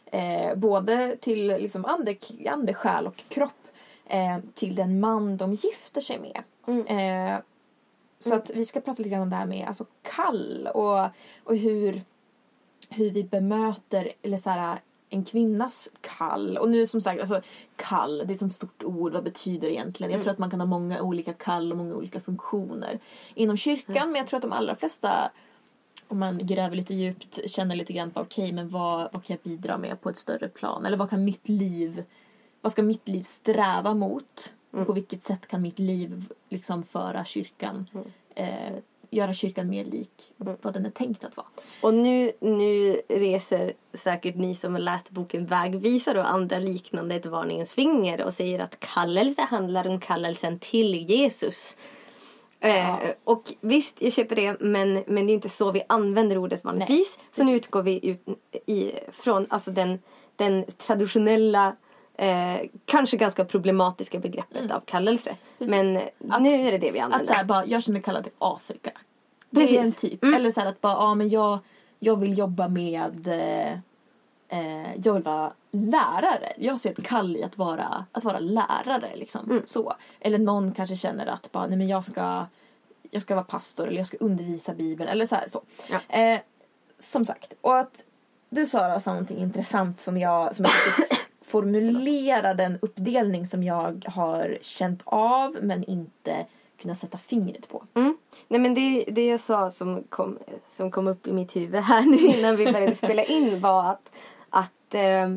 eh, 0.07 0.55
både 0.55 1.17
till 1.17 1.47
liksom 1.47 1.85
ande, 2.45 2.75
själ 2.75 3.07
och 3.07 3.25
kropp 3.29 3.69
eh, 4.07 4.39
till 4.55 4.75
den 4.75 5.01
man 5.01 5.37
de 5.37 5.55
gifter 5.55 6.01
sig 6.01 6.19
med. 6.19 6.43
Eh, 6.87 7.39
så 8.19 8.35
att 8.35 8.51
vi 8.51 8.65
ska 8.65 8.81
prata 8.81 8.99
lite 8.99 9.11
grann 9.11 9.23
om 9.23 9.31
det 9.31 9.37
här 9.37 9.47
med 9.47 9.69
alltså, 9.69 9.87
kall 10.03 10.69
och, 10.75 11.01
och 11.45 11.57
hur, 11.57 12.03
hur 12.91 13.11
vi 13.11 13.25
bemöter 13.25 14.13
eller 14.23 14.39
så 14.39 14.51
här, 14.51 14.81
en 15.11 15.25
kvinnas 15.25 15.88
kall. 16.01 16.59
Och 16.59 16.71
nu 16.71 16.87
som 16.87 17.01
sagt, 17.01 17.21
alltså 17.21 17.40
kall, 17.77 18.19
det 18.19 18.25
är 18.25 18.33
ett 18.33 18.38
sånt 18.38 18.53
stort 18.53 18.83
ord. 18.83 19.12
Vad 19.12 19.25
betyder 19.25 19.69
det 19.69 19.75
egentligen? 19.75 20.12
Jag 20.12 20.23
tror 20.23 20.33
att 20.33 20.38
man 20.38 20.51
kan 20.51 20.61
ha 20.61 20.66
många 20.66 21.03
olika 21.03 21.33
kall 21.33 21.73
och 21.73 21.79
många 21.79 21.95
olika 21.95 22.21
funktioner 22.21 23.01
inom 23.35 23.57
kyrkan. 23.57 24.11
Men 24.11 24.14
jag 24.19 24.27
tror 24.27 24.37
att 24.37 24.42
de 24.42 24.53
allra 24.53 24.75
flesta, 24.75 25.31
om 26.09 26.19
man 26.19 26.47
gräver 26.47 26.77
lite 26.77 26.95
djupt, 26.95 27.51
känner 27.51 27.77
lite 27.77 27.92
grann 27.92 28.11
på 28.11 28.21
okej, 28.21 28.53
men 28.53 28.69
vad, 28.69 29.01
vad 29.12 29.25
kan 29.25 29.38
jag 29.42 29.51
bidra 29.53 29.79
med 29.79 30.01
på 30.01 30.11
ett 30.11 30.19
större 30.19 30.49
plan? 30.49 30.87
Eller 30.87 30.97
vad 30.97 31.11
kan 31.11 31.25
mitt 31.25 31.49
liv, 31.49 32.05
vad 32.61 32.73
ska 32.73 32.83
mitt 32.83 33.09
liv 33.09 33.23
sträva 33.23 33.95
mot? 33.95 34.53
På 34.87 34.92
vilket 34.92 35.25
sätt 35.25 35.47
kan 35.47 35.62
mitt 35.62 35.79
liv 35.79 36.33
liksom 36.49 36.83
föra 36.83 37.25
kyrkan, 37.25 37.87
eh, 38.35 38.75
göra 39.11 39.35
kyrkan 39.35 39.69
mer 39.69 39.85
lik 39.85 40.33
vad 40.37 40.75
den 40.75 40.87
är 40.87 40.90
tänkt 40.90 41.25
att 41.25 41.37
vara? 41.37 41.47
Och 41.81 41.95
nu, 41.95 42.33
nu 42.40 43.01
reser 43.09 43.73
säkert 43.95 44.37
ni 44.37 44.55
som 44.55 44.73
har 44.73 44.81
läst 44.81 45.11
boken 45.11 45.47
Vägvisare 45.47 46.21
och 46.21 46.31
andra 46.31 46.59
liknande 46.59 47.14
ett 47.14 47.27
varningens 47.27 47.75
finger 47.75 48.25
och 48.25 48.35
säger 48.35 48.59
att 48.59 48.81
kallelse 48.81 49.42
handlar 49.42 49.88
om 49.88 50.01
kallelsen 50.01 50.59
till 50.59 50.95
Jesus. 50.95 51.77
Eh, 52.61 52.97
och 53.25 53.42
visst, 53.61 54.03
jag 54.03 54.12
köper 54.12 54.37
det, 54.37 54.61
men, 54.61 55.05
men 55.07 55.27
det 55.27 55.33
är 55.33 55.35
inte 55.35 55.49
så 55.49 55.73
vi 55.73 55.83
använder 55.88 56.38
ordet 56.38 56.64
vanligtvis. 56.64 57.19
så 57.33 57.45
nu 57.45 57.57
utgår 57.57 57.83
vi 57.83 58.09
ut 58.09 58.25
i, 58.66 58.92
från 59.12 59.47
alltså 59.51 59.71
den, 59.71 59.99
den 60.37 60.64
traditionella, 60.64 61.77
eh, 62.18 62.61
kanske 62.85 63.16
ganska 63.16 63.44
problematiska 63.44 64.18
begreppet 64.18 64.70
av 64.70 64.81
kallelse. 64.81 65.37
Precis. 65.59 65.70
Men 65.70 65.96
Att- 66.31 66.42
nu 66.42 66.68
är 66.68 66.72
det 66.72 66.79
det 66.79 66.90
vi 66.90 66.98
använder. 67.00 67.22
Att 67.22 67.26
så 67.29 67.35
här, 67.35 67.44
bara, 67.44 67.66
jag 67.66 67.83
känner 67.83 67.92
mig 67.92 68.02
kallad 68.02 68.22
till 68.24 68.33
Afrika. 68.38 68.90
Det 69.50 69.61
Precis. 69.61 69.79
är 69.79 69.83
en 69.83 69.92
typ. 69.92 70.22
Mm. 70.22 70.35
Eller 70.35 70.50
så 70.50 70.61
här 70.61 70.68
att 70.68 70.81
bara, 70.81 70.92
ja 70.92 71.14
men 71.14 71.29
jag, 71.29 71.59
jag 71.98 72.16
vill 72.16 72.38
jobba 72.38 72.68
med, 72.68 73.26
eh, 73.26 73.72
eh, 74.48 74.94
jag 75.05 75.12
vill 75.14 75.22
vara 75.22 75.52
lärare. 75.70 76.52
Jag 76.59 76.79
ser 76.79 76.90
ett 76.90 77.07
kall 77.07 77.37
i 77.37 77.44
att 77.44 77.59
vara, 77.59 78.05
att 78.12 78.24
vara 78.24 78.38
lärare 78.38 79.16
liksom. 79.16 79.50
Mm. 79.50 79.62
Så. 79.66 79.94
Eller 80.20 80.38
någon 80.38 80.72
kanske 80.72 80.96
känner 80.96 81.26
att 81.26 81.52
bara, 81.52 81.66
nej 81.66 81.79
men 81.79 81.88
jag 81.88 82.05
ska, 82.05 82.46
jag 83.11 83.22
ska 83.22 83.35
vara 83.35 83.44
pastor 83.44 83.87
eller 83.87 83.96
jag 83.98 84.07
ska 84.07 84.16
undervisa 84.16 84.74
bibeln 84.74 85.11
eller 85.11 85.26
så 85.26 85.35
här 85.35 85.48
så. 85.48 85.62
Ja. 85.90 86.16
Eh, 86.18 86.40
som 86.98 87.24
sagt, 87.24 87.55
och 87.61 87.79
att 87.79 88.02
du 88.48 88.66
Sara 88.66 89.00
sa 89.00 89.11
någonting 89.11 89.38
intressant 89.38 90.00
som 90.00 90.18
jag, 90.18 90.57
som 90.57 90.64
jag 90.64 91.18
formulera 91.47 92.55
den 92.55 92.79
uppdelning 92.83 93.47
som 93.47 93.63
jag 93.63 94.05
har 94.09 94.59
känt 94.61 95.03
av 95.05 95.57
men 95.63 95.85
inte 95.85 96.47
kunnat 96.77 96.99
sätta 96.99 97.19
fingret 97.19 97.69
på. 97.69 97.85
Mm. 97.95 98.17
Nej 98.49 98.61
men 98.61 98.75
det, 98.75 99.05
det 99.09 99.27
jag 99.27 99.41
sa 99.41 99.71
som 99.71 100.03
kom, 100.09 100.39
som 100.71 100.91
kom 100.91 101.07
upp 101.07 101.27
i 101.27 101.33
mitt 101.33 101.57
huvud 101.57 101.81
här 101.81 102.03
nu 102.03 102.17
innan 102.38 102.57
vi 102.57 102.73
började 102.73 102.94
spela 102.94 103.25
in 103.25 103.61
var 103.61 103.90
att, 103.90 104.11
att, 104.51 104.94
eh, 104.94 105.35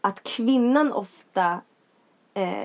att 0.00 0.22
kvinnan 0.22 0.92
ofta 0.92 1.60
eh, 2.34 2.64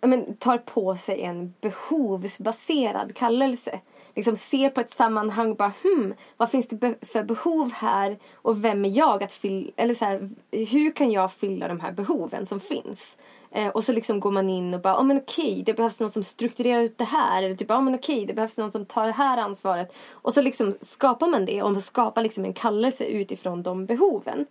men, 0.00 0.36
tar 0.36 0.58
på 0.58 0.96
sig 0.96 1.22
en 1.22 1.54
behovsbaserad 1.60 3.16
kallelse. 3.16 3.80
Liksom 4.18 4.36
ser 4.36 4.70
på 4.70 4.80
ett 4.80 4.90
sammanhang 4.90 5.54
bara 5.54 5.72
hmm, 5.82 6.14
vad 6.36 6.50
finns 6.50 6.68
det 6.68 6.76
be- 6.76 6.94
för 7.02 7.22
behov 7.22 7.72
här 7.72 8.18
och 8.34 8.64
vem 8.64 8.84
är 8.84 8.88
jag 8.88 9.22
att 9.22 9.32
fylla, 9.32 9.70
eller 9.76 9.94
så 9.94 10.04
här, 10.04 10.28
hur 10.50 10.90
kan 10.90 11.10
jag 11.10 11.32
fylla 11.32 11.68
de 11.68 11.80
här 11.80 11.92
behoven 11.92 12.46
som 12.46 12.60
finns? 12.60 13.16
Eh, 13.50 13.68
och 13.68 13.84
så 13.84 13.92
liksom 13.92 14.20
går 14.20 14.30
man 14.30 14.48
in 14.48 14.74
och 14.74 14.80
bara, 14.80 14.94
ja 14.94 15.00
oh, 15.00 15.04
men 15.04 15.18
okej, 15.18 15.62
det 15.66 15.74
behövs 15.74 16.00
någon 16.00 16.10
som 16.10 16.24
strukturerar 16.24 16.82
ut 16.82 16.98
det 16.98 17.04
här. 17.04 17.42
Eller 17.42 17.54
typ, 17.54 17.68
ja 17.68 17.76
oh, 17.76 17.82
men 17.82 17.94
okej, 17.94 18.26
det 18.26 18.34
behövs 18.34 18.56
någon 18.56 18.72
som 18.72 18.86
tar 18.86 19.06
det 19.06 19.12
här 19.12 19.38
ansvaret. 19.38 19.92
Och 20.10 20.34
så 20.34 20.42
liksom 20.42 20.74
skapar 20.80 21.26
man 21.26 21.44
det 21.44 21.62
och 21.62 21.72
man 21.72 21.82
skapar 21.82 22.22
liksom 22.22 22.44
en 22.44 22.52
kallelse 22.52 23.04
utifrån 23.04 23.62
de 23.62 23.86
behoven. 23.86 24.46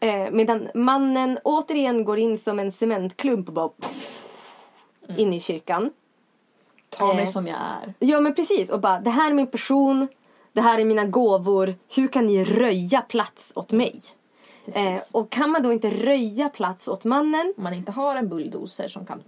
Eh, 0.00 0.30
medan 0.30 0.68
mannen 0.74 1.38
återigen 1.44 2.04
går 2.04 2.18
in 2.18 2.38
som 2.38 2.58
en 2.58 2.72
cementklump 2.72 3.48
och 3.48 3.54
bara 3.54 3.70
in 5.16 5.32
i 5.32 5.40
kyrkan. 5.40 5.90
Ta 6.88 7.06
mig 7.14 7.22
Eh. 7.22 7.28
som 7.28 7.46
jag 7.46 7.56
är. 7.56 7.94
Ja 7.98 8.20
men 8.20 8.34
precis 8.34 8.70
och 8.70 8.80
bara 8.80 9.00
det 9.00 9.10
här 9.10 9.30
är 9.30 9.34
min 9.34 9.46
person, 9.46 10.08
det 10.52 10.60
här 10.60 10.78
är 10.78 10.84
mina 10.84 11.04
gåvor, 11.04 11.74
hur 11.88 12.08
kan 12.08 12.26
ni 12.26 12.44
röja 12.44 13.00
plats 13.00 13.52
åt 13.56 13.72
mig? 13.72 14.02
Eh, 14.74 14.98
och 15.12 15.30
kan 15.30 15.50
man 15.50 15.62
då 15.62 15.72
inte 15.72 15.90
röja 15.90 16.48
plats 16.48 16.88
åt 16.88 17.04
mannen, 17.04 17.54
Om 17.56 17.62
man 17.64 17.74
inte 17.74 17.92
har 17.92 18.16
en 18.16 18.28
bulldozer 18.28 18.88
som 18.88 19.06
kan... 19.06 19.22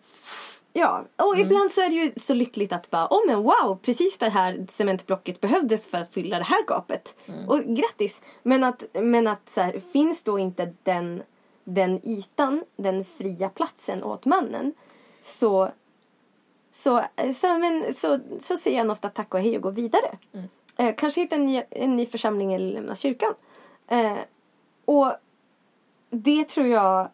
ja, 0.72 1.04
och 1.16 1.38
ibland 1.38 1.72
så 1.72 1.80
är 1.80 1.88
det 1.90 1.96
ju 1.96 2.12
så 2.16 2.34
lyckligt 2.34 2.72
att 2.72 2.90
bara, 2.90 3.06
oh 3.10 3.26
men 3.26 3.42
wow, 3.42 3.78
precis 3.82 4.18
det 4.18 4.28
här 4.28 4.66
cementblocket 4.70 5.40
behövdes 5.40 5.86
för 5.86 5.98
att 5.98 6.14
fylla 6.14 6.38
det 6.38 6.44
här 6.44 6.66
gapet. 6.66 7.14
Och 7.48 7.60
grattis! 7.64 8.22
Men 8.42 8.64
att, 8.64 8.84
men 8.92 9.26
att 9.26 9.50
så 9.54 9.60
här, 9.60 9.80
finns 9.92 10.22
då 10.22 10.38
inte 10.38 10.72
den, 10.82 11.22
den 11.64 12.00
ytan, 12.08 12.64
den 12.76 13.04
fria 13.04 13.48
platsen 13.48 14.02
åt 14.04 14.24
mannen, 14.24 14.74
så 15.24 15.70
så, 16.82 17.04
så, 17.34 17.58
men, 17.58 17.94
så, 17.94 18.18
så 18.40 18.56
säger 18.56 18.78
han 18.78 18.90
ofta 18.90 19.08
tack 19.08 19.34
och 19.34 19.40
hej 19.40 19.56
och 19.56 19.62
går 19.62 19.72
vidare. 19.72 20.18
Eh, 20.76 20.94
kanske 20.96 21.20
hitta 21.20 21.36
en 21.36 21.46
ny, 21.46 21.62
en 21.70 21.96
ny 21.96 22.06
församling 22.06 22.52
eller 22.52 22.72
lämna 22.72 22.96
kyrkan. 22.96 23.34
Eh, 23.88 24.18
och 24.84 25.12
det 26.10 26.48
tror 26.48 26.66
jag... 26.66 27.08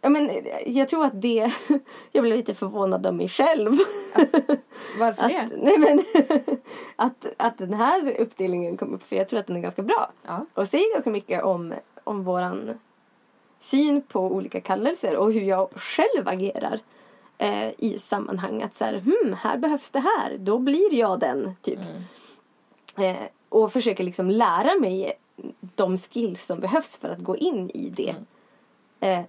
Ja, 0.00 0.08
men, 0.08 0.30
eh, 0.30 0.44
jag 0.66 0.88
tror 0.88 1.04
att 1.04 1.22
det... 1.22 1.52
jag 2.12 2.22
blev 2.22 2.36
lite 2.36 2.54
förvånad 2.54 3.06
av 3.06 3.14
mig 3.14 3.28
själv. 3.28 3.72
Varför 4.98 5.24
att, 5.24 5.30
det? 5.30 5.50
nej, 5.56 5.78
men, 5.78 6.04
att, 6.96 7.26
att 7.36 7.58
den 7.58 7.74
här 7.74 8.20
uppdelningen 8.20 8.76
kom 8.76 8.94
upp. 8.94 9.02
För 9.02 9.16
jag 9.16 9.28
tror 9.28 9.40
att 9.40 9.46
den 9.46 9.56
är 9.56 9.60
ganska 9.60 9.82
bra. 9.82 10.10
Ja. 10.22 10.46
Och 10.54 10.68
säger 10.68 10.94
ganska 10.94 11.10
mycket 11.10 11.42
om, 11.42 11.74
om 12.04 12.24
våran 12.24 12.78
syn 13.60 14.02
på 14.02 14.20
olika 14.20 14.60
kallelser 14.60 15.16
och 15.16 15.32
hur 15.32 15.42
jag 15.42 15.70
själv 15.70 16.28
agerar 16.28 16.80
eh, 17.38 17.70
i 17.78 17.98
sammanhang. 17.98 18.62
Att 18.62 18.76
så 18.76 18.84
här, 18.84 18.98
hmm, 18.98 19.32
här 19.32 19.58
behövs 19.58 19.90
det 19.90 20.00
här. 20.00 20.38
Då 20.38 20.58
blir 20.58 20.94
jag 20.94 21.20
den, 21.20 21.56
typ. 21.62 21.80
Eh, 22.96 23.16
och 23.48 23.72
försöker 23.72 24.04
liksom 24.04 24.30
lära 24.30 24.74
mig 24.80 25.12
de 25.74 25.98
skills 25.98 26.46
som 26.46 26.60
behövs 26.60 26.96
för 26.96 27.08
att 27.08 27.18
gå 27.18 27.36
in 27.36 27.70
i 27.70 27.90
det. 27.90 28.14
Eh, 29.00 29.24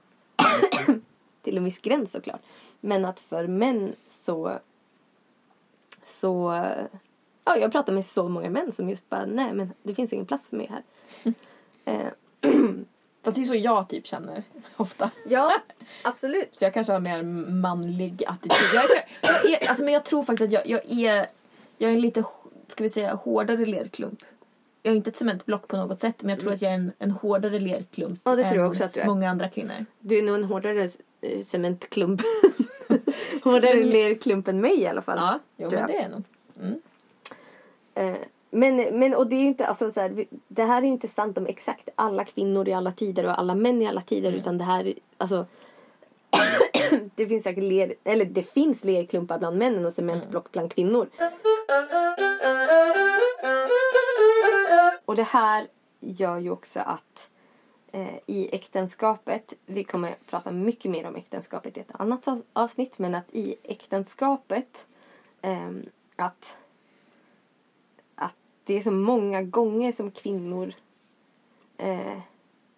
till 1.42 1.58
en 1.58 1.64
viss 1.64 1.80
gräns 1.80 2.12
såklart. 2.12 2.42
Men 2.80 3.06
att 3.06 3.20
för 3.20 3.48
män 3.48 3.96
så... 4.08 4.60
Så... 6.06 6.64
Ja, 7.44 7.58
jag 7.58 7.72
pratar 7.72 7.94
med 7.94 8.06
så 8.06 8.30
många 8.30 8.50
män 8.50 8.72
som 8.72 8.90
just 8.90 9.10
bara, 9.10 9.26
nej 9.26 9.54
men 9.54 9.74
det 9.84 9.96
finns 9.96 10.14
ingen 10.14 10.26
plats 10.26 10.50
för 10.50 10.58
mig 10.58 10.68
här. 10.72 10.84
Eh, 11.88 12.12
Fast 13.26 13.36
det 13.38 13.44
är 13.44 13.46
så 13.46 13.56
jag 13.56 13.90
typ 13.90 14.08
känner 14.08 14.44
ofta. 14.78 15.10
ja, 15.30 15.52
absolut. 16.04 16.56
Så 16.56 16.66
jag 16.66 16.74
kanske 16.74 16.94
har 16.94 17.00
mer 17.00 17.24
manlig 17.52 18.24
attityd. 18.28 18.70
Jag, 18.74 18.84
är- 18.84 19.06
jag 19.24 19.52
är, 19.62 19.70
alltså, 19.70 19.84
men 19.86 19.94
jag 19.94 20.06
tror 20.06 20.24
faktiskt 20.24 20.48
att 20.48 20.52
jag, 20.68 20.82
jag 20.86 20.92
är 21.10 21.26
jag 21.78 21.90
är 21.90 21.94
en 21.96 22.02
lite, 22.02 22.24
ska 22.68 22.84
vi 22.84 22.90
säga, 22.90 23.14
hårdare 23.14 23.66
lerklump. 23.66 24.20
Jag 24.84 24.92
är 24.92 24.96
inte 24.96 25.10
ett 25.10 25.16
cementblock 25.18 25.68
på 25.68 25.78
något 25.78 26.02
sätt 26.02 26.16
men 26.24 26.30
jag 26.30 26.40
tror 26.40 26.54
att 26.54 26.62
jag 26.62 26.72
är 26.72 26.76
en, 26.76 26.92
en 27.00 27.12
hårdare 27.12 27.60
lerklump 27.60 28.20
Ja, 28.24 28.36
det 28.36 28.44
tror 28.50 28.56
jag 28.62 28.72
också 28.72 28.84
att 28.84 28.94
du 28.94 29.00
är. 29.00 29.06
många 29.06 29.30
andra 29.30 29.50
kvinnor. 29.50 29.86
Du 30.00 30.18
är 30.18 30.22
nog 30.24 30.36
en 30.36 30.44
hårdare 30.44 30.90
eh, 31.22 31.42
cementklump. 31.44 32.22
hårdare 33.44 33.84
lerklump 33.84 34.48
än 34.48 34.62
mig 34.62 34.80
i 34.82 34.88
alla 34.88 35.02
fall. 35.02 35.18
Ja, 35.22 35.40
jo, 35.58 35.70
men 35.72 35.88
det 35.88 35.98
är 35.98 36.10
nog. 36.10 36.24
Mm. 36.62 36.82
Eh, 37.96 38.22
men, 38.56 39.00
men 39.00 39.16
och 39.16 39.28
det 39.28 39.36
är 39.36 39.40
ju 39.40 39.48
inte, 39.48 39.68
alltså 39.68 39.92
så 39.92 40.02
här, 40.02 40.26
det 40.48 40.64
här 40.64 40.78
är 40.78 40.86
ju 40.86 40.92
inte 40.92 41.08
sant 41.08 41.38
om 41.38 41.46
exakt 41.46 41.90
alla 41.96 42.26
kvinnor 42.26 42.68
i 42.68 42.74
alla 42.74 42.92
tider 42.92 43.26
och 43.26 43.40
alla 43.40 43.56
män 43.56 43.82
i 43.82 43.88
alla 43.88 44.02
tider 44.02 44.32
utan 44.32 44.58
det 44.58 44.64
här, 44.64 44.94
alltså 45.18 45.46
det 47.16 47.28
finns 47.28 47.44
säkert 47.44 47.64
ler, 47.64 47.96
eller 48.04 48.26
det 48.26 48.44
finns 48.44 48.84
lerklumpar 48.84 49.40
bland 49.40 49.58
männen 49.58 49.86
och 49.86 49.94
cementblock 49.94 50.52
bland 50.52 50.74
kvinnor. 50.74 51.10
Och 55.06 55.16
det 55.16 55.24
här 55.24 55.68
gör 56.00 56.38
ju 56.38 56.50
också 56.50 56.80
att 56.80 57.30
eh, 57.92 58.16
i 58.26 58.56
äktenskapet, 58.56 59.54
vi 59.66 59.84
kommer 59.84 60.16
prata 60.30 60.52
mycket 60.52 60.92
mer 60.92 61.08
om 61.08 61.16
äktenskapet 61.16 61.78
i 61.78 61.80
ett 61.80 61.92
annat 61.92 62.28
av- 62.28 62.44
avsnitt, 62.54 63.00
men 63.00 63.16
att 63.16 63.36
i 63.36 63.56
äktenskapet 63.64 64.86
att 65.42 65.86
att 66.16 66.56
det 68.66 68.78
är 68.78 68.82
så 68.82 68.92
många 68.92 69.42
gånger 69.44 69.92
som 69.92 70.12
kvinnor 70.12 70.74
eh, 71.78 72.20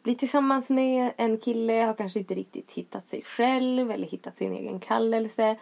blir 0.03 0.15
tillsammans 0.15 0.69
med 0.69 1.11
en 1.17 1.37
kille, 1.37 1.73
har 1.73 1.93
kanske 1.93 2.19
inte 2.19 2.33
riktigt 2.33 2.71
hittat 2.71 3.07
sig 3.07 3.23
själv 3.23 3.91
eller 3.91 4.07
hittat 4.07 4.37
sin 4.37 4.53
egen 4.53 4.79
kallelse. 4.79 5.57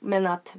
Men 0.00 0.26
att 0.26 0.56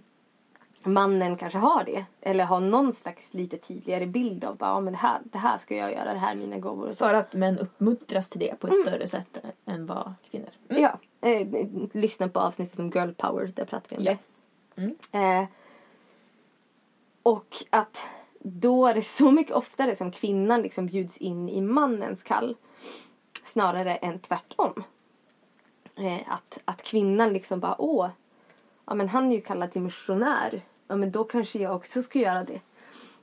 mannen 0.83 1.37
kanske 1.37 1.59
har 1.59 1.83
det. 1.83 2.05
Eller 2.21 2.45
har 2.45 2.59
någon 2.59 2.93
slags 2.93 3.33
lite 3.33 3.57
tydligare 3.57 4.05
bild 4.05 4.43
av 4.45 4.57
bara, 4.57 4.69
ja, 4.69 4.79
men 4.79 4.93
det, 4.93 4.99
här, 4.99 5.19
det 5.23 5.37
här 5.37 5.57
ska 5.57 5.75
jag 5.75 5.91
göra, 5.91 6.13
det 6.13 6.19
här 6.19 6.31
är 6.31 6.35
mina 6.35 6.57
gåvor. 6.57 6.91
För 6.91 7.13
att 7.13 7.33
män 7.33 7.59
uppmuntras 7.59 8.29
till 8.29 8.39
det 8.39 8.59
på 8.59 8.67
ett 8.67 8.77
större 8.77 9.07
sätt 9.07 9.37
än 9.65 9.85
vad 9.85 10.13
kvinnor. 10.31 10.49
Mm. 10.69 10.81
Ja, 10.83 10.99
eh, 11.29 11.47
lyssna 11.93 12.29
på 12.29 12.39
avsnittet 12.39 12.79
om 12.79 12.89
girl 12.89 13.11
power, 13.11 13.51
där 13.55 13.65
pratar 13.65 13.89
vi 13.89 13.97
om 13.97 14.03
Ja. 14.03 14.17
det. 14.75 14.81
Mm. 14.81 15.41
Eh, 15.41 15.47
och 17.23 17.55
att 17.69 18.05
då 18.47 18.87
är 18.87 18.93
det 18.93 19.01
så 19.01 19.31
mycket 19.31 19.53
oftare 19.53 19.95
som 19.95 20.11
kvinnan 20.11 20.61
liksom 20.61 20.85
bjuds 20.85 21.17
in 21.17 21.49
i 21.49 21.61
mannens 21.61 22.23
kall. 22.23 22.55
Snarare 23.43 23.95
än 23.95 24.19
tvärtom. 24.19 24.83
Eh, 25.95 26.33
att, 26.33 26.59
att 26.65 26.81
kvinnan 26.81 27.33
liksom 27.33 27.59
bara, 27.59 27.81
åh, 27.81 28.09
ja 28.85 28.93
men 28.93 29.09
han 29.09 29.31
är 29.31 29.35
ju 29.35 29.41
kallad 29.41 29.71
till 29.71 29.81
missionär. 29.81 30.61
Ja 30.87 30.95
men 30.95 31.11
då 31.11 31.23
kanske 31.23 31.59
jag 31.59 31.75
också 31.75 32.03
ska 32.03 32.19
göra 32.19 32.43
det. 32.43 32.61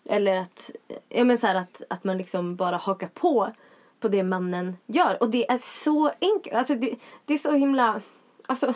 Eller 0.04 0.40
att, 0.40 0.70
eh, 0.88 0.96
ja 1.08 1.24
men 1.24 1.38
så 1.38 1.46
här 1.46 1.54
att, 1.54 1.82
att 1.90 2.04
man 2.04 2.18
liksom 2.18 2.56
bara 2.56 2.76
hakar 2.76 3.08
på 3.14 3.52
på 4.00 4.08
det 4.08 4.22
mannen 4.22 4.76
gör. 4.86 5.22
Och 5.22 5.30
det 5.30 5.50
är 5.50 5.58
så 5.58 6.10
enkelt. 6.20 6.56
Alltså 6.56 6.74
det, 6.74 6.96
det 7.24 7.34
är 7.34 7.38
så 7.38 7.52
himla, 7.52 8.00
alltså 8.46 8.74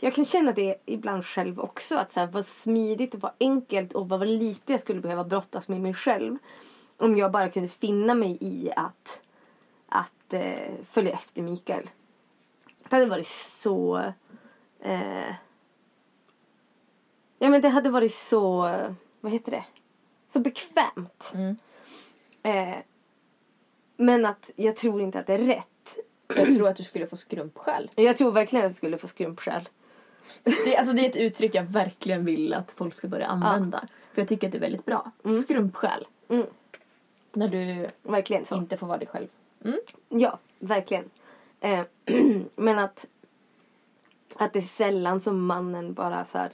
jag 0.00 0.14
kan 0.14 0.24
känna 0.24 0.52
det 0.52 0.76
ibland 0.86 1.26
själv 1.26 1.60
också. 1.60 1.96
Att 1.96 2.12
så 2.12 2.20
här, 2.20 2.26
vad 2.26 2.46
smidigt 2.46 3.14
och 3.14 3.20
vad 3.20 3.32
enkelt 3.40 3.92
och 3.92 4.08
vad 4.08 4.28
lite 4.28 4.72
jag 4.72 4.80
skulle 4.80 5.00
behöva 5.00 5.24
brottas 5.24 5.68
med 5.68 5.80
mig 5.80 5.94
själv. 5.94 6.38
Om 6.96 7.16
jag 7.16 7.32
bara 7.32 7.50
kunde 7.50 7.68
finna 7.68 8.14
mig 8.14 8.38
i 8.40 8.70
att, 8.76 9.20
att 9.88 10.32
eh, 10.32 10.74
följa 10.84 11.12
efter 11.12 11.42
Mikael. 11.42 11.90
Det 12.88 12.96
hade 12.96 13.06
varit 13.06 13.26
så... 13.26 13.96
Eh, 14.80 15.30
ja 17.38 17.50
men 17.50 17.62
det 17.62 17.68
hade 17.68 17.90
varit 17.90 18.14
så... 18.14 18.70
Vad 19.20 19.32
heter 19.32 19.50
det? 19.50 19.64
Så 20.28 20.40
bekvämt. 20.40 21.32
Mm. 21.34 21.56
Eh, 22.42 22.78
men 23.96 24.26
att 24.26 24.50
jag 24.56 24.76
tror 24.76 25.00
inte 25.00 25.18
att 25.18 25.26
det 25.26 25.34
är 25.34 25.38
rätt. 25.38 25.66
Jag 26.36 26.56
tror 26.56 26.68
att 26.68 26.76
du 26.76 26.82
skulle 26.82 27.06
få 27.06 27.16
skrumpskäl. 27.16 27.90
Jag 27.94 28.16
tror 28.16 28.32
verkligen 28.32 28.66
att 28.66 28.70
jag 28.70 28.76
skulle 28.76 28.98
få 28.98 29.08
skrumpskäl. 29.08 29.68
Det, 30.42 30.76
alltså, 30.76 30.92
det 30.92 31.06
är 31.06 31.08
ett 31.08 31.16
uttryck 31.16 31.54
jag 31.54 31.62
verkligen 31.62 32.24
vill 32.24 32.54
att 32.54 32.70
folk 32.70 32.94
ska 32.94 33.08
börja 33.08 33.26
använda. 33.26 33.80
För 34.12 34.22
jag 34.22 34.28
tycker 34.28 34.46
att 34.46 34.52
det 34.52 34.58
är 34.58 34.60
väldigt 34.60 34.84
bra. 34.84 35.10
Skrumpskäl. 35.44 36.06
Mm. 36.28 36.46
När 37.32 37.48
du 37.48 37.88
Verkligen 38.02 38.44
så. 38.44 38.56
inte 38.56 38.76
får 38.76 38.86
vara 38.86 38.98
dig 38.98 39.06
själv. 39.06 39.28
Ja, 40.08 40.38
verkligen. 40.58 41.10
Eh, 41.60 41.84
men 42.56 42.78
att, 42.78 43.06
att 44.34 44.52
det 44.52 44.58
är 44.58 44.62
sällan 44.62 45.20
som 45.20 45.46
mannen 45.46 45.92
bara 45.94 46.24
så 46.24 46.38
här... 46.38 46.50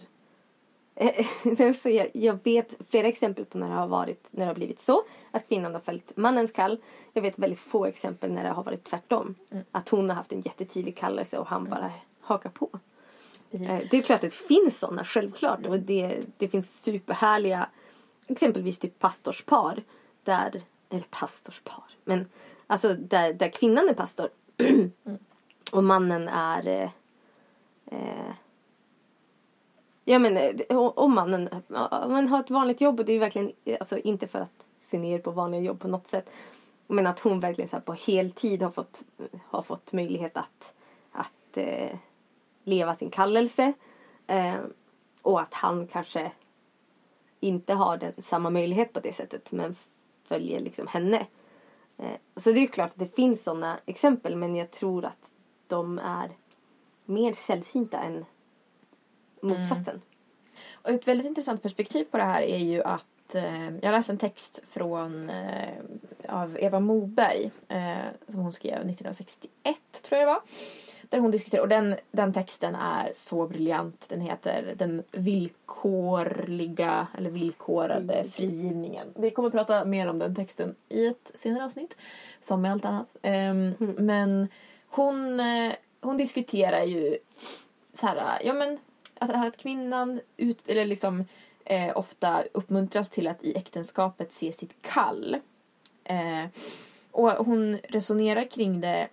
Jag 2.13 2.39
vet 2.45 2.77
flera 2.91 3.09
exempel 3.09 3.45
på 3.45 3.59
när 3.59 3.69
det 3.69 3.75
har 3.75 3.87
varit 3.87 4.27
när 4.31 4.41
det 4.41 4.51
har 4.51 4.55
blivit 4.55 4.81
så. 4.81 5.03
Att 5.31 5.49
kvinnan 5.49 5.75
har 5.75 5.81
följt 5.81 6.17
mannens 6.17 6.53
kall. 6.53 6.79
Jag 7.13 7.23
vet 7.23 7.39
väldigt 7.39 7.61
få 7.61 7.87
exempel 7.87 8.33
när 8.33 8.45
det 8.45 8.51
har 8.51 8.63
varit 8.63 8.85
tvärtom. 8.85 9.35
Att 9.71 9.89
hon 9.89 10.09
har 10.09 10.17
haft 10.17 10.33
en 10.33 10.41
jättetydlig 10.41 10.97
kallelse 10.97 11.39
och 11.39 11.47
han 11.47 11.65
bara 11.65 11.93
hakar 12.21 12.51
på. 12.51 12.71
Precis. 13.51 13.69
Eh, 13.69 13.81
Det 13.91 13.97
är 13.97 14.03
klart 14.03 14.17
att 14.25 14.31
det 14.31 14.35
finns 14.35 14.79
sådana, 14.79 15.05
självklart. 15.05 15.67
Och 15.67 15.79
det, 15.79 16.21
det 16.37 16.49
finns 16.49 16.83
superhärliga, 16.83 17.69
exempelvis 18.27 18.79
typ 18.79 18.99
pastorspar. 18.99 19.83
Där, 20.25 20.63
eller 20.91 21.07
pastorspar, 21.11 21.85
men 22.05 22.29
alltså 22.67 22.95
där, 22.95 23.33
där 23.33 23.49
kvinnan 23.49 23.89
är 23.89 23.95
pastor. 23.95 24.29
och 25.73 25.85
mannen 25.85 26.29
är... 26.29 26.67
Eh, 26.69 26.91
eh, 27.87 28.35
ja 30.09 30.19
men, 30.19 30.37
eh, 30.37 30.77
om 30.77 31.15
man, 31.15 31.35
eh, 31.35 31.59
om 31.69 31.75
mannen 31.95 32.13
man 32.13 32.29
har 32.29 32.41
ett 32.41 32.51
vanligt 32.51 32.81
jobb 32.81 33.01
och 33.01 33.07
det 33.07 33.13
är 33.13 33.15
ju 33.15 33.21
verkligen, 33.21 33.53
eh, 33.65 33.77
alltså 33.81 33.99
inte 33.99 34.27
för 34.27 34.39
att 34.39 34.67
se 34.81 34.99
ner 34.99 35.19
på 35.19 35.31
vanliga 35.31 35.61
jobb 35.61 35.81
på 35.81 35.89
något 35.89 36.07
sätt. 36.07 36.31
Men 36.87 37.07
att 37.07 37.21
hon 37.21 37.41
verkligen 37.41 37.69
så 37.69 37.77
här, 37.77 37.83
på 37.83 37.93
heltid 37.93 38.63
har 38.63 38.71
fått, 38.71 39.03
har 39.47 39.63
fått 39.63 39.93
möjlighet 39.93 40.37
att, 40.37 40.75
att 41.13 41.57
eh, 41.57 41.97
leva 42.65 42.97
sin 42.97 43.11
kallelse. 43.11 43.73
Eh, 44.27 44.57
och 45.23 45.41
att 45.41 45.55
han 45.55 45.87
kanske 45.87 46.33
inte 47.41 47.75
har 47.75 47.97
den, 47.97 48.13
samma 48.19 48.51
möjlighet 48.51 48.93
på 48.93 49.01
det 49.01 49.13
sättet 49.13 49.53
men 49.53 49.77
följer 50.25 50.61
liksom 50.61 50.87
henne. 50.87 51.27
Eh, 51.99 52.17
så 52.37 52.53
det 52.53 52.59
är 52.59 52.63
ju 52.63 52.69
klart 52.69 52.91
att 52.91 52.99
det 52.99 53.17
finns 53.17 53.43
sådana 53.43 53.79
exempel 53.87 54.37
men 54.37 54.57
jag 54.57 54.71
tror 54.71 55.05
att 55.05 55.31
de 55.67 55.99
är 55.99 56.31
mer 57.05 57.33
sällsynta 57.33 57.99
än 57.99 58.25
motsatsen. 59.47 60.01
Och 60.87 60.91
ett 60.91 61.09
väldigt 61.09 61.27
intressant 61.27 61.63
perspektiv 61.63 62.05
på 62.05 62.17
det 62.17 62.25
här 62.25 62.43
är 62.43 62.59
ju 62.59 62.83
att 62.83 63.35
eh, 63.35 63.69
jag 63.83 63.93
läste 63.93 64.13
en 64.13 64.19
text 64.19 64.61
från 64.67 65.31
eh, 65.31 65.79
av 66.29 66.57
Eva 66.61 66.81
Moberg 66.81 67.51
eh, 67.69 67.97
som 68.29 68.41
hon 68.41 68.53
skrev 68.53 68.75
1961 68.75 69.77
tror 70.03 70.21
jag 70.21 70.29
det 70.29 70.33
var. 70.33 70.41
Där 71.09 71.19
hon 71.19 71.31
diskuterar, 71.31 71.63
och 71.63 71.69
den, 71.69 71.97
den 72.11 72.33
texten 72.33 72.75
är 72.75 73.11
så 73.15 73.47
briljant. 73.47 74.09
Den 74.09 74.21
heter 74.21 74.75
Den 74.77 75.03
villkorliga, 75.13 77.07
eller 77.19 77.31
villkorade 77.31 78.25
frigivningen. 78.25 79.07
Vi 79.17 79.31
kommer 79.31 79.49
att 79.49 79.55
prata 79.55 79.85
mer 79.85 80.09
om 80.09 80.19
den 80.19 80.35
texten 80.35 80.75
i 80.89 81.07
ett 81.07 81.31
senare 81.35 81.65
avsnitt. 81.65 81.97
Som 82.41 82.63
med 82.63 82.73
allt 82.73 82.85
annat. 82.85 83.17
Um, 83.23 83.75
Men 83.99 84.49
hon, 84.89 85.41
hon 86.01 86.17
diskuterar 86.17 86.83
ju 86.83 87.19
så 87.95 88.07
här, 88.07 88.39
ja 88.45 88.55
men 88.55 88.79
att, 89.19 89.31
att 89.31 89.57
kvinnan 89.57 90.21
ut, 90.37 90.69
eller 90.69 90.85
liksom 90.85 91.25
eh, 91.65 91.99
ofta 91.99 92.45
uppmuntras 92.53 93.11
till 93.11 93.29
att 93.29 93.45
i 93.45 93.57
äktenskapet 93.57 94.33
se 94.33 94.53
sitt 94.53 94.83
kall. 94.83 95.37
Eh, 96.05 96.45
och 97.11 97.31
hon 97.31 97.79
resonerar 97.79 98.51
kring 98.51 98.81
det 98.81 99.09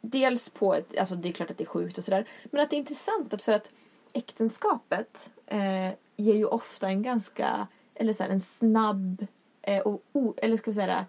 dels 0.00 0.48
på 0.50 0.74
ett, 0.74 0.98
alltså 0.98 1.14
det 1.14 1.28
är 1.28 1.32
klart 1.32 1.50
att 1.50 1.58
det 1.58 1.64
är 1.64 1.68
sjukt 1.68 1.98
och 1.98 2.04
sådär, 2.04 2.28
men 2.44 2.60
att 2.62 2.70
det 2.70 2.76
är 2.76 2.78
intressant 2.78 3.34
att 3.34 3.42
för 3.42 3.52
att 3.52 3.70
äktenskapet 4.12 5.30
eh, 5.46 5.90
ger 6.16 6.34
ju 6.34 6.44
ofta 6.44 6.88
en 6.88 7.02
ganska, 7.02 7.66
eller 7.94 8.12
så 8.12 8.22
här, 8.22 8.30
en 8.30 8.40
snabb, 8.40 9.26
eh, 9.62 9.82
och, 9.82 10.02
o, 10.12 10.34
eller 10.36 10.56
ska 10.56 10.70
vi 10.70 10.74
säga 10.74 11.06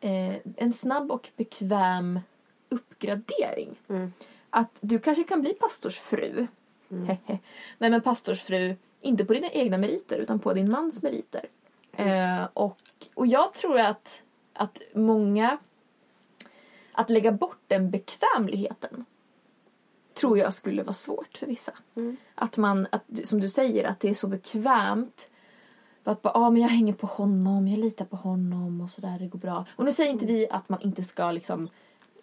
eh, 0.00 0.36
en 0.56 0.72
snabb 0.72 1.12
och 1.12 1.30
bekväm 1.36 2.20
uppgradering. 2.68 3.76
Mm. 3.88 4.12
Att 4.50 4.78
du 4.80 4.98
kanske 4.98 5.24
kan 5.24 5.40
bli 5.40 5.54
pastorsfru. 5.54 6.46
Nej 7.78 7.90
men 7.90 8.02
pastorsfru, 8.02 8.76
inte 9.00 9.24
på 9.24 9.32
dina 9.32 9.50
egna 9.50 9.78
meriter 9.78 10.18
utan 10.18 10.38
på 10.38 10.52
din 10.52 10.70
mans 10.70 11.02
meriter. 11.02 11.44
Eh, 11.92 12.44
och, 12.54 12.78
och 13.14 13.26
jag 13.26 13.54
tror 13.54 13.78
att, 13.78 14.22
att 14.52 14.78
många 14.94 15.58
att 16.92 17.10
lägga 17.10 17.32
bort 17.32 17.60
den 17.66 17.90
bekvämligheten 17.90 19.04
tror 20.14 20.38
jag 20.38 20.54
skulle 20.54 20.82
vara 20.82 20.92
svårt 20.92 21.36
för 21.36 21.46
vissa. 21.46 21.72
Mm. 21.96 22.16
Att 22.34 22.56
man, 22.58 22.86
att, 22.92 23.04
som 23.24 23.40
du 23.40 23.48
säger, 23.48 23.84
att 23.84 24.00
det 24.00 24.08
är 24.08 24.14
så 24.14 24.26
bekvämt. 24.26 25.30
Att 26.04 26.22
bara, 26.22 26.32
ah, 26.34 26.50
men 26.50 26.62
jag 26.62 26.68
hänger 26.68 26.92
på 26.92 27.06
honom, 27.06 27.68
jag 27.68 27.78
litar 27.78 28.04
på 28.04 28.16
honom 28.16 28.80
och 28.80 28.90
sådär, 28.90 29.18
det 29.18 29.26
går 29.26 29.38
bra. 29.38 29.66
Och 29.76 29.84
nu 29.84 29.92
säger 29.92 30.10
inte 30.10 30.26
vi 30.26 30.48
att 30.50 30.68
man 30.68 30.80
inte 30.82 31.02
ska 31.02 31.32
liksom 31.32 31.68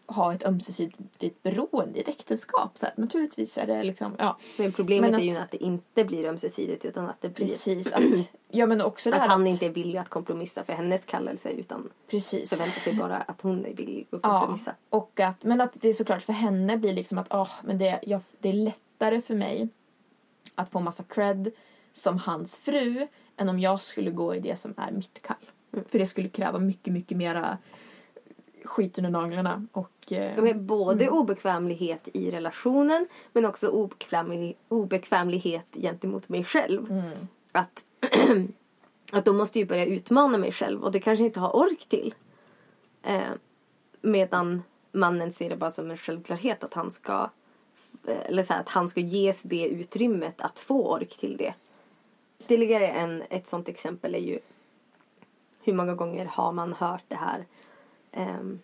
ha 0.08 0.34
ett 0.34 0.46
ömsesidigt 0.46 1.44
beroende 1.44 2.00
i 2.00 2.02
ett 2.02 2.08
äktenskap. 2.08 2.78
Så 2.78 2.86
här, 2.86 2.94
naturligtvis 2.98 3.58
är 3.58 3.68
det 3.68 3.84
liksom, 3.84 4.16
ja. 4.20 4.38
Men 4.58 4.72
problemet 4.72 5.12
Men 5.12 5.20
är 5.20 5.24
ju 5.24 5.32
att- 5.32 5.38
att 5.44 5.52
det 5.52 5.64
inte 5.64 6.04
blir 6.04 6.26
ömsesidigt 6.26 6.86
utan 6.86 7.06
att 7.10 7.22
det 7.22 7.30
blir 7.30 7.46
Precis. 7.46 7.94
Att, 7.94 8.04
ja 8.50 8.66
men 8.66 8.82
också 8.82 9.10
att 9.12 9.22
han 9.28 9.42
att, 9.44 9.48
inte 9.48 9.66
är 9.66 9.70
villig 9.70 9.98
att 10.00 10.10
kompromissa 10.10 10.64
för 10.64 10.74
hennes 10.74 11.06
kallelse 11.06 11.50
utan 11.50 11.90
Precis. 12.10 12.50
förväntar 12.50 12.80
sig 12.82 12.94
bara 12.94 13.18
att 13.18 13.42
hon 13.42 13.66
är 13.66 13.74
villig 13.74 14.08
att 14.12 14.20
Ja, 14.24 14.40
kompromissa. 14.40 14.76
och 14.90 15.20
att, 15.20 15.44
men 15.44 15.62
att 15.62 15.72
det 15.74 15.90
är 15.90 15.94
såklart 15.94 16.22
för 16.24 16.34
henne 16.34 16.78
blir 16.78 16.94
liksom 16.94 17.18
att 17.18 17.34
ah, 17.34 17.50
men 17.64 17.78
det, 17.78 18.00
jag, 18.04 18.22
det 18.40 18.50
är 18.50 18.54
lättare 18.54 19.22
för 19.22 19.36
mig 19.36 19.70
att 20.56 20.70
få 20.70 20.80
massa 20.80 21.04
cred 21.04 21.52
som 21.94 22.18
hans 22.18 22.58
fru 22.58 23.08
än 23.38 23.50
om 23.50 23.60
jag 23.60 23.82
skulle 23.82 24.12
gå 24.12 24.36
i 24.36 24.40
det 24.40 24.60
som 24.60 24.74
är 24.78 24.92
mitt 24.92 25.22
kall. 25.22 25.36
Mm. 25.74 25.86
För 25.86 26.00
det 26.00 26.06
skulle 26.06 26.30
kräva 26.30 26.60
mycket, 26.60 26.94
mycket 26.94 27.18
mera 27.18 27.58
skit 28.66 28.98
under 28.98 29.12
naglarna 29.12 29.68
och 29.72 30.12
eh, 30.12 30.44
men 30.44 30.66
både 30.66 31.06
Mm. 31.06 31.18
obekvämlighet 31.18 32.08
i 32.14 32.32
relationen 32.32 33.08
men 33.34 33.46
också 33.46 33.68
obekvämlighet, 33.68 34.58
obekvämlighet 34.68 35.66
gentemot 35.74 36.30
mig 36.30 36.44
själv. 36.44 36.92
mm, 36.92 37.28
Att, 37.52 37.86
att 39.12 39.26
då 39.26 39.34
måste 39.34 39.60
jag 39.60 39.68
börja 39.68 39.86
utmana 39.86 40.38
mig 40.38 40.52
själv 40.52 40.84
och 40.84 40.92
det 40.92 41.00
kanske 41.00 41.26
inte 41.26 41.40
har 41.40 41.56
ork 41.56 41.86
till. 41.90 42.14
Eh, 43.04 43.22
medan 44.02 44.64
mannen 44.92 45.34
ser 45.34 45.50
det 45.50 45.56
bara 45.56 45.72
som 45.72 45.92
en 45.92 45.98
självklarhet 45.98 46.64
att 46.64 46.74
han 46.74 46.92
ska 46.92 47.30
eller 48.26 48.44
så 48.44 48.54
här, 48.54 48.60
att 48.62 48.70
han 48.70 48.90
ska 48.90 49.00
ges 49.00 49.44
det 49.44 49.68
utrymmet 49.68 50.42
att 50.42 50.60
få 50.60 50.94
ork 50.94 51.18
till 51.18 51.38
det. 51.38 51.54
Ytterligare 52.40 52.88
en, 52.88 53.24
ett 53.30 53.48
sånt 53.48 53.70
exempel 53.70 54.16
är 54.16 54.20
ju 54.20 54.40
hur 55.64 55.74
många 55.74 55.96
gånger 55.96 56.26
har 56.26 56.52
man 56.52 56.74
hört 56.74 57.04
det 57.08 57.16
här 57.16 57.46
ehm, 58.16 58.60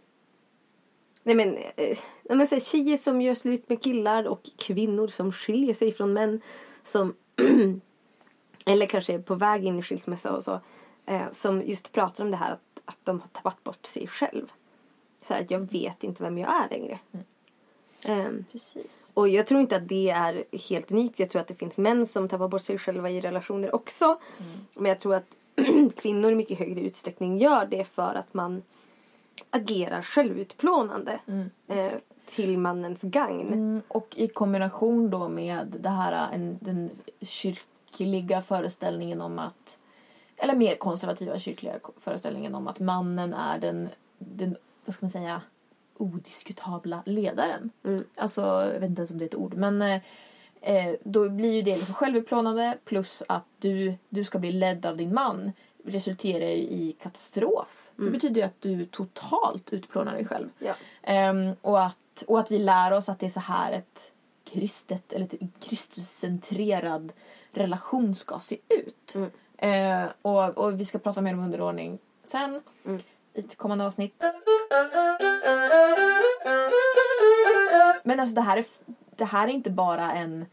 Nej 1.23 1.35
men, 1.35 1.57
eh, 1.57 1.97
nej, 2.23 2.37
men 2.37 2.47
så 2.47 2.55
här, 2.55 2.59
tjejer 2.59 2.97
som 2.97 3.21
gör 3.21 3.35
slut 3.35 3.69
med 3.69 3.83
killar 3.83 4.27
och 4.27 4.49
kvinnor 4.57 5.07
som 5.07 5.31
skiljer 5.31 5.73
sig 5.73 5.91
från 5.91 6.13
män 6.13 6.41
som 6.83 7.15
eller 8.65 8.85
kanske 8.85 9.13
är 9.13 9.19
på 9.19 9.35
väg 9.35 9.65
in 9.65 9.79
i 9.79 9.81
skilsmässa 9.81 10.35
och 10.35 10.43
så 10.43 10.59
eh, 11.05 11.31
som 11.31 11.61
just 11.61 11.91
pratar 11.91 12.23
om 12.23 12.31
det 12.31 12.37
här 12.37 12.51
att, 12.51 12.81
att 12.85 12.97
de 13.03 13.19
har 13.19 13.27
tappat 13.27 13.63
bort 13.63 13.85
sig 13.85 14.07
själv. 14.07 14.51
Så 15.27 15.33
här, 15.33 15.41
att 15.41 15.51
jag 15.51 15.71
vet 15.71 16.03
inte 16.03 16.23
vem 16.23 16.37
jag 16.37 16.63
är 16.63 16.69
längre. 16.69 16.99
Ehm, 18.05 18.45
precis. 18.51 19.11
och 19.13 19.29
jag 19.29 19.47
tror 19.47 19.61
inte 19.61 19.75
att 19.75 19.87
det 19.87 20.09
är 20.09 20.45
helt 20.69 20.91
unikt. 20.91 21.19
Jag 21.19 21.29
tror 21.29 21.41
att 21.41 21.47
det 21.47 21.55
finns 21.55 21.77
män 21.77 22.07
som 22.07 22.29
tappar 22.29 22.47
bort 22.47 22.61
sig 22.61 22.77
själva 22.77 23.09
i 23.09 23.21
relationer 23.21 23.75
också. 23.75 24.19
Men 24.73 24.89
jag 24.89 24.99
tror 24.99 25.15
att 25.15 25.35
kvinnor 25.95 26.31
i 26.31 26.35
mycket 26.35 26.59
högre 26.59 26.81
utsträckning 26.81 27.37
gör 27.37 27.65
det 27.65 27.85
för 27.85 28.15
att 28.15 28.33
man 28.33 28.61
agerar 29.49 30.01
självutplånande 30.01 31.19
Mm, 31.27 31.49
eh, 31.67 31.91
till 32.25 32.57
mannens 32.57 33.01
gagn. 33.01 33.47
Mm, 33.47 33.81
och 33.87 34.15
i 34.17 34.27
kombination 34.27 35.09
då 35.09 35.29
med 35.29 35.75
det 35.79 35.89
här, 35.89 36.33
en, 36.33 36.57
den 36.61 36.89
kyrkliga 37.21 38.41
föreställningen 38.41 39.21
om 39.21 39.39
att 39.39 39.77
eller 40.37 40.55
mer 40.55 40.75
konservativa 40.75 41.39
kyrkliga 41.39 41.73
föreställningen 41.97 42.55
om 42.55 42.67
att 42.67 42.79
mannen 42.79 43.33
är 43.33 43.59
den, 43.59 43.89
den 44.17 44.55
vad 44.85 44.95
ska 44.95 45.05
man 45.05 45.11
säga, 45.11 45.41
odiskutabla 45.97 47.03
ledaren. 47.05 47.69
Mm. 47.83 48.03
Alltså, 48.15 48.41
jag 48.41 48.79
vet 48.79 48.89
inte 48.89 48.99
ens 48.99 49.11
om 49.11 49.17
det 49.17 49.23
är 49.23 49.27
ett 49.27 49.35
ord, 49.35 49.53
men 49.53 49.81
eh, 49.81 50.01
eh, 50.61 50.95
då 51.03 51.29
blir 51.29 51.51
ju 51.51 51.61
det 51.61 51.75
liksom 51.75 51.95
självutplånande 51.95 52.77
plus 52.85 53.23
att 53.27 53.45
du, 53.59 53.93
du 54.09 54.23
ska 54.23 54.39
bli 54.39 54.51
ledd 54.51 54.85
av 54.85 54.97
din 54.97 55.13
man 55.13 55.51
resulterar 55.85 56.45
ju 56.45 56.63
i 56.63 56.95
katastrof. 57.01 57.91
Det 57.95 58.09
betyder 58.09 58.41
ju 58.41 58.47
att 58.47 58.61
du 58.61 58.85
totalt 58.85 59.73
utplånar 59.73 60.13
dig 60.13 60.25
själv. 60.25 60.49
Ja. 60.59 60.73
Ehm, 61.03 61.51
och, 61.61 61.83
att, 61.83 62.23
och 62.27 62.39
att 62.39 62.51
vi 62.51 62.59
lär 62.59 62.91
oss 62.91 63.09
att 63.09 63.19
det 63.19 63.25
är 63.25 63.29
så 63.29 63.39
här 63.39 63.71
ett 63.71 64.11
kristet 64.43 65.13
eller 65.13 65.25
ett 65.25 65.39
Kristuscentrerad 65.59 67.13
relation 67.51 68.15
ska 68.15 68.39
se 68.39 68.57
ut. 68.69 69.15
Mm. 69.15 69.31
Eh, 69.57 70.09
och, 70.21 70.57
och 70.57 70.79
vi 70.79 70.85
ska 70.85 70.99
prata 70.99 71.21
mer 71.21 71.33
om 71.33 71.39
underordning 71.39 71.99
sen 72.23 72.61
Mm. 72.85 73.01
i 73.33 73.39
ett 73.39 73.57
kommande 73.57 73.85
avsnitt. 73.85 74.23
Men 78.03 78.19
alltså 78.19 78.35
det 78.35 78.41
här 78.41 78.57
är, 78.57 78.65
det 79.15 79.25
här 79.25 79.47
är 79.47 79.51
inte 79.51 79.69
bara 79.69 80.11
en... 80.11 80.45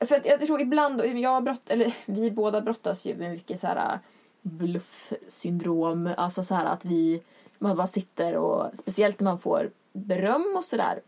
För 0.00 0.20
jag 0.24 0.40
tror 0.40 0.60
ibland, 0.60 1.04
jag 1.04 1.44
brott, 1.44 1.70
eller 1.70 1.96
vi 2.06 2.30
båda 2.30 2.60
brottas 2.60 3.04
ju 3.04 3.16
med 3.16 3.30
mycket 3.30 3.60
så 3.60 3.66
här 3.66 3.98
bluffsyndrom. 4.46 6.14
Alltså 6.16 6.42
så 6.42 6.54
här 6.54 6.64
att 6.64 6.84
vi, 6.84 7.22
man 7.58 7.76
bara 7.76 7.86
sitter 7.86 8.36
och, 8.36 8.70
speciellt 8.78 9.20
när 9.20 9.30
man 9.30 9.38
får 9.38 9.70
beröm 9.92 10.54
och 10.56 10.64
sådär. 10.64 11.00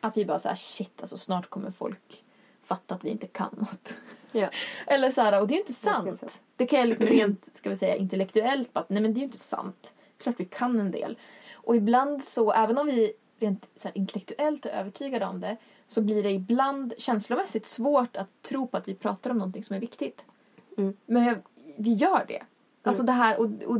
Att 0.00 0.16
vi 0.16 0.24
bara 0.24 0.38
så 0.38 0.48
här 0.48 0.56
shit 0.56 1.00
alltså 1.00 1.16
snart 1.16 1.50
kommer 1.50 1.70
folk 1.70 2.24
fatta 2.62 2.94
att 2.94 3.04
vi 3.04 3.08
inte 3.08 3.26
kan 3.26 3.50
något. 3.52 3.96
Ja. 4.32 4.50
Eller 4.86 5.10
så 5.10 5.20
här, 5.20 5.40
och 5.40 5.48
det 5.48 5.52
är 5.52 5.56
ju 5.56 5.60
inte 5.60 5.72
sant. 5.72 6.40
Det 6.56 6.66
kan 6.66 6.78
jag 6.78 6.88
liksom 6.88 7.06
rent, 7.06 7.56
ska 7.56 7.70
vi 7.70 7.76
säga, 7.76 7.96
intellektuellt 7.96 8.72
bara, 8.72 8.84
nej 8.88 9.02
men 9.02 9.14
det 9.14 9.18
är 9.18 9.20
ju 9.20 9.26
inte 9.26 9.38
sant. 9.38 9.94
Klart 10.18 10.34
vi 10.38 10.44
kan 10.44 10.80
en 10.80 10.90
del. 10.90 11.18
Och 11.54 11.76
ibland 11.76 12.24
så, 12.24 12.52
även 12.52 12.78
om 12.78 12.86
vi 12.86 13.12
rent 13.38 13.68
så 13.76 13.88
här, 13.88 13.98
intellektuellt 13.98 14.66
är 14.66 14.70
övertygade 14.70 15.26
om 15.26 15.40
det, 15.40 15.56
så 15.86 16.00
blir 16.02 16.22
det 16.22 16.30
ibland 16.30 16.94
känslomässigt 16.98 17.66
svårt 17.66 18.16
att 18.16 18.42
tro 18.42 18.66
på 18.66 18.76
att 18.76 18.88
vi 18.88 18.94
pratar 18.94 19.30
om 19.30 19.38
någonting 19.38 19.64
som 19.64 19.76
är 19.76 19.80
viktigt. 19.80 20.26
Mm. 20.78 20.96
Men 21.06 21.42
vi 21.76 21.92
gör 21.92 22.24
det. 22.28 22.42
Alltså 22.86 23.02
det 23.02 23.12
här, 23.12 23.40
och, 23.40 23.46
och, 23.66 23.78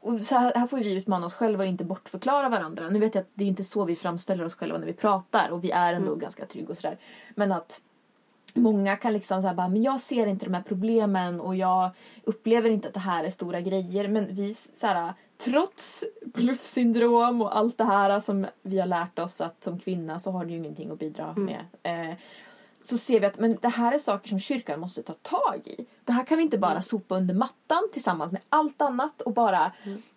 och 0.00 0.24
så 0.24 0.34
här, 0.34 0.52
här 0.54 0.66
får 0.66 0.76
vi 0.76 0.94
utmana 0.94 1.26
oss 1.26 1.34
själva 1.34 1.64
och 1.64 1.68
inte 1.68 1.84
bortförklara 1.84 2.48
varandra. 2.48 2.88
Nu 2.88 2.98
vet 2.98 3.14
jag 3.14 3.22
att 3.22 3.30
det 3.34 3.44
är 3.44 3.48
inte 3.48 3.64
så 3.64 3.84
vi 3.84 3.96
framställer 3.96 4.44
oss 4.44 4.54
själva 4.54 4.78
när 4.78 4.86
vi 4.86 4.92
pratar 4.92 5.50
och 5.50 5.64
vi 5.64 5.70
är 5.70 5.92
ändå 5.92 6.14
ganska 6.14 6.46
trygga 6.46 6.68
och 6.68 6.76
sådär. 6.76 6.98
Men 7.34 7.52
att 7.52 7.80
Många 8.56 8.96
kan 8.96 9.12
liksom 9.12 9.42
säga 9.42 9.54
bara, 9.54 9.68
men 9.68 9.82
jag 9.82 10.00
ser 10.00 10.26
inte 10.26 10.46
de 10.46 10.54
här 10.54 10.62
problemen 10.62 11.40
och 11.40 11.56
jag 11.56 11.90
upplever 12.24 12.70
inte 12.70 12.88
att 12.88 12.94
det 12.94 13.00
här 13.00 13.24
är 13.24 13.30
stora 13.30 13.60
grejer. 13.60 14.08
Men 14.08 14.34
vi, 14.34 14.54
så 14.54 14.86
här, 14.86 15.14
trots 15.38 16.04
bluffsyndrom 16.24 17.42
och 17.42 17.56
allt 17.56 17.78
det 17.78 17.84
här 17.84 18.20
som 18.20 18.46
vi 18.62 18.78
har 18.78 18.86
lärt 18.86 19.18
oss 19.18 19.40
att 19.40 19.64
som 19.64 19.78
kvinna 19.78 20.18
så 20.18 20.30
har 20.30 20.44
du 20.44 20.50
ju 20.50 20.56
ingenting 20.56 20.90
att 20.90 20.98
bidra 20.98 21.34
med. 21.34 21.64
Eh, 21.82 22.16
så 22.80 22.98
ser 22.98 23.20
vi 23.20 23.26
att 23.26 23.38
men 23.38 23.58
det 23.62 23.68
här 23.68 23.92
är 23.92 23.98
saker 23.98 24.28
som 24.28 24.38
kyrkan 24.38 24.80
måste 24.80 25.02
ta 25.02 25.12
tag 25.12 25.60
i. 25.64 25.86
Det 26.04 26.12
här 26.12 26.24
kan 26.24 26.38
vi 26.38 26.44
inte 26.44 26.58
bara 26.58 26.82
sopa 26.82 27.16
under 27.16 27.34
mattan 27.34 27.88
tillsammans 27.92 28.32
med 28.32 28.42
allt 28.48 28.82
annat 28.82 29.20
och 29.20 29.32
bara, 29.32 29.72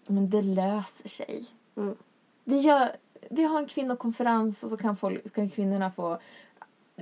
men 0.08 0.30
det 0.30 0.42
löser 0.42 1.10
sig. 1.10 1.46
Mm. 1.78 1.96
Vi, 2.44 2.60
gör, 2.60 2.90
vi 3.30 3.44
har 3.44 3.60
en 3.60 3.68
kvinnokonferens 3.68 4.64
och 4.64 4.70
så 4.70 4.78
kan, 4.78 4.96
folk, 4.96 5.36
kan 5.36 5.50
kvinnorna 5.50 5.92
få 5.92 6.20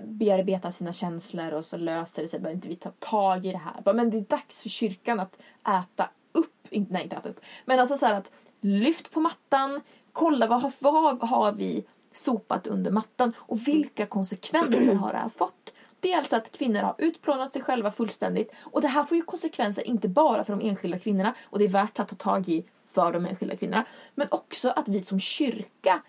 bearbeta 0.04 0.72
sina 0.72 0.94
känslor 0.94 1.52
och 1.54 1.66
så 1.66 1.78
löser 1.78 2.22
det 2.22 2.28
sig. 2.28 2.40
Behöver 2.40 2.56
inte 2.56 2.68
vi 2.68 2.76
ta 2.76 2.92
tag 3.00 3.46
i 3.46 3.52
det 3.52 3.58
här? 3.58 3.82
Bara, 3.82 3.96
men 3.96 4.10
det 4.10 4.18
är 4.18 4.22
dags 4.22 4.62
för 4.62 4.70
kyrkan 4.70 5.20
att 5.20 5.40
äta 5.68 6.10
upp, 6.32 6.68
inte, 6.70 6.94
nej 6.94 7.04
inte 7.04 7.16
äta 7.16 7.30
upp, 7.30 7.40
men 7.66 7.80
alltså 7.80 7.98
så 7.98 8.06
här 8.06 8.14
att 8.14 8.32
lyft 8.62 9.12
på 9.12 9.20
mattan, 9.20 9.82
kolla 10.12 10.48
vad 10.48 10.62
har, 10.62 10.74
vad 11.14 11.30
har 11.30 11.52
vi 11.52 11.86
sopat 12.18 12.68
under 12.68 12.92
mattan 12.92 13.34
och 13.38 13.68
vilka 13.68 14.06
konsekvenser 14.06 14.94
har 14.96 15.12
det 15.12 15.18
här 15.18 15.30
fått? 15.30 15.74
Det 16.00 16.14
är 16.14 16.18
alltså 16.18 16.36
att 16.36 16.52
kvinnor 16.52 16.80
har 16.80 16.96
utplånat 16.98 17.54
sig 17.54 17.62
själva 17.62 17.92
fullständigt 17.92 18.52
och 18.60 18.82
det 18.82 18.88
här 18.88 19.04
får 19.04 19.18
ju 19.18 19.22
konsekvenser 19.24 19.88
inte 19.88 20.08
bara 20.08 20.44
för 20.44 20.56
de 20.56 20.68
enskilda 20.70 21.00
kvinnorna 21.00 21.34
och 21.44 21.60
det 21.60 21.66
är 21.66 21.70
värt 21.70 22.00
att 22.00 22.08
ta 22.08 22.16
tag 22.16 22.50
i 22.50 22.66
för 22.86 23.12
de 23.14 23.26
enskilda 23.26 23.56
kvinnorna 23.56 23.86
men 24.16 24.28
också 24.32 24.70
att 24.70 24.88
vi 24.88 25.02
som 25.02 25.20
kyrka 25.20 26.02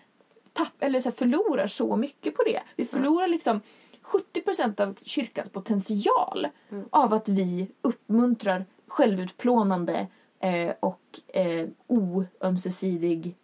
tapp, 0.53 0.73
eller 0.79 0.99
så 0.99 1.11
förlorar 1.11 1.67
så 1.67 1.95
mycket 1.95 2.35
på 2.35 2.43
det. 2.43 2.61
Vi 2.75 2.85
förlorar 2.85 3.27
liksom 3.27 3.61
70% 4.03 4.81
av 4.81 4.95
kyrkans 5.03 5.49
potential 5.49 6.47
Mm. 6.69 6.85
av 6.89 7.13
att 7.13 7.29
vi 7.29 7.67
uppmuntrar 7.81 8.65
självutplånande 8.87 10.07
eh, 10.39 10.73
och 10.79 11.01
eh, 11.27 11.67
oömsesidig 11.87 13.35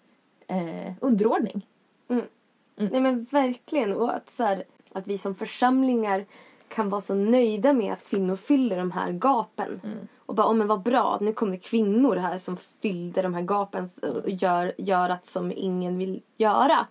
eh, 0.47 0.93
underordning. 1.01 1.67
Nej 2.75 3.01
men 3.01 3.23
verkligen. 3.23 3.93
Och 3.93 4.15
att, 4.15 4.31
så 4.31 4.43
här, 4.43 4.63
att 4.93 5.07
vi 5.07 5.17
som 5.17 5.35
församlingar 5.35 6.25
kan 6.67 6.89
vara 6.89 7.01
så 7.01 7.15
nöjda 7.15 7.73
med 7.73 7.93
att 7.93 8.09
kvinnor 8.09 8.35
fyller 8.35 8.77
de 8.77 8.91
här 8.91 9.11
gapen. 9.11 9.81
Och 10.25 10.35
bara, 10.35 10.47
oh, 10.47 10.53
men 10.53 10.67
vad 10.67 10.81
bra, 10.81 11.17
nu 11.21 11.33
kommer 11.33 11.57
kvinnor 11.57 12.15
här 12.15 12.37
som 12.37 12.57
fyllde 12.57 13.21
de 13.21 13.33
här 13.33 13.41
gapen 13.41 13.87
och 14.23 14.29
gör, 14.29 14.73
gör 14.77 15.09
att 15.09 15.25
som 15.25 15.51
ingen 15.51 15.97
vill 15.97 16.21
göra. 16.37 16.87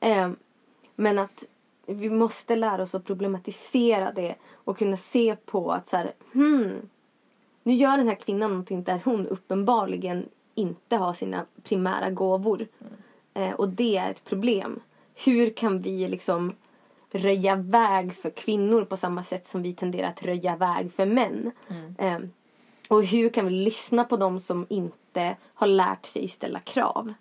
Eh, 0.00 0.30
men 0.96 1.18
att 1.18 1.44
vi 1.86 2.10
måste 2.10 2.56
lära 2.56 2.82
oss 2.82 2.94
att 2.94 3.04
problematisera 3.04 4.12
det 4.12 4.34
och 4.52 4.78
kunna 4.78 4.96
se 4.96 5.36
på 5.36 5.72
att 5.72 5.88
så 5.88 5.96
här, 5.96 6.12
hmm, 6.32 6.88
nu 7.62 7.74
gör 7.74 7.96
den 7.96 8.08
här 8.08 8.14
kvinnan 8.14 8.50
någonting 8.50 8.82
där 8.82 9.00
hon 9.04 9.26
uppenbarligen 9.26 10.28
inte 10.54 10.96
har 10.96 11.12
sina 11.12 11.44
primära 11.62 12.10
gåvor. 12.10 12.66
Eh, 13.34 13.52
och 13.52 13.68
det 13.68 13.96
är 13.96 14.10
ett 14.10 14.24
problem. 14.24 14.80
Hur 15.14 15.50
kan 15.50 15.82
vi 15.82 16.08
liksom 16.08 16.54
röja 17.10 17.56
väg 17.56 18.14
för 18.14 18.30
kvinnor 18.30 18.84
på 18.84 18.96
samma 18.96 19.22
sätt 19.22 19.46
som 19.46 19.62
vi 19.62 19.74
tenderar 19.74 20.08
att 20.08 20.22
röja 20.22 20.56
väg 20.56 20.92
för 20.92 21.06
män? 21.06 21.52
Eh, 21.98 22.18
och 22.88 23.04
hur 23.04 23.28
kan 23.28 23.44
vi 23.44 23.50
lyssna 23.50 24.04
på 24.04 24.16
dem 24.16 24.40
som 24.40 24.66
inte 24.68 25.36
har 25.54 25.66
lärt 25.66 26.06
sig 26.06 26.28
ställa 26.28 26.60
krav? 26.60 27.14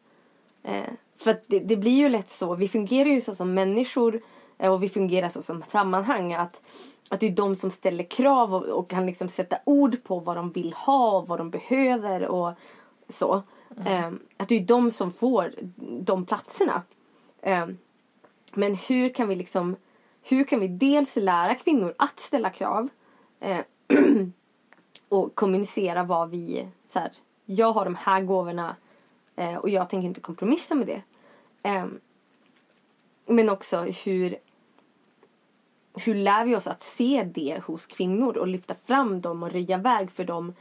Eh, 0.63 0.93
för 1.17 1.39
det, 1.47 1.59
det 1.59 1.77
blir 1.77 1.91
ju 1.91 2.09
lätt 2.09 2.29
så, 2.29 2.55
vi 2.55 2.67
fungerar 2.67 3.09
ju 3.09 3.21
så 3.21 3.35
som 3.35 3.53
människor 3.53 4.21
eh, 4.57 4.73
och 4.73 4.83
vi 4.83 4.89
fungerar 4.89 5.29
så 5.29 5.41
som 5.41 5.63
sammanhang 5.67 6.33
att, 6.33 6.61
att 7.09 7.19
det 7.19 7.27
är 7.27 7.31
de 7.31 7.55
som 7.55 7.71
ställer 7.71 8.03
krav 8.03 8.53
och, 8.53 8.63
och 8.63 8.89
kan 8.89 9.05
liksom 9.05 9.29
sätta 9.29 9.57
ord 9.65 10.03
på 10.03 10.19
vad 10.19 10.35
de 10.35 10.51
vill 10.51 10.73
ha 10.73 11.17
och 11.17 11.27
vad 11.27 11.39
de 11.39 11.49
behöver 11.49 12.27
och 12.27 12.53
så. 13.09 13.41
Eh, 13.85 14.11
att 14.37 14.49
det 14.49 14.55
är 14.55 14.65
de 14.65 14.91
som 14.91 15.11
får 15.11 15.53
de 16.01 16.25
platserna. 16.25 16.81
Ehm, 17.41 17.77
men 18.53 18.75
hur 18.75 19.09
kan 19.09 19.27
vi 19.27 19.35
liksom 19.35 19.75
hur 20.21 20.43
kan 20.43 20.59
vi 20.59 20.67
dels 20.67 21.15
lära 21.15 21.55
kvinnor 21.55 21.93
att 21.97 22.19
ställa 22.19 22.49
krav 22.49 22.89
eh, 23.39 23.59
och 25.09 25.35
kommunicera 25.35 26.03
vad 26.03 26.29
vi 26.29 26.67
så 26.85 26.99
här, 26.99 27.11
jag 27.45 27.73
har 27.73 27.85
de 27.85 27.95
här 27.95 28.21
gåvorna 28.21 28.75
eh, 29.35 29.55
och 29.55 29.69
jag 29.69 29.89
tänker 29.89 30.07
inte 30.07 30.21
kompromissa 30.21 30.75
med 30.75 30.87
det. 30.87 31.01
Ehm, 31.63 31.99
men 33.25 33.49
också 33.49 33.79
hur 33.79 34.37
hur 35.93 36.15
lär 36.15 36.45
vi 36.45 36.55
oss 36.55 36.67
att 36.67 36.81
se 36.81 37.29
det 37.33 37.63
hos 37.65 37.85
kvinnor 37.85 38.37
och 38.37 38.47
lyfta 38.47 38.75
fram 38.85 39.21
dem 39.21 39.43
och 39.43 39.51
röja 39.51 39.77
väg 39.77 40.11
för 40.11 40.23
dem 40.23 40.53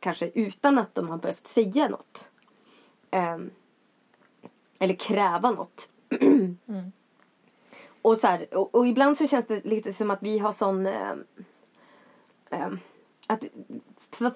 kanske 0.00 0.30
utan 0.34 0.78
att 0.78 0.94
de 0.94 1.08
har 1.08 1.18
behövt 1.18 1.46
säga 1.46 1.88
något. 1.88 2.30
Ehm, 3.10 3.50
eller 4.78 4.94
kräva 4.94 5.50
något. 5.50 5.88
Och, 8.02 8.18
så 8.18 8.26
här, 8.26 8.54
och, 8.54 8.74
och 8.74 8.86
ibland 8.86 9.16
så 9.16 9.26
känns 9.26 9.46
det 9.46 9.64
lite 9.64 9.92
som 9.92 10.10
att 10.10 10.22
vi 10.22 10.38
har 10.38 10.52
sån... 10.52 10.86
Eh, 10.86 11.10
eh, 12.50 12.68
att, 13.28 13.44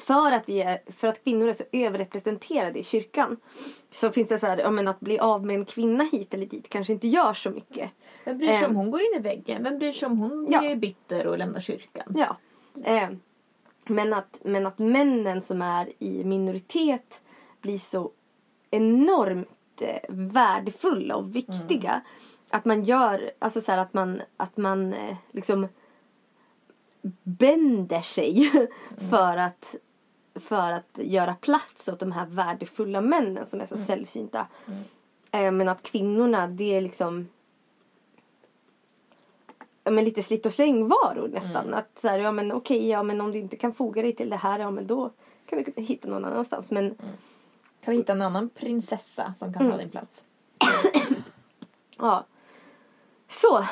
för, 0.01 0.33
att 0.33 0.49
vi 0.49 0.61
är, 0.63 0.79
för 0.93 1.09
att 1.09 1.25
kvinnor 1.25 1.49
är 1.49 1.53
så 1.53 1.65
överrepresenterade 1.73 2.79
i 2.79 2.85
kyrkan 2.85 3.37
så 3.91 4.11
finns 4.11 4.29
det 4.29 4.39
så 4.39 4.47
här, 4.47 4.71
men 4.71 4.89
att 4.89 5.01
bli 5.01 5.19
av 5.19 5.47
med 5.47 5.57
en 5.57 5.65
kvinna 5.65 6.05
hit 6.05 6.35
eller 6.35 6.47
dit 6.47 6.69
kanske 6.69 6.93
inte 6.93 7.09
gör 7.09 7.35
så 7.35 7.51
mycket. 7.51 7.91
Vem 8.25 8.39
bryr 8.39 8.53
sig 8.53 8.65
Ehm. 8.65 8.71
om 8.71 8.77
hon 8.77 8.91
går 8.91 9.01
in 9.01 9.15
i 9.17 9.21
väggen? 9.23 9.63
Vem 9.65 9.79
bryr 9.79 9.93
sig 9.93 10.07
om 10.07 10.19
hon 10.19 10.47
Ja. 10.51 10.61
blir 10.61 10.77
bitter 10.77 11.27
och 11.27 11.39
lämnar 11.39 11.61
kyrkan? 11.61 12.15
Ja. 12.17 12.37
Eh, 12.85 13.09
men, 13.87 14.13
att, 14.13 14.41
men 14.45 14.67
att 14.67 14.79
männen 14.79 15.43
som 15.43 15.63
är 15.63 15.93
i 15.99 16.25
minoritet 16.25 17.21
blir 17.61 17.79
så 17.79 18.11
enormt 18.71 19.49
eh, 19.83 19.99
värdefulla 20.09 21.17
och 21.17 21.37
viktiga. 21.37 22.01
Att 22.51 22.65
man 22.65 22.85
gör, 22.85 23.31
alltså 23.39 23.61
så 23.61 23.73
här, 23.73 23.79
att 23.79 23.95
man, 23.95 24.23
att 24.37 24.57
man 24.57 24.93
eh, 24.93 25.17
liksom 25.31 25.69
bänder 27.23 28.03
sig 28.03 28.51
för 29.11 29.37
att 29.37 29.75
för 30.35 30.73
att 30.73 30.99
göra 30.99 31.35
plats 31.35 31.89
åt 31.89 32.01
de 32.01 32.13
här 32.13 32.27
värdefulla 32.27 33.01
männen 33.01 33.47
som 33.47 33.61
är 33.61 33.67
så 33.67 33.77
sällsynta. 33.77 34.47
Eh, 35.31 35.53
men 35.53 35.69
att 35.69 35.83
kvinnorna, 35.83 36.47
det 36.47 36.77
är 36.77 36.81
liksom 36.81 37.29
men 39.85 40.05
lite 40.05 40.23
slit 40.23 40.47
och 40.47 40.55
slängvaror 40.55 41.29
nästan. 41.29 41.75
Att 41.75 41.99
så 41.99 42.09
här, 42.09 42.19
ja 42.19 42.33
men 42.33 42.53
okej, 42.53 42.89
ja 42.89 43.03
men 43.03 43.21
om 43.21 43.33
du 43.33 43.39
inte 43.39 43.57
kan 43.57 43.73
foga 43.73 44.03
dig 44.03 44.15
till 44.15 44.31
det 44.31 44.37
här, 44.37 44.59
ja 44.59 44.71
men 44.71 44.87
då 44.87 45.11
kan 45.47 45.65
du 45.65 45.83
hitta 45.83 46.09
någon 46.09 46.25
annanstans. 46.25 46.71
Men 46.71 46.95
Kan 47.85 47.93
vi 47.93 47.99
hitta 47.99 48.13
en 48.13 48.23
annan 48.23 48.49
prinsessa 48.49 49.35
som 49.35 49.53
kan 49.53 49.71
ta 49.71 49.77
din 49.77 49.91
plats? 49.91 50.25
ja. 51.99 52.25
Så, 53.29 53.67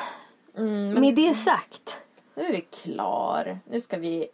Mm, 0.55 0.89
men 0.89 1.01
med 1.01 1.15
det 1.15 1.33
sagt. 1.33 1.97
nu 2.35 2.43
är 2.43 2.51
vi 2.51 2.61
klar. 2.61 3.59
Nu 3.69 3.81
ska 3.81 3.97
vi... 3.97 4.27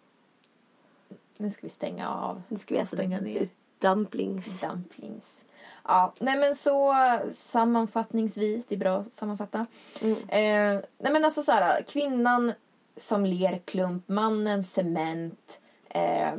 Nu 1.37 1.49
ska 1.49 1.61
vi 1.61 1.69
stänga 1.69 2.09
av. 2.09 2.41
Nu 2.47 2.57
ska 2.57 2.73
vi 2.73 2.79
äta 2.79 2.85
Stänga 2.85 3.21
ner. 3.21 3.49
dumplings. 3.79 4.61
Dumplings. 4.61 5.45
Ja, 5.83 6.13
nej 6.19 6.37
men 6.39 6.55
så 6.55 6.93
sammanfattningsvis, 7.31 8.65
det 8.65 8.75
är 8.75 8.79
bra 8.79 8.97
att 8.97 9.13
sammanfatta. 9.13 9.65
Mm. 10.01 10.17
Eh, 10.17 10.81
nej 10.97 11.13
men 11.13 11.25
alltså 11.25 11.43
så 11.43 11.51
här, 11.51 11.81
kvinnan 11.81 12.53
som 12.97 13.25
lerklump, 13.25 14.07
mannen 14.09 14.63
cement. 14.63 15.59
Eh, 15.95 16.33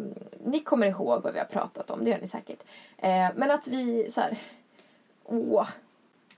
ni 0.45 0.61
kommer 0.61 0.87
ihåg 0.87 1.23
vad 1.23 1.33
vi 1.33 1.39
har 1.39 1.47
pratat 1.47 1.91
om, 1.91 2.05
det 2.05 2.11
gör 2.11 2.19
ni 2.19 2.27
säkert. 2.27 2.63
Eh, 2.99 3.29
men 3.35 3.51
att 3.51 3.69
vi 3.69 4.11
så 4.11 4.21
här, 4.21 4.39
åh. 5.25 5.69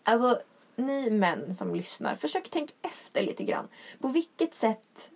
Alltså, 0.02 0.40
ni 0.76 1.10
män 1.10 1.54
som 1.54 1.74
lyssnar, 1.74 2.14
försök 2.14 2.50
tänka 2.50 2.72
efter 2.82 3.22
lite 3.22 3.44
grann. 3.44 3.68
På 4.00 4.08
vilket 4.08 4.54
sätt, 4.54 5.10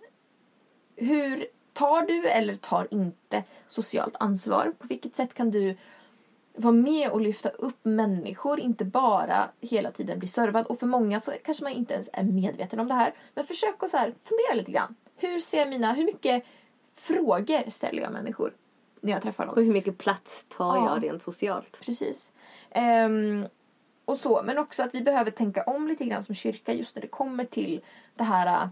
hur 0.95 1.47
tar 1.73 2.01
du 2.01 2.27
eller 2.27 2.55
tar 2.55 2.87
inte 2.91 3.43
socialt 3.67 4.15
ansvar? 4.19 4.73
På 4.79 4.87
vilket 4.87 5.15
sätt 5.15 5.33
kan 5.33 5.51
du 5.51 5.77
vara 6.55 6.73
med 6.73 7.09
och 7.09 7.21
lyfta 7.21 7.49
upp 7.49 7.79
människor, 7.83 8.59
inte 8.59 8.85
bara 8.85 9.49
hela 9.61 9.91
tiden 9.91 10.19
bli 10.19 10.27
servad. 10.27 10.65
Och 10.65 10.79
för 10.79 10.87
många 10.87 11.19
så 11.19 11.31
kanske 11.43 11.63
man 11.63 11.73
inte 11.73 11.93
ens 11.93 12.09
är 12.13 12.23
medveten 12.23 12.79
om 12.79 12.87
det 12.87 12.93
här. 12.93 13.13
Men 13.33 13.45
försök 13.45 13.83
att 13.83 13.89
så 13.89 13.97
här, 13.97 14.13
fundera 14.23 14.53
lite 14.53 14.71
grann. 14.71 14.95
Hur 15.17 15.39
ser 15.39 15.65
mina, 15.65 15.93
hur 15.93 16.05
mycket 16.05 16.43
frågor 16.93 17.69
ställer 17.69 18.01
jag 18.01 18.11
människor 18.11 18.53
när 19.01 19.11
jag 19.11 19.21
träffar 19.21 19.45
dem? 19.45 19.55
Och 19.55 19.61
hur 19.63 19.73
mycket 19.73 19.97
plats 19.97 20.45
tar 20.49 20.75
Ja. 20.75 20.93
jag 20.93 21.03
rent 21.03 21.23
socialt? 21.23 21.79
Precis. 21.85 22.31
Ehm, 22.71 23.45
och 24.05 24.17
så, 24.17 24.41
men 24.45 24.57
också 24.57 24.83
att 24.83 24.95
vi 24.95 25.01
behöver 25.01 25.31
tänka 25.31 25.63
om 25.63 25.87
lite 25.87 26.05
grann 26.05 26.23
som 26.23 26.35
kyrka 26.35 26.73
just 26.73 26.95
när 26.95 27.01
det 27.01 27.07
kommer 27.07 27.45
till 27.45 27.81
det 28.15 28.23
här 28.23 28.69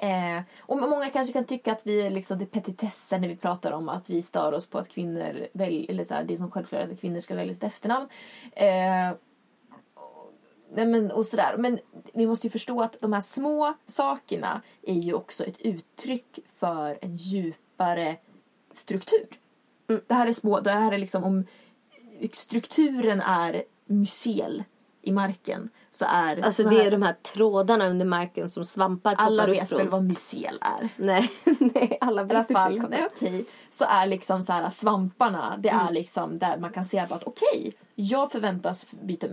Eh, 0.00 0.42
och 0.60 0.78
många 0.78 1.10
kanske 1.10 1.32
kan 1.32 1.44
tycka 1.44 1.72
att 1.72 1.86
vi 1.86 2.06
är 2.06 2.10
liksom 2.10 2.38
det 2.38 2.46
petitesser 2.46 3.18
när 3.18 3.28
vi 3.28 3.36
pratar 3.36 3.72
om 3.72 3.88
att 3.88 4.10
vi 4.10 4.22
stör 4.22 4.52
oss 4.52 4.66
på 4.66 4.78
att 4.78 4.88
kvinnor 4.88 5.46
väljer, 5.52 5.90
eller 5.90 6.04
så 6.04 6.14
här, 6.14 6.24
det 6.24 6.34
är 6.34 6.36
som 6.38 6.50
självklart 6.50 6.92
att 6.92 7.00
kvinnor 7.00 7.20
ska 7.20 7.34
välja 7.34 7.54
sitt 7.54 7.62
efternamn. 7.64 8.08
Eh, 8.52 9.10
nej 10.74 10.86
men, 10.86 11.10
och 11.10 11.26
sådär. 11.26 11.56
Men 11.58 11.78
vi 12.14 12.26
måste 12.26 12.46
ju 12.46 12.50
förstå 12.50 12.82
att 12.82 13.00
de 13.00 13.12
här 13.12 13.20
små 13.20 13.74
sakerna 13.86 14.62
är 14.82 14.94
ju 14.94 15.12
också 15.12 15.44
ett 15.44 15.60
uttryck 15.60 16.38
för 16.56 16.98
en 17.00 17.16
djupare 17.16 18.16
struktur. 18.72 19.28
Mm. 19.88 20.02
Det 20.06 20.14
här 20.14 20.26
är 20.26 20.32
små, 20.32 20.60
det 20.60 20.70
här 20.70 20.92
är 20.92 20.98
liksom 20.98 21.24
om 21.24 21.44
strukturen 22.32 23.20
är 23.20 23.62
mycel 23.86 24.64
i 25.08 25.12
marken 25.12 25.68
så 25.90 26.04
är 26.08 26.44
Alltså 26.44 26.62
så 26.62 26.68
det 26.68 26.76
här, 26.76 26.84
är 26.86 26.90
de 26.90 27.02
här 27.02 27.12
trådarna 27.22 27.88
under 27.88 28.06
marken 28.06 28.50
som 28.50 28.64
svampar 28.64 29.14
alla 29.18 29.46
vet 29.46 29.68
från. 29.68 29.78
väl 29.78 29.88
vad 29.88 30.04
mycel 30.04 30.58
är? 30.60 30.88
Nej, 30.96 31.30
nej, 31.74 31.98
alla 32.00 32.22
I 32.22 32.24
alla 32.24 32.42
vet 32.42 32.52
fall, 32.52 32.76
inte. 32.76 32.88
nej 32.88 33.06
okej. 33.16 33.44
Så 33.70 33.84
är 33.84 34.06
liksom 34.06 34.42
så 34.42 34.52
här 34.52 34.70
svamparna, 34.70 35.56
det 35.58 35.68
Mm. 35.68 35.86
är 35.86 35.92
liksom 35.92 36.38
där 36.38 36.58
man 36.58 36.70
kan 36.72 36.84
se 36.84 36.98
att 36.98 37.24
okej, 37.24 37.74
jag 37.94 38.32
förväntas 38.32 38.86
byta, 39.02 39.26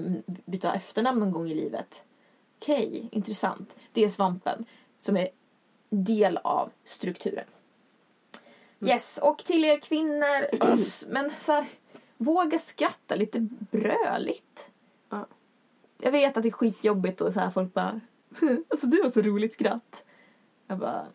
byta 0.46 0.74
efternamn 0.74 1.20
någon 1.20 1.32
gång 1.32 1.50
i 1.50 1.56
livet. 1.56 2.04
Okej, 2.62 3.10
intressant. 3.12 3.76
Det 3.92 4.04
är 4.04 4.08
svampen. 4.08 4.66
som 5.00 5.18
är 5.18 5.28
del 5.90 6.38
av 6.44 6.70
strukturen. 6.86 7.46
Yes, 8.86 9.20
och 9.24 9.38
till 9.38 9.66
er 9.66 9.80
kvinnor, 9.80 10.48
men 11.14 11.32
så 11.42 11.52
här, 11.52 11.66
våga 12.18 12.60
skratta 12.60 13.16
lite 13.16 13.40
bröligt. 13.72 14.72
Ja. 15.10 15.28
Jag 15.98 16.12
vet 16.12 16.38
att 16.38 16.44
det 16.44 16.50
är 16.50 16.52
skitjobbigt 16.52 17.22
och 17.22 17.34
så 17.34 17.40
här 17.40 17.50
folk 17.50 17.74
bara 17.74 18.02
Alltså 18.70 18.88
du 18.88 19.02
har 19.04 19.10
så 19.10 19.22
roligt 19.22 19.54
skratt. 19.54 20.04
Jag 20.68 20.80
bara 20.80 21.06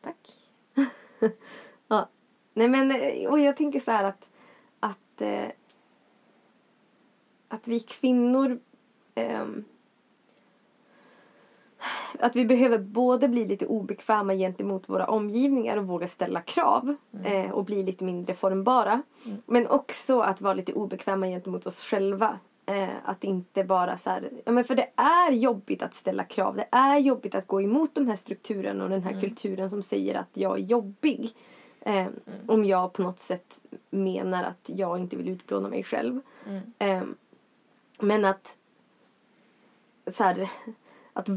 Tack. 0.00 0.38
Ja. 1.88 2.08
Nej 2.54 2.68
men, 2.68 2.90
eh, 2.90 3.28
och 3.30 3.40
jag 3.40 3.56
tänker 3.56 3.80
så 3.80 3.90
här 3.90 4.04
att, 4.04 4.30
att, 4.80 5.20
eh, 5.20 5.48
att 7.48 7.68
vi 7.68 7.80
kvinnor 7.80 8.60
ehm, 9.14 9.64
att 12.20 12.36
vi 12.36 12.44
behöver 12.44 12.78
både 12.78 13.28
bli 13.28 13.44
lite 13.44 13.66
obekväma 13.66 14.34
gentemot 14.34 14.88
våra 14.88 15.06
omgivningar 15.06 15.76
och 15.76 15.86
våga 15.86 16.08
ställa 16.08 16.40
krav 16.40 16.96
eh, 17.24 17.50
och 17.50 17.64
bli 17.64 17.82
lite 17.82 18.04
mindre 18.04 18.34
formbara. 18.34 19.02
Men 19.46 19.66
också 19.66 20.20
att 20.20 20.40
vara 20.40 20.54
lite 20.54 20.72
obekväma 20.72 21.26
gentemot 21.26 21.66
oss 21.66 21.82
själva. 21.82 22.38
Eh, 22.68 22.88
att 23.04 23.24
inte 23.24 23.64
bara 23.64 23.98
så 23.98 24.10
här, 24.10 24.30
ja, 24.44 24.52
men 24.52 24.64
för 24.64 24.74
det 24.74 24.90
är 24.96 25.32
jobbigt 25.32 25.82
att 25.82 25.94
ställa 25.94 26.24
krav. 26.24 26.56
Det 26.56 26.68
är 26.70 26.98
jobbigt 26.98 27.34
att 27.34 27.46
gå 27.46 27.62
emot 27.62 27.94
de 27.94 28.08
här 28.08 28.16
strukturerna 28.16 28.84
och 28.84 28.90
den 28.90 29.02
här 29.02 29.20
kulturen 29.20 29.70
som 29.70 29.82
säger 29.82 30.14
att 30.14 30.28
jag 30.32 30.58
är 30.58 30.62
jobbig. 30.62 31.34
Eh, 31.80 32.06
Om 32.46 32.64
jag 32.64 32.92
på 32.92 33.02
något 33.02 33.20
sätt 33.20 33.64
menar 33.90 34.44
att 34.44 34.60
jag 34.64 34.98
inte 34.98 35.16
vill 35.16 35.28
utplåna 35.28 35.68
mig 35.68 35.84
själv. 35.84 36.20
Eh, 36.78 37.02
men 38.00 38.24
att 38.24 38.58
så 40.06 40.24
här, 40.24 40.50
att 41.16 41.28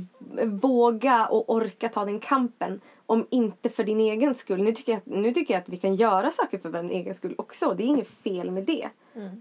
våga 0.46 1.28
och 1.28 1.50
orka 1.54 1.90
ta 1.90 2.06
den 2.06 2.20
kampen. 2.20 2.82
Om 3.06 3.28
inte 3.30 3.70
för 3.70 3.84
din 3.84 4.00
egen 4.00 4.36
skull. 4.36 4.64
Nu 4.64 4.72
tycker 4.72 4.92
jag, 4.92 4.98
att- 4.98 5.06
nu 5.06 5.34
tycker 5.34 5.54
jag 5.54 5.62
att 5.62 5.70
vi 5.70 5.78
kan 5.78 5.96
göra 5.96 6.32
saker 6.32 6.58
för 6.58 6.70
vår 6.70 6.90
egen 6.90 7.16
skull 7.16 7.36
också. 7.38 7.74
Det 7.78 7.84
är 7.84 7.88
inget 7.88 8.08
fel 8.08 8.52
med 8.52 8.64
det. 8.64 8.90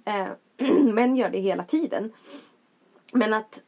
Eh, 0.05 0.29
män 0.93 1.17
gör 1.17 1.31
det 1.31 1.39
hela 1.39 1.65
tiden. 1.65 2.13
Men 3.13 3.35
att 3.35 3.63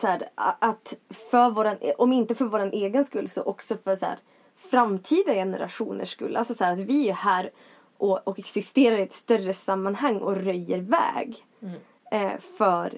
så 0.00 0.06
här, 0.06 0.28
att 0.34 0.94
för 1.10 1.50
våran, 1.50 1.76
om 1.98 2.12
inte 2.12 2.34
för 2.34 2.44
vår 2.44 2.60
egen 2.60 3.04
skull 3.04 3.28
så 3.28 3.42
också 3.42 3.76
för 3.76 3.96
så 3.96 4.06
här, 4.06 4.18
framtida 4.56 5.32
generationers 5.34 6.10
skull. 6.12 6.36
Alltså 6.36 6.54
så 6.54 6.64
här, 6.64 6.72
att 6.72 6.78
vi 6.78 7.08
är 7.08 7.12
här 7.14 7.50
och, 7.96 8.28
och 8.28 8.38
existerar 8.38 8.96
i 8.98 9.02
ett 9.02 9.12
större 9.12 9.54
sammanhang 9.54 10.16
och 10.16 10.36
röjer 10.36 10.78
väg. 10.78 11.44
Eh, 12.10 12.38
för, 12.58 12.92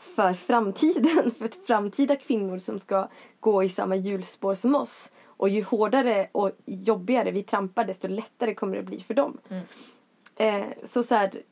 för 0.00 0.34
framtiden. 0.34 1.30
För 1.38 1.66
framtida 1.66 2.16
kvinnor 2.16 2.58
som 2.58 2.78
ska 2.78 3.08
gå 3.40 3.62
i 3.62 3.68
samma 3.68 3.96
hjulspår 3.96 4.54
som 4.54 4.74
oss. 4.74 5.10
Och 5.24 5.48
ju 5.48 5.62
hårdare 5.62 6.28
och 6.32 6.50
jobbigare 6.64 7.30
vi 7.30 7.42
trampar 7.42 7.84
desto 7.84 8.08
lättare 8.08 8.54
kommer 8.54 8.76
det 8.76 8.82
bli 8.82 9.00
för 9.00 9.14
dem. 9.14 9.38
Eh, 10.38 10.68
så 10.84 11.02
så 11.02 11.14
här, 11.14 11.42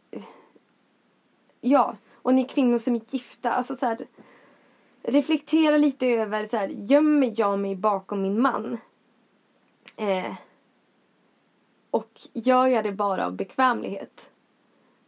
Ja, 1.60 1.96
och 2.14 2.34
ni 2.34 2.44
kvinnor 2.44 2.78
som 2.78 2.94
är 2.94 3.00
gifta, 3.10 3.52
alltså 3.52 3.76
så 3.76 3.86
här, 3.86 4.06
reflektera 5.02 5.76
lite 5.76 6.06
över 6.06 6.44
så 6.44 6.56
här, 6.56 6.68
gömmer 6.68 7.34
jag 7.36 7.58
mig 7.58 7.76
bakom 7.76 8.22
min 8.22 8.40
man? 8.40 8.78
Eh, 9.96 10.34
och 11.90 12.20
gör 12.32 12.66
jag 12.66 12.84
det 12.84 12.92
bara 12.92 13.26
av 13.26 13.32
bekvämlighet? 13.32 14.30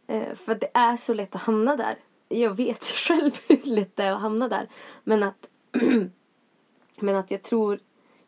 Eh, 0.07 0.35
för 0.35 0.55
det 0.55 0.69
är 0.73 0.97
så 0.97 1.13
lätt 1.13 1.35
att 1.35 1.41
hamna 1.41 1.75
där. 1.75 1.95
Jag 2.31 2.53
vet 2.53 2.83
själv 2.83 3.31
hur 3.47 3.61
lätt 3.63 3.95
det 3.95 4.03
är 4.03 4.11
att 4.11 4.21
hamna 4.21 4.47
där. 4.47 4.67
Men 5.03 5.23
att, 5.23 5.47
men 6.99 7.15
att 7.15 7.31
jag 7.31 7.43
tror 7.43 7.79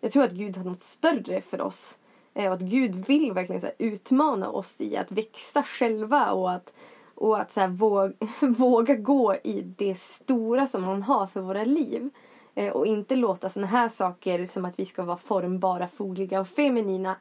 jag 0.03 0.11
tror 0.11 0.23
att 0.23 0.31
Gud 0.31 0.57
har 0.57 0.63
något 0.63 0.81
större 0.81 1.41
för 1.41 1.61
oss. 1.61 1.97
Eh, 2.33 2.47
Och 2.47 2.53
att 2.53 2.61
Gud 2.61 2.95
vill 2.95 3.31
verkligen 3.33 3.61
så 3.61 3.67
här, 3.67 3.75
utmana 3.79 4.49
oss 4.49 4.81
i 4.81 4.97
att 4.97 5.11
växa 5.11 5.63
själva 5.63 6.31
och 6.31 6.51
att, 6.51 6.73
och 7.15 7.39
att 7.39 7.51
så 7.51 7.59
här, 7.59 7.67
våga, 7.67 8.13
våga 8.41 8.95
gå 8.95 9.35
i 9.43 9.61
det 9.61 9.95
stora 9.95 10.67
som 10.67 10.83
han 10.83 11.03
har 11.03 11.27
för 11.27 11.41
våra 11.41 11.63
liv. 11.63 12.09
Eh, 12.55 12.73
Och 12.73 12.87
inte 12.87 13.15
låta 13.15 13.49
såna 13.49 13.67
här 13.67 13.89
saker 13.89 14.45
som 14.45 14.65
att 14.65 14.79
vi 14.79 14.85
ska 14.85 15.03
vara 15.03 15.17
formbara, 15.17 15.87
fogliga 15.87 16.39
och 16.41 16.47
feminina 16.47 17.15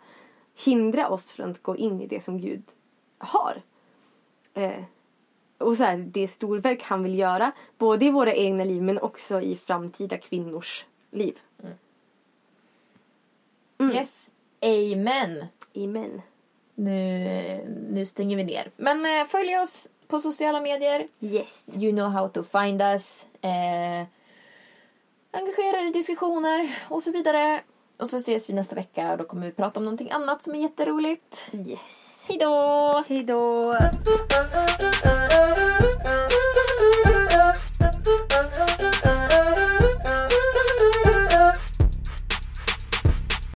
hindra 0.55 1.09
oss 1.09 1.33
från 1.33 1.51
att 1.51 1.63
gå 1.63 1.77
in 1.77 2.01
i 2.01 2.07
det 2.07 2.25
som 2.25 2.41
Gud 2.41 2.63
har. 3.19 3.63
Eh, 4.55 4.85
och 5.63 5.77
så 5.77 5.85
här, 5.85 5.97
det 5.97 6.29
storverk 6.29 6.83
han 6.83 7.03
vill 7.03 7.19
göra, 7.19 7.53
både 7.79 8.05
i 8.05 8.11
våra 8.11 8.35
egna 8.35 8.65
liv 8.65 8.83
men 8.83 8.99
också 8.99 9.41
i 9.41 9.57
framtida 9.57 10.19
kvinnors 10.19 10.87
liv. 11.11 11.39
Yes. 13.95 14.31
Amen. 14.63 15.47
Amen. 15.77 16.23
Nu, 16.75 17.87
nu 17.91 18.07
stänger 18.07 18.37
vi 18.37 18.45
ner. 18.45 18.71
Men 18.77 19.07
eh, 19.07 19.27
följ 19.27 19.59
oss 19.59 19.89
på 20.09 20.21
sociala 20.21 20.61
medier. 20.61 21.09
Yes. 21.21 21.65
You 21.75 21.93
know 21.93 22.09
how 22.09 22.29
to 22.29 22.43
find 22.43 22.83
us. 22.83 23.27
Eh, 23.41 24.07
engagera 25.31 25.81
er 25.81 25.89
i 25.89 25.91
diskussioner 25.91 26.79
och 26.89 27.03
så 27.03 27.11
vidare. 27.11 27.61
Och 27.99 28.11
så 28.11 28.17
ses 28.17 28.49
vi 28.51 28.55
nästa 28.55 28.75
vecka 28.75 29.13
och 29.13 29.19
då 29.19 29.25
kommer 29.25 29.47
vi 29.47 29.53
prata 29.53 29.81
om 29.81 29.85
någonting 29.85 30.11
annat 30.11 30.43
som 30.43 30.55
är 30.55 30.59
jätteroligt. 30.59 31.51
Yes. 31.53 32.12
Hej 32.29 32.39
då! 32.39 33.05
Hej 33.09 33.25
då! 33.25 33.79
Thank 39.03 39.31
you. 39.31 39.32